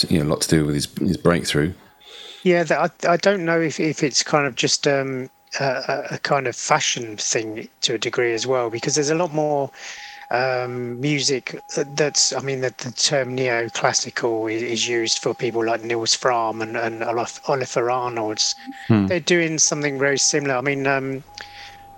you 0.09 0.19
know 0.19 0.25
a 0.25 0.31
lot 0.31 0.41
to 0.43 0.49
do 0.49 0.65
with 0.65 0.75
his 0.75 0.87
his 0.99 1.17
breakthrough. 1.17 1.73
Yeah, 2.43 2.65
I, 2.71 2.91
I 3.09 3.17
don't 3.17 3.45
know 3.47 3.59
if, 3.59 3.81
if 3.81 4.03
it's 4.03 4.23
kind 4.23 4.47
of 4.47 4.55
just 4.55 4.87
um, 4.87 5.31
a, 5.59 6.05
a- 6.11 6.19
kind 6.19 6.47
of 6.47 6.55
fashion 6.55 7.17
thing 7.17 7.69
to 7.81 7.95
a 7.95 7.99
degree 7.99 8.35
as 8.35 8.47
well, 8.47 8.69
because 8.69 8.97
there's 8.97 9.09
a 9.09 9.15
lot 9.15 9.33
more 9.33 9.71
um, 10.31 11.01
music 11.01 11.59
that's, 11.95 12.35
I 12.35 12.41
mean, 12.41 12.61
the, 12.61 12.75
the 12.77 12.91
term 12.93 13.35
neoclassical 13.35 14.53
is, 14.53 14.61
is 14.63 14.87
used 14.87 15.21
for 15.21 15.33
people 15.35 15.65
like 15.65 15.85
Nils 15.85 16.15
Frahm 16.15 16.61
and, 16.63 16.77
and 16.77 17.01
Ólafur 17.01 17.91
Arnalds. 17.91 18.55
They're 19.09 19.21
doing 19.21 19.59
something 19.59 19.99
very 19.99 20.19
similar. 20.19 20.57
I 20.57 20.61
mean, 20.61 20.87
um, 20.87 21.25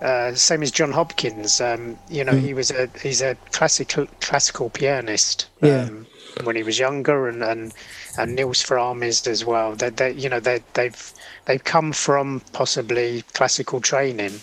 uh, 0.01 0.33
same 0.35 0.63
as 0.63 0.71
Jon 0.71 0.93
Hopkins. 0.93 1.61
Um, 1.61 1.99
you 2.09 2.23
know, 2.23 2.35
he 2.35 2.55
was 2.55 2.71
a 2.71 2.89
he's 3.03 3.21
a 3.23 3.35
classical 3.51 4.07
classical 4.21 4.71
pianist. 4.71 5.49
Yeah. 5.61 5.85
Um, 5.85 6.07
when 6.45 6.57
he 6.57 6.63
was 6.63 6.79
younger, 6.79 7.29
and 7.29 7.43
and 7.43 7.73
and 8.19 8.35
Nils 8.35 8.63
Frahm 8.63 9.03
is 9.03 9.27
as 9.27 9.45
well. 9.45 9.75
That 9.77 9.97
they, 9.97 10.13
you 10.13 10.29
know, 10.29 10.41
they 10.41 10.61
they've 10.75 11.13
they've 11.47 11.63
come 11.65 11.93
from 11.93 12.41
possibly 12.53 13.23
classical 13.33 13.81
training, 13.81 14.41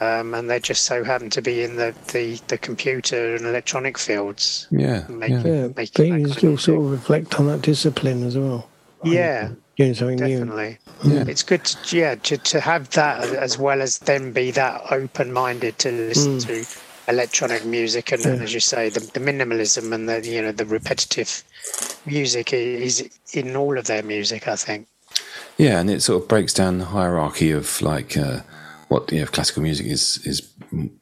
um, 0.00 0.34
and 0.34 0.48
they 0.48 0.60
just 0.60 0.84
so 0.84 1.04
happen 1.04 1.30
to 1.30 1.42
be 1.42 1.62
in 1.62 1.76
the, 1.76 1.94
the, 2.12 2.40
the 2.48 2.56
computer 2.56 3.34
and 3.34 3.44
electronic 3.46 3.98
fields. 3.98 4.66
Yeah, 4.70 5.04
Make- 5.08 5.30
yeah. 5.30 5.42
yeah. 5.44 5.68
Making 5.68 5.72
But 5.74 5.96
that 5.96 6.20
you 6.20 6.24
of 6.26 6.32
still 6.32 6.58
sort 6.58 6.84
of 6.84 6.90
reflect 6.90 7.38
on 7.38 7.46
that 7.48 7.62
discipline 7.62 8.24
as 8.26 8.38
well. 8.38 8.68
Yeah, 9.02 9.50
Doing 9.76 9.94
something 9.94 10.16
new. 10.18 10.38
definitely. 10.38 10.78
Yeah. 11.04 11.24
It's 11.26 11.42
good, 11.42 11.64
to, 11.64 11.96
yeah, 11.96 12.14
to, 12.16 12.36
to 12.36 12.60
have 12.60 12.90
that 12.90 13.24
as 13.24 13.56
well 13.56 13.80
as 13.80 13.98
then 13.98 14.32
be 14.32 14.50
that 14.50 14.82
open-minded 14.92 15.78
to 15.78 15.90
listen 15.90 16.38
to 16.40 16.64
electronic 17.08 17.64
music 17.64 18.12
and, 18.12 18.24
and 18.24 18.42
as 18.42 18.54
you 18.54 18.60
say, 18.60 18.88
the, 18.88 19.00
the 19.00 19.20
minimalism 19.20 19.92
and 19.92 20.08
the 20.08 20.26
you 20.26 20.42
know 20.42 20.52
the 20.52 20.66
repetitive 20.66 21.42
music 22.06 22.52
is 22.52 23.08
in 23.32 23.56
all 23.56 23.78
of 23.78 23.86
their 23.86 24.02
music. 24.02 24.48
I 24.48 24.56
think. 24.56 24.86
Yeah, 25.58 25.80
and 25.80 25.90
it 25.90 26.02
sort 26.02 26.22
of 26.22 26.28
breaks 26.28 26.54
down 26.54 26.78
the 26.78 26.86
hierarchy 26.86 27.50
of 27.50 27.82
like 27.82 28.16
uh, 28.16 28.40
what 28.88 29.10
you 29.12 29.20
know, 29.20 29.26
classical 29.26 29.62
music 29.62 29.86
is 29.86 30.18
is 30.24 30.40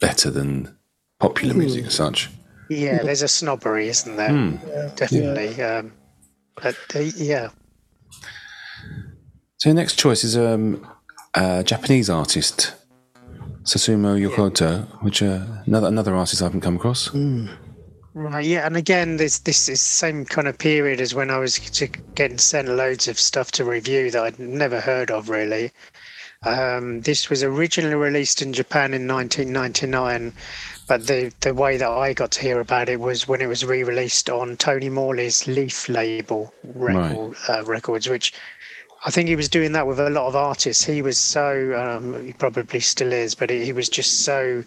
better 0.00 0.30
than 0.30 0.76
popular 1.20 1.54
music 1.54 1.86
as 1.86 1.94
such. 1.94 2.30
Yeah, 2.70 3.02
there's 3.02 3.22
a 3.22 3.28
snobbery, 3.28 3.88
isn't 3.88 4.16
there? 4.16 4.90
Definitely. 4.94 5.62
Um, 5.62 5.92
but 6.54 6.76
uh, 6.94 6.98
yeah, 7.16 7.48
So 9.56 9.70
your 9.70 9.74
next 9.74 9.98
choice 9.98 10.22
is 10.22 10.36
um, 10.36 10.86
a 11.34 11.62
Japanese 11.64 12.10
artist, 12.10 12.74
Susumu 13.68 14.18
Yokota, 14.18 14.86
which 15.02 15.22
uh, 15.22 15.44
another 15.66 15.88
another 15.88 16.14
artist 16.14 16.40
I 16.40 16.46
haven't 16.46 16.62
come 16.62 16.76
across. 16.76 17.14
Right, 18.14 18.44
yeah, 18.44 18.66
and 18.66 18.78
again, 18.78 19.18
this 19.18 19.40
this 19.40 19.68
is 19.68 19.82
same 19.82 20.24
kind 20.24 20.48
of 20.48 20.56
period 20.56 21.02
as 21.02 21.14
when 21.14 21.30
I 21.30 21.38
was 21.38 21.58
getting 22.14 22.38
sent 22.38 22.68
loads 22.68 23.08
of 23.08 23.20
stuff 23.20 23.52
to 23.52 23.64
review 23.66 24.10
that 24.10 24.22
I'd 24.24 24.38
never 24.38 24.80
heard 24.80 25.10
of 25.10 25.28
really. 25.28 25.70
Um, 26.44 27.02
this 27.02 27.28
was 27.28 27.42
originally 27.42 27.96
released 27.96 28.40
in 28.40 28.54
Japan 28.54 28.94
in 28.94 29.06
1999, 29.06 30.32
but 30.86 31.06
the 31.06 31.30
the 31.40 31.52
way 31.52 31.76
that 31.76 31.90
I 31.90 32.14
got 32.14 32.30
to 32.32 32.40
hear 32.40 32.60
about 32.60 32.88
it 32.88 33.00
was 33.00 33.28
when 33.28 33.42
it 33.42 33.48
was 33.48 33.66
re-released 33.66 34.30
on 34.30 34.56
Tony 34.56 34.88
Morley's 34.88 35.46
Leaf 35.46 35.90
label 35.90 36.54
record, 36.74 37.36
uh, 37.48 37.64
records, 37.64 38.08
which 38.08 38.32
I 39.04 39.10
think 39.10 39.28
he 39.28 39.36
was 39.36 39.48
doing 39.48 39.72
that 39.72 39.86
with 39.86 40.00
a 40.00 40.10
lot 40.10 40.26
of 40.26 40.36
artists. 40.36 40.84
He 40.84 41.02
was 41.02 41.18
so 41.18 41.74
um, 41.78 42.26
he 42.26 42.32
probably 42.32 42.80
still 42.80 43.12
is, 43.12 43.34
but 43.34 43.50
he, 43.50 43.72
was 43.72 43.88
just 43.88 44.24
so 44.24 44.64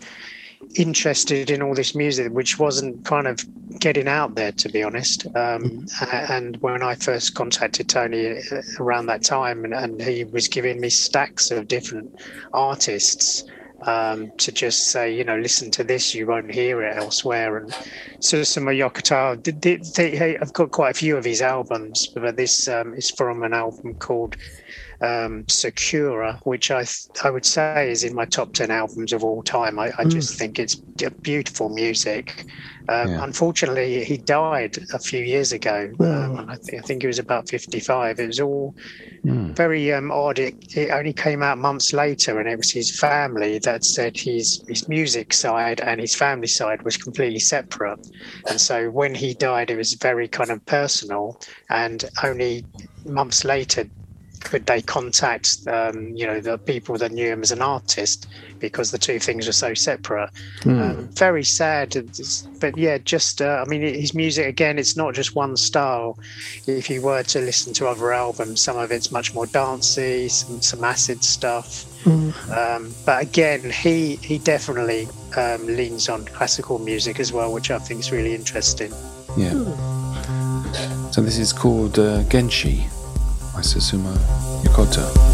interested 0.75 1.49
in 1.49 1.61
all 1.61 1.73
this 1.73 1.95
music, 1.95 2.31
which 2.31 2.57
wasn't 2.57 3.03
kind 3.03 3.27
of 3.27 3.43
getting 3.79 4.07
out 4.07 4.35
there, 4.35 4.51
to 4.53 4.69
be 4.69 4.83
honest. 4.83 5.25
Um, 5.35 5.85
a- 6.01 6.31
and 6.31 6.57
when 6.61 6.81
I 6.81 6.95
first 6.95 7.35
contacted 7.35 7.89
Tony 7.89 8.37
uh, 8.37 8.61
around 8.79 9.07
that 9.07 9.23
time, 9.23 9.65
and, 9.65 9.73
and 9.73 10.01
he 10.01 10.23
was 10.23 10.47
giving 10.47 10.79
me 10.79 10.89
stacks 10.89 11.51
of 11.51 11.67
different 11.67 12.13
artists 12.53 13.43
um, 13.83 14.31
to 14.37 14.51
just 14.51 14.91
say, 14.91 15.13
you 15.13 15.23
know, 15.23 15.37
listen 15.37 15.71
to 15.71 15.83
this, 15.83 16.13
you 16.13 16.27
won't 16.27 16.51
hear 16.51 16.83
it 16.83 16.97
elsewhere. 16.97 17.57
And 17.57 17.71
Susumu 18.19 18.77
Yokota, 18.77 19.41
did, 19.41 19.61
did, 19.61 19.85
they, 19.95 20.15
hey, 20.15 20.37
I've 20.37 20.53
got 20.53 20.71
quite 20.71 20.91
a 20.91 20.99
few 20.99 21.17
of 21.17 21.25
his 21.25 21.41
albums, 21.41 22.07
but 22.07 22.35
this 22.35 22.67
um, 22.67 22.93
is 22.93 23.09
from 23.09 23.43
an 23.43 23.53
album 23.53 23.95
called 23.95 24.35
um, 25.01 25.45
Sakura, 25.47 26.39
which 26.43 26.71
I 26.71 26.83
th- 26.83 27.07
I 27.23 27.29
would 27.29 27.45
say 27.45 27.89
is 27.91 28.03
in 28.03 28.13
my 28.15 28.25
top 28.25 28.53
ten 28.53 28.71
albums 28.71 29.13
of 29.13 29.23
all 29.23 29.41
time. 29.43 29.79
I, 29.79 29.91
I 29.97 30.03
just 30.05 30.37
think 30.37 30.59
it's 30.59 30.75
beautiful 31.23 31.69
music. 31.69 32.45
Um, 32.89 33.09
Yeah. 33.09 33.23
Unfortunately, 33.23 34.03
he 34.03 34.17
died 34.17 34.77
a 34.93 34.99
few 34.99 35.23
years 35.23 35.53
ago. 35.53 35.91
Um, 35.99 36.45
I, 36.49 36.57
th- 36.63 36.81
I 36.81 36.85
think 36.85 37.01
he 37.01 37.07
was 37.07 37.19
about 37.19 37.49
fifty-five. 37.49 38.19
It 38.19 38.27
was 38.27 38.39
all 38.39 38.75
very 39.55 39.93
um, 39.93 40.11
odd. 40.11 40.39
It, 40.39 40.55
it 40.75 40.91
only 40.91 41.13
came 41.13 41.43
out 41.43 41.57
months 41.57 41.93
later, 41.93 42.39
and 42.39 42.49
it 42.49 42.57
was 42.57 42.71
his 42.71 42.91
family 42.99 43.59
that 43.59 43.83
said 43.85 44.17
his 44.17 44.63
his 44.67 44.87
music 44.89 45.33
side 45.33 45.81
and 45.81 46.01
his 46.01 46.15
family 46.15 46.47
side 46.47 46.83
was 46.83 46.97
completely 46.97 47.39
separate. 47.39 47.99
And 48.49 48.59
so 48.59 48.89
when 48.89 49.15
he 49.15 49.33
died, 49.33 49.71
it 49.71 49.77
was 49.77 49.93
very 50.01 50.27
kind 50.27 50.51
of 50.51 50.65
personal, 50.65 51.39
and 51.69 52.03
only 52.23 52.65
months 53.05 53.45
later 53.45 53.85
could 54.43 54.65
they 54.65 54.81
contact 54.81 55.57
um, 55.67 56.15
you 56.15 56.25
know 56.25 56.39
the 56.39 56.57
people 56.57 56.97
that 56.97 57.11
knew 57.11 57.27
him 57.27 57.41
as 57.41 57.51
an 57.51 57.61
artist 57.61 58.27
because 58.59 58.91
the 58.91 58.97
two 58.97 59.19
things 59.19 59.47
are 59.47 59.53
so 59.53 59.73
separate? 59.73 60.29
Um, 60.65 61.07
very 61.13 61.43
sad. 61.43 61.95
But 62.59 62.77
yeah 62.77 62.97
just 62.97 63.41
uh, 63.41 63.63
i 63.65 63.69
mean 63.69 63.81
his 63.81 64.13
music 64.13 64.45
again 64.45 64.77
it's 64.77 64.97
not 64.97 65.13
just 65.13 65.35
one 65.35 65.55
style. 65.57 66.17
If 66.67 66.89
you 66.89 67.01
were 67.01 67.23
to 67.23 67.39
listen 67.39 67.73
to 67.73 67.87
other 67.87 68.11
albums 68.13 68.61
some 68.61 68.77
of 68.77 68.91
it's 68.91 69.11
much 69.11 69.33
more 69.33 69.45
dancey 69.45 70.27
some, 70.27 70.61
some 70.61 70.83
acid 70.83 71.23
stuff. 71.23 71.87
Um, 72.05 72.93
but 73.05 73.21
again 73.21 73.69
he 73.69 74.15
he 74.17 74.39
definitely 74.39 75.07
um, 75.37 75.65
leans 75.67 76.09
on 76.09 76.25
classical 76.25 76.79
music 76.79 77.19
as 77.19 77.31
well 77.31 77.53
which 77.53 77.69
i 77.71 77.79
think 77.79 77.99
is 77.99 78.11
really 78.11 78.33
interesting. 78.33 78.91
Yeah. 79.37 79.53
So 81.11 81.21
this 81.21 81.37
is 81.37 81.53
called 81.53 81.99
uh, 81.99 82.23
Genshi 82.23 82.89
by 83.61 83.67
Yokota. 84.63 85.30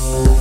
Show. 0.00 0.39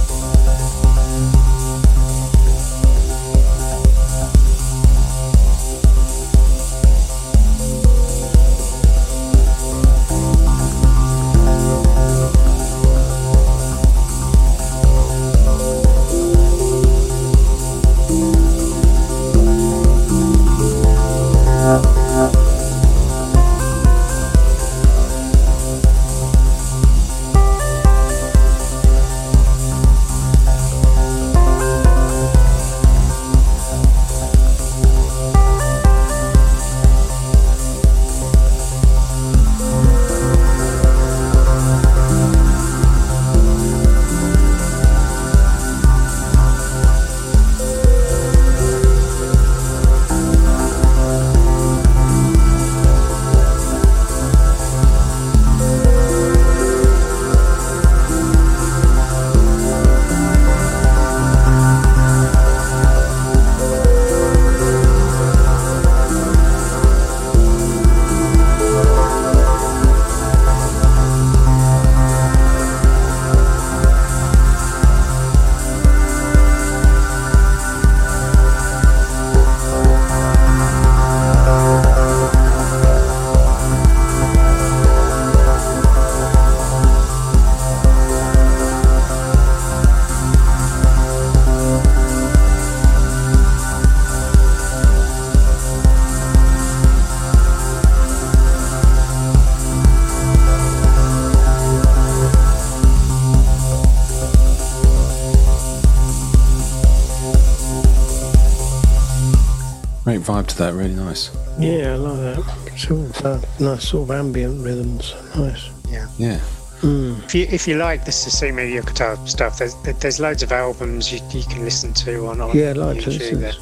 To 110.49 110.57
that. 110.59 110.73
Really 110.73 110.95
nice. 110.95 111.31
Yeah, 111.59 111.93
I 111.93 111.95
like 111.95 112.35
that. 112.35 112.77
Sort 112.77 112.99
of 113.19 113.25
uh, 113.25 113.41
nice 113.59 113.87
sort 113.89 114.09
of 114.09 114.15
ambient 114.15 114.63
rhythms. 114.63 115.13
Nice. 115.35 115.69
Yeah. 115.89 116.07
Yeah. 116.17 116.39
If 116.81 117.35
you 117.35 117.45
if 117.51 117.67
you 117.67 117.75
like 117.75 118.05
the 118.05 118.11
Susumu 118.11 118.63
Yokota 118.81 119.27
stuff, 119.27 119.57
there's 119.57 119.75
there's 119.99 120.19
loads 120.21 120.43
of 120.43 120.53
albums 120.53 121.11
you, 121.11 121.19
you 121.31 121.43
can 121.43 121.65
listen 121.65 121.93
to 122.05 122.27
on, 122.27 122.39
on 122.39 122.55
Yeah, 122.57 122.69
I 122.69 122.71
like 122.73 123.01
to 123.01 123.09
YouTube. 123.09 123.41
that. 123.41 123.57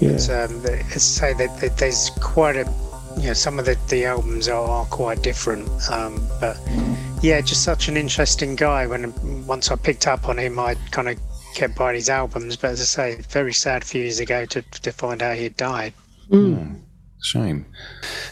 Yeah. 0.00 0.10
It's, 0.10 0.28
um, 0.28 0.62
the- 0.62 0.78
as 0.94 0.94
I 0.94 0.98
say, 0.98 1.32
that, 1.34 1.60
that 1.60 1.76
there's 1.78 2.10
quite 2.20 2.54
a, 2.54 2.72
you 3.18 3.26
know, 3.28 3.32
some 3.32 3.58
of 3.58 3.64
the, 3.64 3.76
the 3.88 4.04
albums 4.04 4.46
are, 4.46 4.64
are 4.64 4.84
quite 4.86 5.22
different. 5.22 5.68
Um, 5.90 6.24
but 6.40 6.56
yeah, 7.20 7.40
just 7.40 7.64
such 7.64 7.88
an 7.88 7.96
interesting 7.96 8.54
guy. 8.54 8.86
When 8.86 9.12
once 9.44 9.72
I 9.72 9.74
picked 9.74 10.06
up 10.06 10.28
on 10.28 10.38
him, 10.38 10.60
I 10.60 10.76
kind 10.92 11.08
of 11.08 11.18
kept 11.56 11.74
buying 11.74 11.96
his 11.96 12.08
albums. 12.08 12.56
But 12.56 12.70
as 12.70 12.80
I 12.80 12.84
say, 12.84 13.22
very 13.28 13.52
sad 13.52 13.82
few 13.82 14.02
years 14.02 14.20
ago 14.20 14.44
to 14.46 14.62
to 14.62 14.92
find 14.92 15.20
out 15.20 15.36
he 15.36 15.42
had 15.44 15.56
died. 15.56 15.94
Shame. 17.22 17.66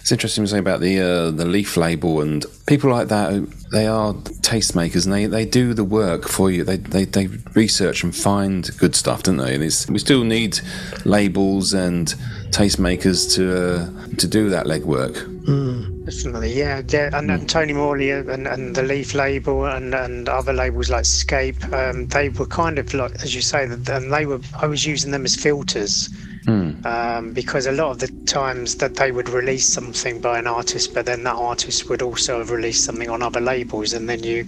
It's 0.00 0.10
interesting 0.10 0.42
to 0.44 0.50
say 0.50 0.58
about 0.58 0.80
the 0.80 1.00
uh, 1.00 1.30
the 1.30 1.44
Leaf 1.44 1.76
label 1.76 2.20
and 2.20 2.44
people 2.66 2.90
like 2.90 3.06
that. 3.06 3.46
They 3.70 3.86
are 3.86 4.14
tastemakers 4.42 5.04
and 5.04 5.14
they, 5.14 5.26
they 5.26 5.44
do 5.44 5.74
the 5.74 5.84
work 5.84 6.26
for 6.26 6.50
you. 6.50 6.64
They, 6.64 6.76
they 6.76 7.04
they 7.04 7.28
research 7.54 8.02
and 8.02 8.14
find 8.14 8.68
good 8.78 8.96
stuff, 8.96 9.22
don't 9.22 9.36
they? 9.36 9.54
And 9.54 9.62
it's, 9.62 9.88
we 9.88 10.00
still 10.00 10.24
need 10.24 10.58
labels 11.04 11.72
and 11.72 12.08
tastemakers 12.50 13.32
to 13.36 13.56
uh, 13.56 14.16
to 14.16 14.26
do 14.26 14.50
that 14.50 14.66
legwork. 14.66 15.14
Definitely, 16.04 16.58
yeah, 16.58 16.82
yeah, 16.88 17.10
and, 17.12 17.30
and 17.30 17.48
Tony 17.48 17.72
Morley 17.72 18.10
and, 18.10 18.48
and 18.48 18.74
the 18.74 18.82
Leaf 18.82 19.14
label 19.14 19.66
and, 19.66 19.94
and 19.94 20.28
other 20.28 20.52
labels 20.52 20.90
like 20.90 21.04
Scape, 21.04 21.62
um, 21.72 22.06
they 22.08 22.28
were 22.28 22.46
kind 22.46 22.78
of 22.78 22.92
like, 22.92 23.12
as 23.22 23.34
you 23.34 23.40
say, 23.40 23.64
and 23.64 23.84
they 24.12 24.26
were. 24.26 24.40
I 24.60 24.66
was 24.66 24.84
using 24.84 25.12
them 25.12 25.24
as 25.24 25.36
filters 25.36 26.08
um, 26.46 27.32
because 27.32 27.66
a 27.66 27.72
lot 27.72 27.90
of 27.90 27.98
the 27.98 28.10
times 28.26 28.76
that 28.76 28.96
they 28.96 29.12
would 29.12 29.28
release 29.28 29.66
something 29.66 30.20
by 30.20 30.38
an 30.38 30.46
artist, 30.46 30.94
but 30.94 31.06
then 31.06 31.22
that 31.24 31.36
artist 31.36 31.88
would 31.88 32.02
also 32.02 32.38
have 32.38 32.50
released 32.50 32.84
something 32.84 33.10
on 33.10 33.22
other 33.22 33.40
labels, 33.40 33.92
and 33.92 34.08
then 34.08 34.22
you 34.22 34.44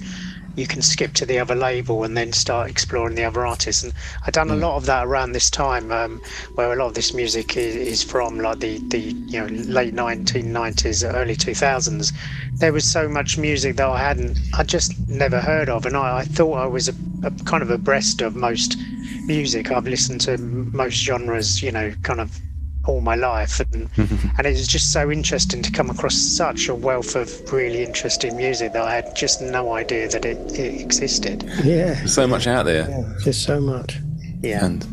you 0.56 0.66
can 0.66 0.82
skip 0.82 1.12
to 1.14 1.26
the 1.26 1.38
other 1.38 1.54
label 1.54 2.04
and 2.04 2.16
then 2.16 2.32
start 2.32 2.70
exploring 2.70 3.14
the 3.14 3.24
other 3.24 3.46
artists. 3.46 3.82
And 3.82 3.92
I've 4.26 4.32
done 4.32 4.50
a 4.50 4.56
lot 4.56 4.76
of 4.76 4.86
that 4.86 5.06
around 5.06 5.32
this 5.32 5.50
time, 5.50 5.90
um, 5.90 6.20
where 6.54 6.72
a 6.72 6.76
lot 6.76 6.88
of 6.88 6.94
this 6.94 7.14
music 7.14 7.56
is, 7.56 7.74
is 7.76 8.02
from, 8.02 8.38
like 8.40 8.60
the 8.60 8.78
the 8.88 9.00
you 9.00 9.40
know 9.40 9.46
late 9.46 9.94
1990s, 9.94 11.14
early 11.14 11.36
2000s. 11.36 12.12
There 12.54 12.72
was 12.72 12.84
so 12.84 13.08
much 13.08 13.38
music 13.38 13.76
that 13.76 13.88
I 13.88 13.98
hadn't, 13.98 14.38
I 14.54 14.62
just 14.62 15.08
never 15.08 15.40
heard 15.40 15.68
of, 15.68 15.86
and 15.86 15.96
I, 15.96 16.18
I 16.18 16.24
thought 16.24 16.54
I 16.54 16.66
was 16.66 16.88
a, 16.88 16.94
a 17.22 17.30
kind 17.44 17.62
of 17.62 17.70
abreast 17.70 18.22
of 18.22 18.36
most 18.36 18.76
music. 19.24 19.70
I've 19.70 19.86
listened 19.86 20.20
to 20.22 20.38
most 20.38 20.94
genres, 20.94 21.62
you 21.62 21.72
know, 21.72 21.92
kind 22.02 22.20
of 22.20 22.38
all 22.86 23.00
my 23.00 23.14
life 23.14 23.60
and 23.60 23.88
and 23.96 24.46
it 24.46 24.50
was 24.50 24.66
just 24.66 24.92
so 24.92 25.10
interesting 25.10 25.62
to 25.62 25.70
come 25.70 25.90
across 25.90 26.14
such 26.14 26.68
a 26.68 26.74
wealth 26.74 27.14
of 27.14 27.52
really 27.52 27.82
interesting 27.84 28.36
music 28.36 28.72
that 28.72 28.82
I 28.82 28.94
had 28.96 29.14
just 29.14 29.40
no 29.40 29.72
idea 29.74 30.08
that 30.08 30.24
it, 30.24 30.58
it 30.58 30.80
existed. 30.80 31.44
Yeah. 31.64 31.94
There's 31.94 32.14
so 32.14 32.26
much 32.26 32.46
out 32.46 32.64
there, 32.64 32.88
yeah. 32.88 33.14
Just 33.22 33.44
so 33.44 33.60
much. 33.60 33.98
Yeah. 34.40 34.64
and 34.64 34.84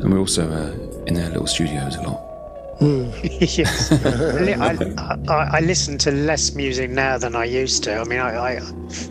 and 0.00 0.12
we're 0.12 0.20
also 0.20 0.48
uh, 0.48 1.04
in 1.06 1.18
our 1.18 1.28
little 1.28 1.46
studios 1.46 1.96
a 1.96 2.02
lot. 2.02 2.30
yes. 3.22 3.92
I, 3.92 5.14
I, 5.28 5.58
I 5.58 5.60
listen 5.60 5.98
to 5.98 6.10
less 6.10 6.54
music 6.54 6.88
now 6.88 7.18
than 7.18 7.36
I 7.36 7.44
used 7.44 7.84
to. 7.84 7.96
I 7.96 8.04
mean, 8.04 8.20
I, 8.20 8.36
I 8.36 8.52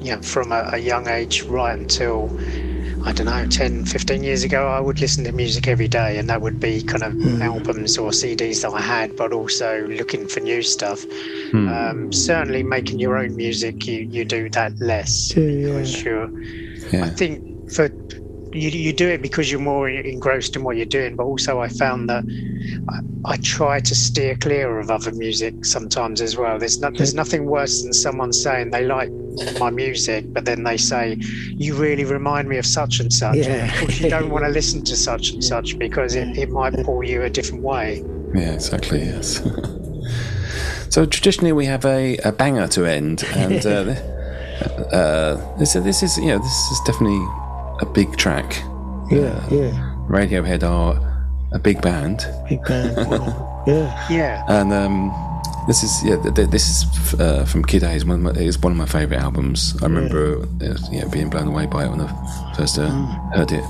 you 0.02 0.16
know, 0.16 0.22
from 0.24 0.52
a, 0.52 0.72
a 0.74 0.78
young 0.80 1.08
age 1.08 1.44
right 1.44 1.78
until, 1.78 2.30
I 3.06 3.14
don't 3.14 3.26
know, 3.26 3.46
10, 3.48 3.86
15 3.86 4.24
years 4.24 4.44
ago, 4.44 4.68
I 4.68 4.80
would 4.80 5.00
listen 5.00 5.24
to 5.24 5.32
music 5.32 5.68
every 5.68 5.88
day, 5.88 6.18
and 6.18 6.30
that 6.30 6.42
would 6.42 6.60
be 6.60 6.82
kind 6.84 7.04
of 7.04 7.42
albums 7.42 7.98
or 7.98 8.12
CDs 8.12 8.62
that 8.62 8.72
I 8.72 8.82
had, 8.82 9.16
but 9.16 9.32
also 9.34 9.88
looking 9.88 10.28
for 10.28 10.40
new 10.42 10.62
stuff. 10.62 11.04
Um, 11.54 12.12
certainly, 12.12 12.64
making 12.64 13.00
your 13.00 13.18
own 13.18 13.36
music, 13.36 13.88
you, 13.88 14.02
you 14.02 14.26
do 14.26 14.50
that 14.50 14.80
less. 14.80 15.36
Yeah. 15.36 15.44
because 15.46 16.04
you're, 16.04 16.30
Yeah. 16.92 17.06
I 17.06 17.10
think 17.10 17.72
for 17.72 17.90
you, 18.52 18.70
you 18.70 18.94
do 18.94 19.08
it 19.08 19.22
because 19.22 19.52
you're 19.52 19.60
more 19.60 19.90
engrossed 19.90 20.56
in 20.56 20.64
what 20.64 20.78
you're 20.78 20.86
doing, 20.86 21.16
but 21.16 21.24
also 21.24 21.60
I 21.60 21.68
found 21.68 22.10
that 22.10 22.24
I, 22.90 23.34
I 23.34 23.38
try 23.38 23.80
to 23.80 23.96
steer 23.96 24.36
clear 24.36 24.80
of 24.80 24.90
other 24.90 25.12
music 25.12 25.66
sometimes 25.66 26.22
as 26.22 26.38
well. 26.38 26.58
There's 26.58 26.80
not, 26.80 26.96
there's 26.96 27.14
nothing 27.14 27.46
worse 27.46 27.84
than 27.84 27.94
someone 27.94 28.34
saying 28.34 28.72
they 28.72 28.86
like 28.86 29.10
my 29.60 29.70
music, 29.70 30.32
but 30.34 30.46
then 30.46 30.64
they 30.64 30.78
say 30.78 31.18
you 31.20 31.76
really 31.76 32.06
remind 32.06 32.50
me 32.50 32.58
of 32.58 32.66
such 32.66 33.00
and 33.00 33.12
such. 33.12 33.38
Yeah. 33.38 33.82
Of 33.82 34.00
you 34.00 34.10
don't 34.10 34.30
want 34.30 34.46
to 34.46 34.50
listen 34.60 34.84
to 34.86 34.96
such 34.96 35.32
and 35.32 35.44
such 35.44 35.78
because 35.78 36.16
it, 36.16 36.38
it 36.38 36.50
might 36.50 36.74
pull 36.84 37.04
you 37.04 37.24
a 37.24 37.30
different 37.30 37.64
way. 37.64 38.04
Yeah, 38.34 38.54
exactly. 38.54 39.04
Yes. 39.04 39.42
so 40.90 41.06
traditionally 41.06 41.52
we 41.52 41.66
have 41.66 41.86
a, 41.86 42.18
a 42.18 42.32
banger 42.32 42.68
to 42.70 42.86
end, 42.86 43.24
and 43.36 43.66
uh, 43.66 43.96
uh, 44.92 45.58
this 45.58 45.74
this 45.74 46.04
is 46.04 46.18
yeah 46.20 46.38
this 46.38 46.72
is 46.72 46.80
definitely 46.86 47.26
a 47.80 47.86
big 47.86 48.16
track. 48.18 48.62
Yeah, 49.12 49.44
yeah. 49.50 49.96
Radiohead 50.08 50.64
are 50.64 51.00
a 51.52 51.60
big 51.60 51.82
band, 51.82 52.26
Big 52.48 52.64
band. 52.64 52.96
yeah. 53.68 54.08
Yeah. 54.10 54.46
and 54.48 54.72
um, 54.72 55.12
this 55.68 55.84
is 55.84 56.04
yeah 56.04 56.22
th- 56.22 56.36
th- 56.36 56.50
this 56.50 56.70
is 56.70 57.20
uh, 57.20 57.46
from 57.46 57.64
Kid 57.64 57.84
A. 57.84 57.92
is 57.92 58.06
one 58.06 58.26
of 58.26 58.36
my, 58.36 58.42
is 58.42 58.58
one 58.60 58.72
of 58.72 58.78
my 58.78 58.86
favourite 58.86 59.22
albums. 59.22 59.76
I 59.82 59.86
remember 59.88 60.44
uh, 60.62 60.78
yeah 60.92 61.06
being 61.12 61.30
blown 61.30 61.48
away 61.48 61.66
by 61.66 61.86
it 61.86 61.90
when 61.90 62.02
I 62.02 62.54
first 62.56 62.78
uh, 62.78 62.90
heard 63.34 63.52
it, 63.52 63.64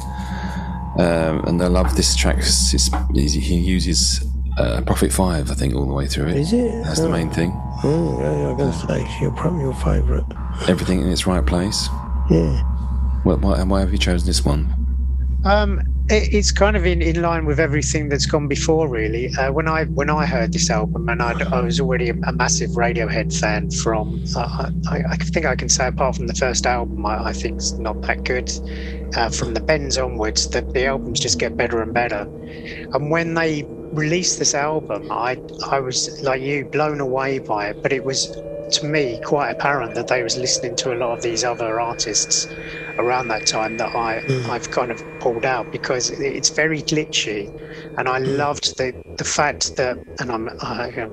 um, 0.98 1.44
and 1.46 1.62
I 1.62 1.68
love 1.68 1.96
this 1.96 2.16
track. 2.16 2.38
It's, 2.40 2.74
it's, 2.74 2.90
he 3.14 3.56
uses 3.56 4.26
uh, 4.58 4.82
Prophet 4.86 5.12
Five, 5.12 5.50
I 5.52 5.54
think, 5.54 5.74
all 5.76 5.86
the 5.86 5.94
way 5.94 6.08
through 6.08 6.28
it. 6.30 6.38
Is 6.38 6.54
it? 6.54 6.84
That's 6.84 7.00
the 7.00 7.10
main 7.10 7.30
thing. 7.30 7.52
Oh, 7.82 8.20
yeah, 8.20 8.50
I'm 8.50 8.58
going 8.58 8.72
to 8.74 8.78
say 8.88 9.04
it's 9.04 9.22
your, 9.22 9.32
probably 9.32 9.62
your 9.62 9.74
favourite. 9.76 10.26
Everything 10.68 11.02
in 11.02 11.10
its 11.10 11.26
right 11.26 11.46
place. 11.46 11.88
Yeah. 12.30 12.62
Why, 13.24 13.36
why, 13.36 13.64
why 13.64 13.80
have 13.82 13.92
you 13.92 13.98
chosen 13.98 14.26
this 14.26 14.46
one? 14.46 14.74
Um, 15.46 15.82
it, 16.10 16.34
it's 16.34 16.52
kind 16.52 16.76
of 16.76 16.86
in, 16.86 17.02
in 17.02 17.22
line 17.22 17.46
with 17.46 17.60
everything 17.60 18.10
that's 18.10 18.26
gone 18.26 18.48
before, 18.48 18.88
really. 18.88 19.34
Uh, 19.36 19.52
when 19.52 19.68
I 19.68 19.86
when 19.86 20.10
I 20.10 20.26
heard 20.26 20.54
this 20.54 20.70
album, 20.70 21.08
and 21.10 21.22
I'd, 21.22 21.42
I 21.44 21.62
was 21.62 21.80
already 21.80 22.10
a, 22.10 22.14
a 22.14 22.34
massive 22.34 22.72
Radiohead 22.72 23.38
fan 23.38 23.70
from, 23.72 24.24
uh, 24.36 24.72
I, 24.90 25.04
I 25.10 25.16
think 25.18 25.46
I 25.46 25.56
can 25.56 25.70
say 25.70 25.88
apart 25.88 26.16
from 26.16 26.28
the 26.28 26.34
first 26.34 26.66
album, 26.66 27.06
I, 27.06 27.26
I 27.26 27.34
think 27.34 27.58
it's 27.58 27.74
not 27.74 28.02
that 28.04 28.24
good. 28.24 28.52
Uh, 29.16 29.30
from 29.30 29.54
the 29.54 29.62
Bends 29.62 29.98
onwards, 29.98 30.48
the, 30.50 30.62
the 30.62 30.86
albums 30.86 31.20
just 31.20 31.40
get 31.40 31.58
better 31.58 31.82
and 31.82 31.94
better. 31.94 32.22
And 32.94 33.10
when 33.10 33.34
they 33.34 33.64
released 33.92 34.40
this 34.40 34.54
album, 34.54 35.12
I 35.12 35.42
I 35.68 35.80
was 35.80 36.22
like 36.22 36.42
you, 36.42 36.66
blown 36.66 37.00
away 37.00 37.40
by 37.40 37.70
it. 37.70 37.82
But 37.82 37.94
it 37.94 38.04
was 38.04 38.36
to 38.72 38.86
me 38.86 39.20
quite 39.26 39.50
apparent 39.50 39.96
that 39.96 40.08
they 40.08 40.22
was 40.22 40.38
listening 40.38 40.76
to 40.76 40.94
a 40.94 40.96
lot 40.96 41.18
of 41.18 41.24
these 41.24 41.44
other 41.44 41.80
artists 41.80 42.48
around 43.00 43.30
that 43.30 43.48
time 43.48 43.78
that 43.78 43.96
I 43.96 44.20
hmm. 44.20 44.52
I've 44.52 44.70
kind 44.72 44.92
of 44.92 45.04
pulled 45.20 45.46
out 45.46 45.72
because 45.72 46.12
it's 46.12 46.50
very 46.50 46.82
glitchy, 46.82 47.50
and 47.98 48.08
I 48.08 48.20
hmm. 48.20 48.38
loved 48.38 48.78
the 48.78 48.94
the 49.18 49.24
fact 49.24 49.76
that 49.78 49.98
and 50.20 50.32
I'm 50.32 50.50
I, 50.62 51.08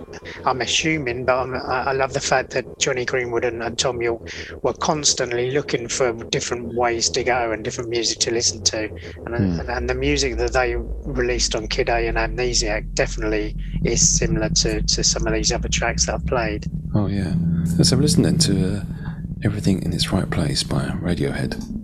I'm 0.44 0.60
assuming, 0.60 1.24
but 1.24 1.38
I'm, 1.38 1.54
I 1.54 1.90
I 1.90 1.92
love 1.92 2.12
the 2.12 2.20
fact 2.20 2.50
that 2.50 2.78
Jonny 2.78 3.04
Greenwood 3.04 3.44
and, 3.44 3.62
and 3.62 3.78
Thom 3.78 4.02
Yorke 4.02 4.28
were 4.62 4.74
constantly 4.74 5.50
looking 5.50 5.88
for 5.88 6.12
different 6.12 6.74
ways 6.74 7.08
to 7.10 7.24
go 7.24 7.52
and 7.52 7.64
different 7.64 7.90
music 7.90 8.18
to 8.20 8.30
listen 8.30 8.62
to, 8.64 8.84
and 9.26 9.34
hmm. 9.34 9.60
and, 9.60 9.68
and 9.70 9.90
the 9.90 9.94
music 9.94 10.36
that 10.36 10.52
they 10.52 10.76
released 10.76 11.54
on 11.54 11.68
Kid 11.68 11.88
A 11.88 12.08
and 12.08 12.18
Amnesiac 12.18 12.94
definitely 12.94 13.56
is 13.84 14.06
similar 14.18 14.48
to 14.50 14.82
to 14.82 15.04
some 15.04 15.26
of 15.26 15.32
these 15.32 15.52
other 15.52 15.68
tracks 15.68 16.06
that 16.06 16.14
I've 16.16 16.26
played. 16.26 16.66
Oh, 16.94 17.06
yeah. 17.08 17.34
Let's 17.76 17.90
have 17.90 17.98
a 17.98 18.02
listen 18.02 18.22
then 18.22 18.38
to 18.38 18.76
uh, 18.76 18.84
Everything 19.44 19.82
in 19.82 19.92
Its 19.92 20.12
Right 20.12 20.28
Place 20.30 20.62
by 20.62 20.84
Radiohead. 20.84 21.75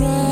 Right 0.00 0.31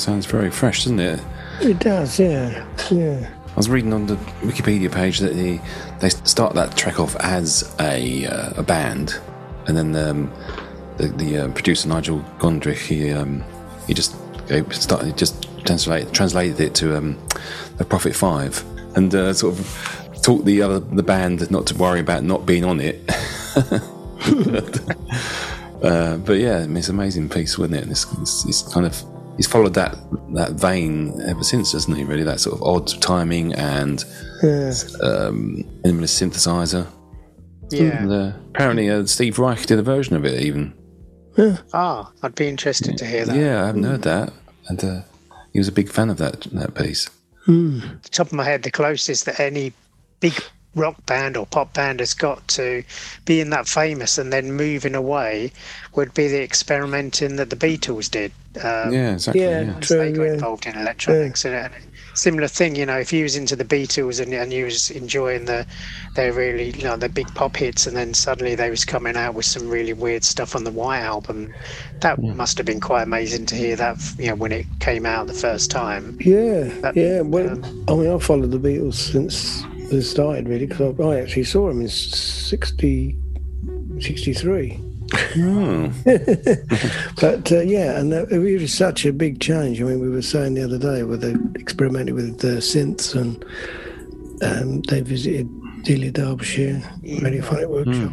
sounds 0.00 0.26
very 0.26 0.50
fresh, 0.50 0.84
doesn't 0.84 1.00
it? 1.00 1.20
It 1.60 1.78
does, 1.78 2.18
yeah, 2.18 2.66
yeah. 2.90 3.30
I 3.46 3.56
was 3.56 3.68
reading 3.68 3.92
on 3.92 4.06
the 4.06 4.16
Wikipedia 4.42 4.90
page 4.90 5.18
that 5.18 5.34
the, 5.34 5.60
they 5.98 6.08
start 6.08 6.54
that 6.54 6.76
track 6.76 7.00
off 7.00 7.16
as 7.16 7.74
a, 7.80 8.26
uh, 8.26 8.52
a 8.56 8.62
band, 8.62 9.20
and 9.66 9.76
then 9.76 9.96
um, 9.96 10.32
the, 10.96 11.08
the 11.08 11.38
uh, 11.38 11.48
producer 11.48 11.88
Nigel 11.88 12.20
Godrich 12.38 12.86
he 12.86 13.10
um, 13.10 13.44
he 13.86 13.94
just 13.94 14.16
gave, 14.48 14.74
started 14.74 15.06
he 15.06 15.12
just 15.12 15.48
translate, 15.64 16.12
translated 16.12 16.60
it 16.60 16.74
to 16.76 16.96
um, 16.96 17.18
the 17.76 17.84
Prophet 17.84 18.14
Five, 18.14 18.64
and 18.96 19.14
uh, 19.14 19.32
sort 19.32 19.58
of 19.58 20.22
taught 20.22 20.44
the 20.44 20.62
other 20.62 20.78
the 20.78 21.02
band 21.02 21.50
not 21.50 21.66
to 21.66 21.74
worry 21.76 22.00
about 22.00 22.22
not 22.22 22.46
being 22.46 22.64
on 22.64 22.80
it. 22.80 23.00
uh, 25.82 26.16
but 26.18 26.38
yeah, 26.38 26.58
I 26.58 26.66
mean, 26.66 26.76
it's 26.76 26.88
an 26.88 26.94
amazing 26.94 27.28
piece, 27.28 27.58
wasn't 27.58 27.76
it? 27.76 27.82
And 27.82 27.92
it's, 27.92 28.06
it's, 28.20 28.46
it's 28.46 28.62
kind 28.72 28.86
of 28.86 29.02
he's 29.40 29.46
followed 29.46 29.72
that 29.72 29.96
that 30.34 30.52
vein 30.52 31.18
ever 31.26 31.42
since, 31.42 31.72
hasn't 31.72 31.96
he? 31.96 32.04
Really, 32.04 32.24
that 32.24 32.40
sort 32.40 32.56
of 32.56 32.62
odd 32.62 32.88
timing 33.00 33.54
and 33.54 34.04
Yeah. 34.42 34.74
um, 35.02 35.64
minimalist 35.82 36.20
synthesizer. 36.20 36.86
Yeah. 37.70 38.02
And, 38.02 38.12
uh, 38.12 38.32
apparently, 38.50 38.90
uh, 38.90 39.06
Steve 39.06 39.38
Reich 39.38 39.64
did 39.64 39.78
a 39.78 39.82
version 39.82 40.14
of 40.14 40.26
it. 40.26 40.42
Even 40.42 40.74
Ah, 41.72 42.10
I'd 42.22 42.34
be 42.34 42.48
interested 42.48 42.98
to 42.98 43.06
hear 43.06 43.24
that. 43.24 43.34
yeah, 43.34 43.62
I 43.62 43.66
haven't 43.68 43.84
heard 43.84 44.02
that, 44.02 44.30
and 44.68 44.84
uh, 44.84 45.00
he 45.54 45.58
was 45.58 45.68
a 45.68 45.72
big 45.72 45.88
fan 45.88 46.10
of 46.10 46.18
that 46.18 46.42
that 46.52 46.74
piece. 46.74 47.08
The 47.46 47.98
top 48.10 48.26
of 48.26 48.32
my 48.34 48.44
head, 48.44 48.62
the 48.62 48.70
closest 48.70 49.24
that 49.24 49.40
any 49.40 49.72
big 50.20 50.34
rock 50.74 50.96
band 51.06 51.36
or 51.38 51.46
pop 51.46 51.72
band 51.72 51.98
has 52.00 52.12
got 52.12 52.46
to 52.48 52.82
being 53.24 53.48
that 53.50 53.66
famous 53.66 54.18
and 54.18 54.30
then 54.32 54.52
moving 54.52 54.94
away 54.94 55.50
would 55.94 56.12
be 56.12 56.28
the 56.28 56.42
experimenting 56.42 57.36
that 57.36 57.48
the 57.50 57.56
Beatles 57.56 58.10
did. 58.10 58.32
Um, 58.62 58.92
Yeah, 58.92 59.12
exactly. 59.14 59.42
Yeah. 59.42 59.60
Yeah, 59.62 59.72
once 59.72 59.86
True, 59.86 59.98
they 59.98 60.12
got 60.12 60.22
yeah. 60.24 60.32
involved 60.34 60.66
in 60.66 60.76
electronics 60.76 61.44
and, 61.44 61.54
and 61.54 61.72
similar 62.14 62.48
thing. 62.48 62.74
You 62.74 62.84
know, 62.86 62.98
if 62.98 63.12
you 63.12 63.22
was 63.22 63.36
into 63.36 63.54
the 63.54 63.64
Beatles 63.64 64.20
and, 64.20 64.32
and 64.34 64.52
you 64.52 64.64
was 64.64 64.90
enjoying 64.90 65.44
the 65.44 65.64
their 66.16 66.32
really 66.32 66.70
you 66.70 66.82
know 66.82 66.96
the 66.96 67.08
big 67.08 67.32
pop 67.34 67.56
hits, 67.56 67.86
and 67.86 67.96
then 67.96 68.12
suddenly 68.14 68.54
they 68.56 68.68
was 68.70 68.84
coming 68.84 69.16
out 69.16 69.34
with 69.34 69.44
some 69.46 69.68
really 69.68 69.92
weird 69.92 70.24
stuff 70.24 70.56
on 70.56 70.64
the 70.64 70.70
White 70.72 71.00
album, 71.00 71.52
that 72.00 72.20
must 72.20 72.56
have 72.58 72.66
been 72.66 72.80
quite 72.80 73.02
amazing 73.02 73.46
to 73.46 73.54
hear 73.54 73.76
that. 73.76 73.96
You 74.18 74.28
know, 74.28 74.34
when 74.34 74.50
it 74.52 74.66
came 74.80 75.06
out 75.06 75.28
the 75.28 75.32
first 75.32 75.70
time. 75.70 76.18
Yeah, 76.20 76.64
That- 76.80 76.96
yeah. 76.96 77.20
Well, 77.20 77.50
I 77.88 77.94
mean, 77.94 78.10
I've 78.12 78.24
followed 78.24 78.50
the 78.50 78.58
Beatles 78.58 78.94
since 78.94 79.62
they 79.90 80.00
started, 80.00 80.48
really, 80.48 80.66
because 80.66 80.98
I, 80.98 81.02
I 81.02 81.20
actually 81.20 81.44
saw 81.44 81.68
them 81.68 81.80
in 81.80 81.88
60, 81.88 83.16
63. 84.00 84.80
Oh, 85.14 85.92
But 87.20 87.52
uh, 87.52 87.60
yeah, 87.60 87.98
and 87.98 88.12
that, 88.12 88.28
it 88.30 88.38
was 88.38 88.72
such 88.72 89.04
a 89.04 89.12
big 89.12 89.40
change. 89.40 89.80
I 89.80 89.84
mean, 89.84 90.00
we 90.00 90.08
were 90.08 90.22
saying 90.22 90.54
the 90.54 90.64
other 90.64 90.78
day 90.78 91.02
where 91.02 91.16
they 91.16 91.34
experimented 91.60 92.14
with 92.14 92.38
the 92.38 92.58
synths 92.60 93.14
and 93.14 93.44
um, 94.42 94.82
they 94.82 95.00
visited 95.00 95.48
Delia 95.84 96.10
Derbyshire 96.12 96.80
Radiophonic 97.02 97.68
Workshop. 97.68 98.12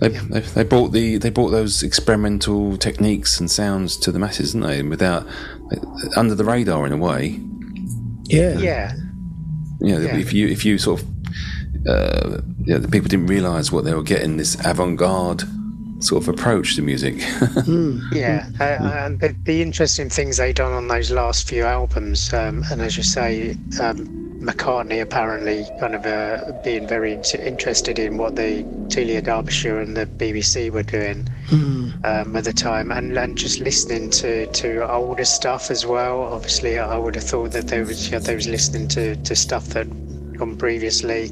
they, 0.00 0.08
they, 0.08 0.40
they 0.40 0.64
brought 0.64 0.92
the 0.92 1.16
they 1.18 1.30
brought 1.30 1.50
those 1.50 1.82
experimental 1.82 2.76
techniques 2.76 3.40
and 3.40 3.50
sounds 3.50 3.96
to 3.98 4.12
the 4.12 4.18
masses, 4.18 4.52
didn't 4.52 4.66
they? 4.68 4.78
And 4.80 4.90
without 4.90 5.26
under 6.16 6.34
the 6.34 6.44
radar 6.44 6.86
in 6.86 6.92
a 6.92 6.96
way. 6.96 7.40
Yeah, 8.24 8.56
Yeah, 8.58 8.94
You 9.80 9.94
know, 9.94 10.00
Yeah. 10.00 10.16
if 10.16 10.32
you 10.32 10.46
if 10.48 10.64
you 10.64 10.78
sort 10.78 11.02
of 11.02 11.08
uh, 11.86 12.40
yeah, 12.64 12.78
the 12.78 12.88
people 12.88 13.08
didn't 13.08 13.26
realise 13.26 13.72
what 13.72 13.84
they 13.84 13.92
were 13.92 14.04
getting 14.04 14.36
this 14.36 14.54
avant-garde 14.64 15.42
sort 16.02 16.22
of 16.22 16.28
approach 16.28 16.76
to 16.76 16.82
music. 16.82 17.16
Yeah, 18.12 18.48
uh, 18.60 18.64
and 18.64 19.20
the, 19.20 19.34
the 19.44 19.62
interesting 19.62 20.08
things 20.08 20.36
they 20.36 20.52
done 20.52 20.72
on 20.72 20.88
those 20.88 21.10
last 21.10 21.48
few 21.48 21.64
albums, 21.64 22.32
um, 22.32 22.64
and 22.70 22.80
as 22.82 22.96
you 22.96 23.02
say, 23.02 23.56
um, 23.80 24.22
McCartney 24.42 25.00
apparently 25.00 25.64
kind 25.78 25.94
of 25.94 26.04
uh, 26.04 26.52
being 26.64 26.86
very 26.86 27.12
in- 27.12 27.40
interested 27.40 27.98
in 27.98 28.18
what 28.18 28.36
the 28.36 28.62
Delia 28.88 29.22
Derbyshire 29.22 29.80
and 29.80 29.96
the 29.96 30.06
BBC 30.06 30.70
were 30.70 30.82
doing 30.82 31.28
um, 32.04 32.34
at 32.36 32.44
the 32.44 32.52
time, 32.52 32.90
and, 32.90 33.16
and 33.16 33.38
just 33.38 33.60
listening 33.60 34.10
to, 34.10 34.46
to 34.46 34.90
older 34.90 35.24
stuff 35.24 35.70
as 35.70 35.86
well. 35.86 36.22
Obviously, 36.22 36.78
I 36.78 36.98
would 36.98 37.14
have 37.14 37.24
thought 37.24 37.52
that 37.52 37.68
they 37.68 37.80
was 37.80 38.06
you 38.06 38.12
know, 38.12 38.18
they 38.18 38.34
was 38.34 38.48
listening 38.48 38.88
to, 38.88 39.16
to 39.16 39.36
stuff 39.36 39.66
that 39.68 39.86
gone 40.36 40.56
previously. 40.56 41.30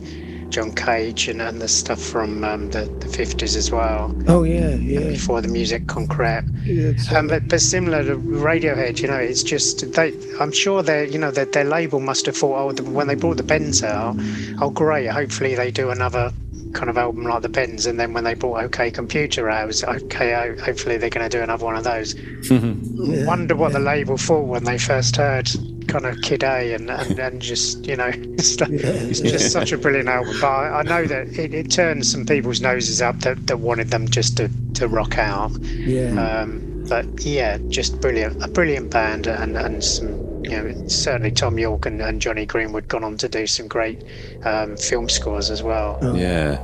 John 0.51 0.73
Cage 0.75 1.29
and, 1.29 1.41
and 1.41 1.61
the 1.61 1.69
stuff 1.69 2.01
from 2.01 2.45
um, 2.45 2.71
the, 2.71 2.83
the 3.01 3.07
50s 3.07 3.57
as 3.57 3.71
well, 3.71 4.15
Oh 4.29 4.43
yeah, 4.43 4.71
yeah. 4.75 5.01
before 5.09 5.41
the 5.41 5.49
musique 5.49 5.87
concrète. 5.87 6.45
yeah 6.67 6.93
Um, 7.17 7.29
but, 7.29 7.49
but 7.49 7.61
similar 7.61 8.03
to 8.05 8.17
Radiohead, 8.17 9.01
you 9.01 9.09
know, 9.09 9.17
it's 9.17 9.43
just 9.43 9.93
they. 9.93 10.13
I'm 10.41 10.53
sure 10.53 10.83
their, 10.83 11.05
you 11.05 11.19
know, 11.19 11.31
that 11.31 11.53
their 11.53 11.65
label 11.65 12.01
must 12.01 12.27
have 12.27 12.37
thought, 12.37 12.57
oh, 12.59 12.73
the, 12.73 12.83
when 12.83 13.07
they 13.07 13.15
brought 13.15 13.37
the 13.37 13.43
Bends 13.43 13.83
out, 13.83 14.17
oh 14.61 14.71
great, 14.71 15.07
hopefully 15.09 15.55
they 15.55 15.71
do 15.71 15.91
another 15.91 16.33
kind 16.73 16.89
of 16.89 16.97
album 16.97 17.25
like 17.25 17.43
the 17.43 17.49
Bends, 17.49 17.87
and 17.87 17.99
then 17.99 18.13
when 18.13 18.25
they 18.25 18.35
brought 18.35 18.63
OK 18.65 18.91
Computer 18.91 19.49
out, 19.51 19.65
it 19.65 19.67
was 19.67 19.85
okay. 19.85 20.35
oh, 20.35 20.57
Hopefully 20.63 20.97
they're 20.97 21.11
going 21.11 21.29
to 21.29 21.37
do 21.37 21.43
another 21.43 21.65
one 21.65 21.77
of 21.77 21.85
those. 21.85 22.15
yeah, 22.51 23.27
Wonder 23.27 23.57
what 23.57 23.73
the 23.73 23.81
label 23.81 24.17
thought 24.17 24.47
when 24.47 24.65
they 24.65 24.79
first 24.79 25.17
heard 25.17 25.49
kind 25.91 26.07
of 26.07 26.21
Kid 26.23 26.43
A 26.43 26.75
and, 26.75 26.91
and, 26.91 27.19
and 27.19 27.43
just 27.43 27.87
you 27.87 27.97
know 27.97 28.11
stuff. 28.39 28.69
it's 28.71 29.21
just 29.21 29.53
such 29.53 29.73
a 29.73 29.79
brilliant 29.79 30.09
album. 30.09 30.37
But 30.41 30.49
I, 30.49 30.81
I 30.81 30.83
know 30.83 31.05
that 31.07 31.39
it, 31.39 31.55
it 31.55 31.71
turned 31.71 32.07
some 32.07 32.27
people's 32.27 32.61
noses 32.61 33.03
up 33.03 33.19
that, 33.21 33.47
that 33.47 33.59
wanted 33.59 33.91
them 33.91 34.09
just 34.09 34.37
to, 34.39 34.51
to 34.75 34.89
rock 34.89 35.19
out. 35.19 35.53
yeah. 35.61 36.41
Um, 36.43 36.67
but 36.89 37.07
yeah, 37.21 37.59
just 37.69 38.01
brilliant, 38.01 38.43
a 38.43 38.49
brilliant 38.49 38.91
band, 38.91 39.29
and 39.29 39.57
and 39.57 39.85
some 39.85 40.45
you 40.45 40.51
know 40.51 40.89
certainly 40.89 41.31
Thom 41.31 41.59
Yorke 41.59 41.87
and, 41.87 42.01
and 42.01 42.21
Jonny 42.21 42.47
Greenwood 42.47 42.89
gone 42.89 43.05
on 43.05 43.17
to 43.19 43.29
do 43.29 43.47
some 43.47 43.69
great 43.69 44.03
um, 44.45 44.77
film 44.77 45.09
scores 45.09 45.51
as 45.51 45.63
well. 45.63 45.99
Yeah. 46.17 46.59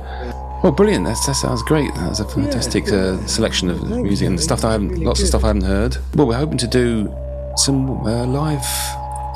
Well, 0.63 0.71
brilliant. 0.71 1.05
That's, 1.05 1.25
that 1.27 1.35
sounds 1.35 1.61
great. 1.61 1.93
That's 1.95 2.19
a 2.19 2.27
fantastic 2.27 2.89
uh, 2.89 3.23
selection 3.27 3.69
of 3.69 3.79
Thank 3.79 4.03
music 4.03 4.25
you. 4.25 4.31
and 4.31 4.41
stuff 4.41 4.61
that 4.61 4.69
I 4.69 4.71
haven't, 4.71 4.89
Really 4.89 5.05
lots 5.05 5.21
of 5.21 5.27
stuff 5.27 5.43
I 5.43 5.47
haven't 5.47 5.65
heard. 5.65 5.97
Well, 6.15 6.25
we're 6.27 6.35
hoping 6.35 6.57
to 6.57 6.67
do 6.67 7.13
some 7.55 7.89
uh, 8.05 8.25
live 8.25 8.65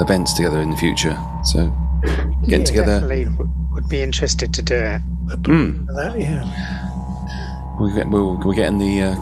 events 0.02 0.34
together 0.34 0.60
in 0.60 0.70
the 0.72 0.78
future. 0.78 1.18
So 1.46 1.72
getting 2.48 2.66
together. 2.66 3.00
Definitely 3.00 3.46
would 3.72 3.88
be 3.90 4.02
interested 4.02 4.54
to 4.54 4.62
do 4.62 4.76
it. 4.76 5.02
Mm, 5.44 5.88
that, 5.96 6.20
yeah, 6.20 7.78
we're, 7.80 7.94
get, 7.96 8.10
we're, 8.10 8.36
we're 8.46 8.54
getting 8.56 8.80
the 8.80 9.02
uh, 9.02 9.16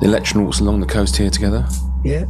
the 0.00 0.06
electronauts 0.06 0.60
along 0.60 0.80
the 0.80 0.86
coast 0.86 1.16
here 1.16 1.30
together. 1.30 1.66
yeah. 2.04 2.26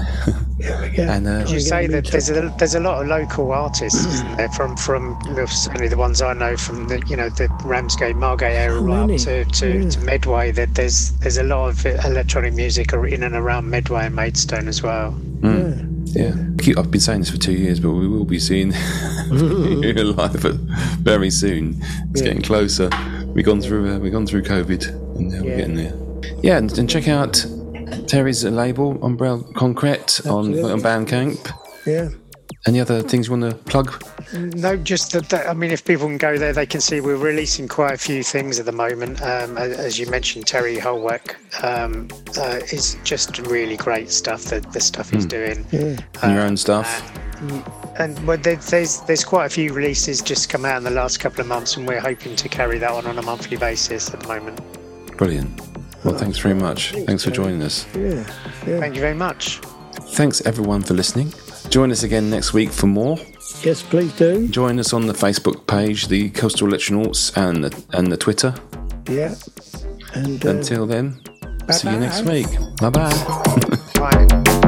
yeah, 0.58 0.80
we 0.82 0.88
get, 0.90 1.08
And, 1.10 1.28
uh, 1.28 1.44
you 1.46 1.60
say 1.60 1.86
that 1.86 2.06
there's 2.06 2.30
a 2.30 2.54
there's 2.58 2.74
a 2.74 2.80
lot 2.80 3.02
of 3.02 3.08
local 3.08 3.52
artists 3.52 4.06
isn't 4.06 4.36
there 4.38 4.48
from 4.56 4.74
from 4.76 5.18
certainly 5.46 5.88
the 5.88 5.96
ones 5.98 6.22
I 6.22 6.32
know 6.32 6.56
from 6.56 6.88
the 6.88 7.02
you 7.06 7.16
know 7.16 7.28
the 7.28 7.48
Ramsgate 7.64 8.16
Margate 8.16 8.56
area 8.56 8.78
right 8.80 9.00
many? 9.06 9.14
up 9.16 9.20
to, 9.20 9.44
to, 9.44 9.82
Yeah. 9.82 9.90
to 9.90 10.00
Medway 10.00 10.52
that 10.52 10.74
there's 10.74 11.12
there's 11.18 11.36
a 11.36 11.42
lot 11.42 11.68
of 11.68 11.84
electronic 12.06 12.54
music 12.54 12.92
in 12.94 13.22
and 13.22 13.34
around 13.34 13.68
Medway 13.68 14.06
and 14.06 14.14
Maidstone 14.16 14.68
as 14.68 14.82
well. 14.82 15.12
mm, 15.40 16.16
yeah. 16.16 16.34
Keep- 16.60 16.78
I've 16.78 16.90
been 16.90 17.00
saying 17.00 17.20
this 17.20 17.30
for 17.30 17.38
two 17.38 17.52
years, 17.52 17.80
but 17.80 17.90
we 17.90 18.06
will 18.08 18.24
be 18.24 18.38
seeing 18.38 18.72
you 19.30 19.92
live 20.16 20.42
very 21.02 21.30
soon. 21.30 21.76
It's 22.10 22.20
Yeah. 22.20 22.28
getting 22.28 22.42
closer. 22.42 22.88
We've 23.34 23.44
gone 23.44 23.60
through 23.60 23.94
uh, 23.94 23.98
we've 23.98 24.12
gone 24.12 24.26
through 24.26 24.42
COVID, 24.42 25.16
and 25.16 25.30
now 25.30 25.42
we're 25.42 25.56
getting 25.56 25.76
there. 25.76 25.94
Yeah, 26.42 26.58
and, 26.58 26.70
and 26.78 26.88
check 26.88 27.08
out 27.08 27.44
Terry's 28.06 28.44
label, 28.44 29.02
Umbrella 29.04 29.42
Concrete, 29.54 30.20
on, 30.26 30.52
on 30.64 30.80
Bandcamp. 30.80 31.50
yeah, 31.86 32.08
Any 32.66 32.80
other 32.80 33.02
things 33.02 33.28
you 33.28 33.36
want 33.36 33.50
to 33.50 33.56
plug? 33.70 34.04
No, 34.34 34.76
just 34.76 35.12
that, 35.12 35.28
that. 35.30 35.48
I 35.48 35.54
mean, 35.54 35.70
if 35.70 35.84
people 35.84 36.06
can 36.06 36.18
go 36.18 36.36
there, 36.36 36.52
they 36.52 36.66
can 36.66 36.80
see 36.80 37.00
we're 37.00 37.16
releasing 37.16 37.68
quite 37.68 37.94
a 37.94 37.98
few 37.98 38.22
things 38.22 38.58
at 38.58 38.66
the 38.66 38.72
moment. 38.72 39.22
Um, 39.22 39.56
as 39.56 39.98
you 39.98 40.06
mentioned, 40.06 40.46
Terry 40.46 40.76
Holweck 40.76 41.36
um, 41.64 42.08
uh, 42.38 42.60
is 42.72 42.96
just 43.04 43.38
really 43.38 43.76
great 43.76 44.10
stuff. 44.10 44.44
The, 44.44 44.60
the 44.60 44.80
stuff 44.80 45.10
he's 45.10 45.26
doing. 45.26 45.66
yeah. 45.70 45.96
And 46.22 46.34
your 46.34 46.42
own 46.42 46.56
stuff? 46.56 46.88
And 47.98 48.26
well, 48.26 48.36
there, 48.36 48.56
there's 48.56 49.00
there's 49.02 49.24
quite 49.24 49.46
a 49.46 49.48
few 49.48 49.72
releases 49.72 50.20
just 50.20 50.50
come 50.50 50.64
out 50.64 50.76
in 50.76 50.84
the 50.84 50.90
last 50.90 51.20
couple 51.20 51.40
of 51.40 51.46
months, 51.46 51.76
and 51.76 51.86
we're 51.88 52.00
hoping 52.00 52.36
to 52.36 52.48
carry 52.48 52.78
that 52.78 52.90
on 52.90 53.06
on 53.06 53.18
a 53.18 53.22
monthly 53.22 53.56
basis 53.56 54.12
at 54.12 54.20
the 54.20 54.28
moment. 54.28 54.60
Brilliant. 55.16 55.60
Well, 56.04 56.16
thanks 56.16 56.38
very 56.38 56.54
much. 56.54 56.92
Thanks 56.92 57.24
for 57.24 57.30
joining 57.30 57.62
us. 57.62 57.86
Yeah, 57.94 58.26
yeah. 58.66 58.80
Thank 58.80 58.94
you 58.94 59.00
very 59.00 59.14
much. 59.14 59.58
Thanks 60.12 60.40
everyone 60.46 60.82
for 60.82 60.94
listening. 60.94 61.32
Join 61.70 61.92
us 61.92 62.02
again 62.02 62.28
next 62.30 62.52
week 62.52 62.70
for 62.70 62.86
more. 62.88 63.16
Yes, 63.62 63.82
please 63.82 64.12
do. 64.16 64.48
Join 64.48 64.78
us 64.80 64.92
on 64.92 65.06
the 65.06 65.12
Facebook 65.12 65.66
page, 65.66 66.08
the 66.08 66.30
Coastal 66.30 66.68
Electronauts, 66.68 67.36
and 67.36 67.64
the, 67.64 67.84
and 67.92 68.10
the 68.10 68.16
Twitter. 68.16 68.54
Yeah. 69.08 69.34
And 70.14 70.44
uh, 70.44 70.50
Until 70.50 70.86
then, 70.86 71.20
see 71.70 71.88
you 71.90 71.98
next 71.98 72.22
bye-bye. 72.22 72.32
week. 72.32 72.80
Bye 72.80 72.90
bye. 72.90 74.26
Bye. 74.26 74.59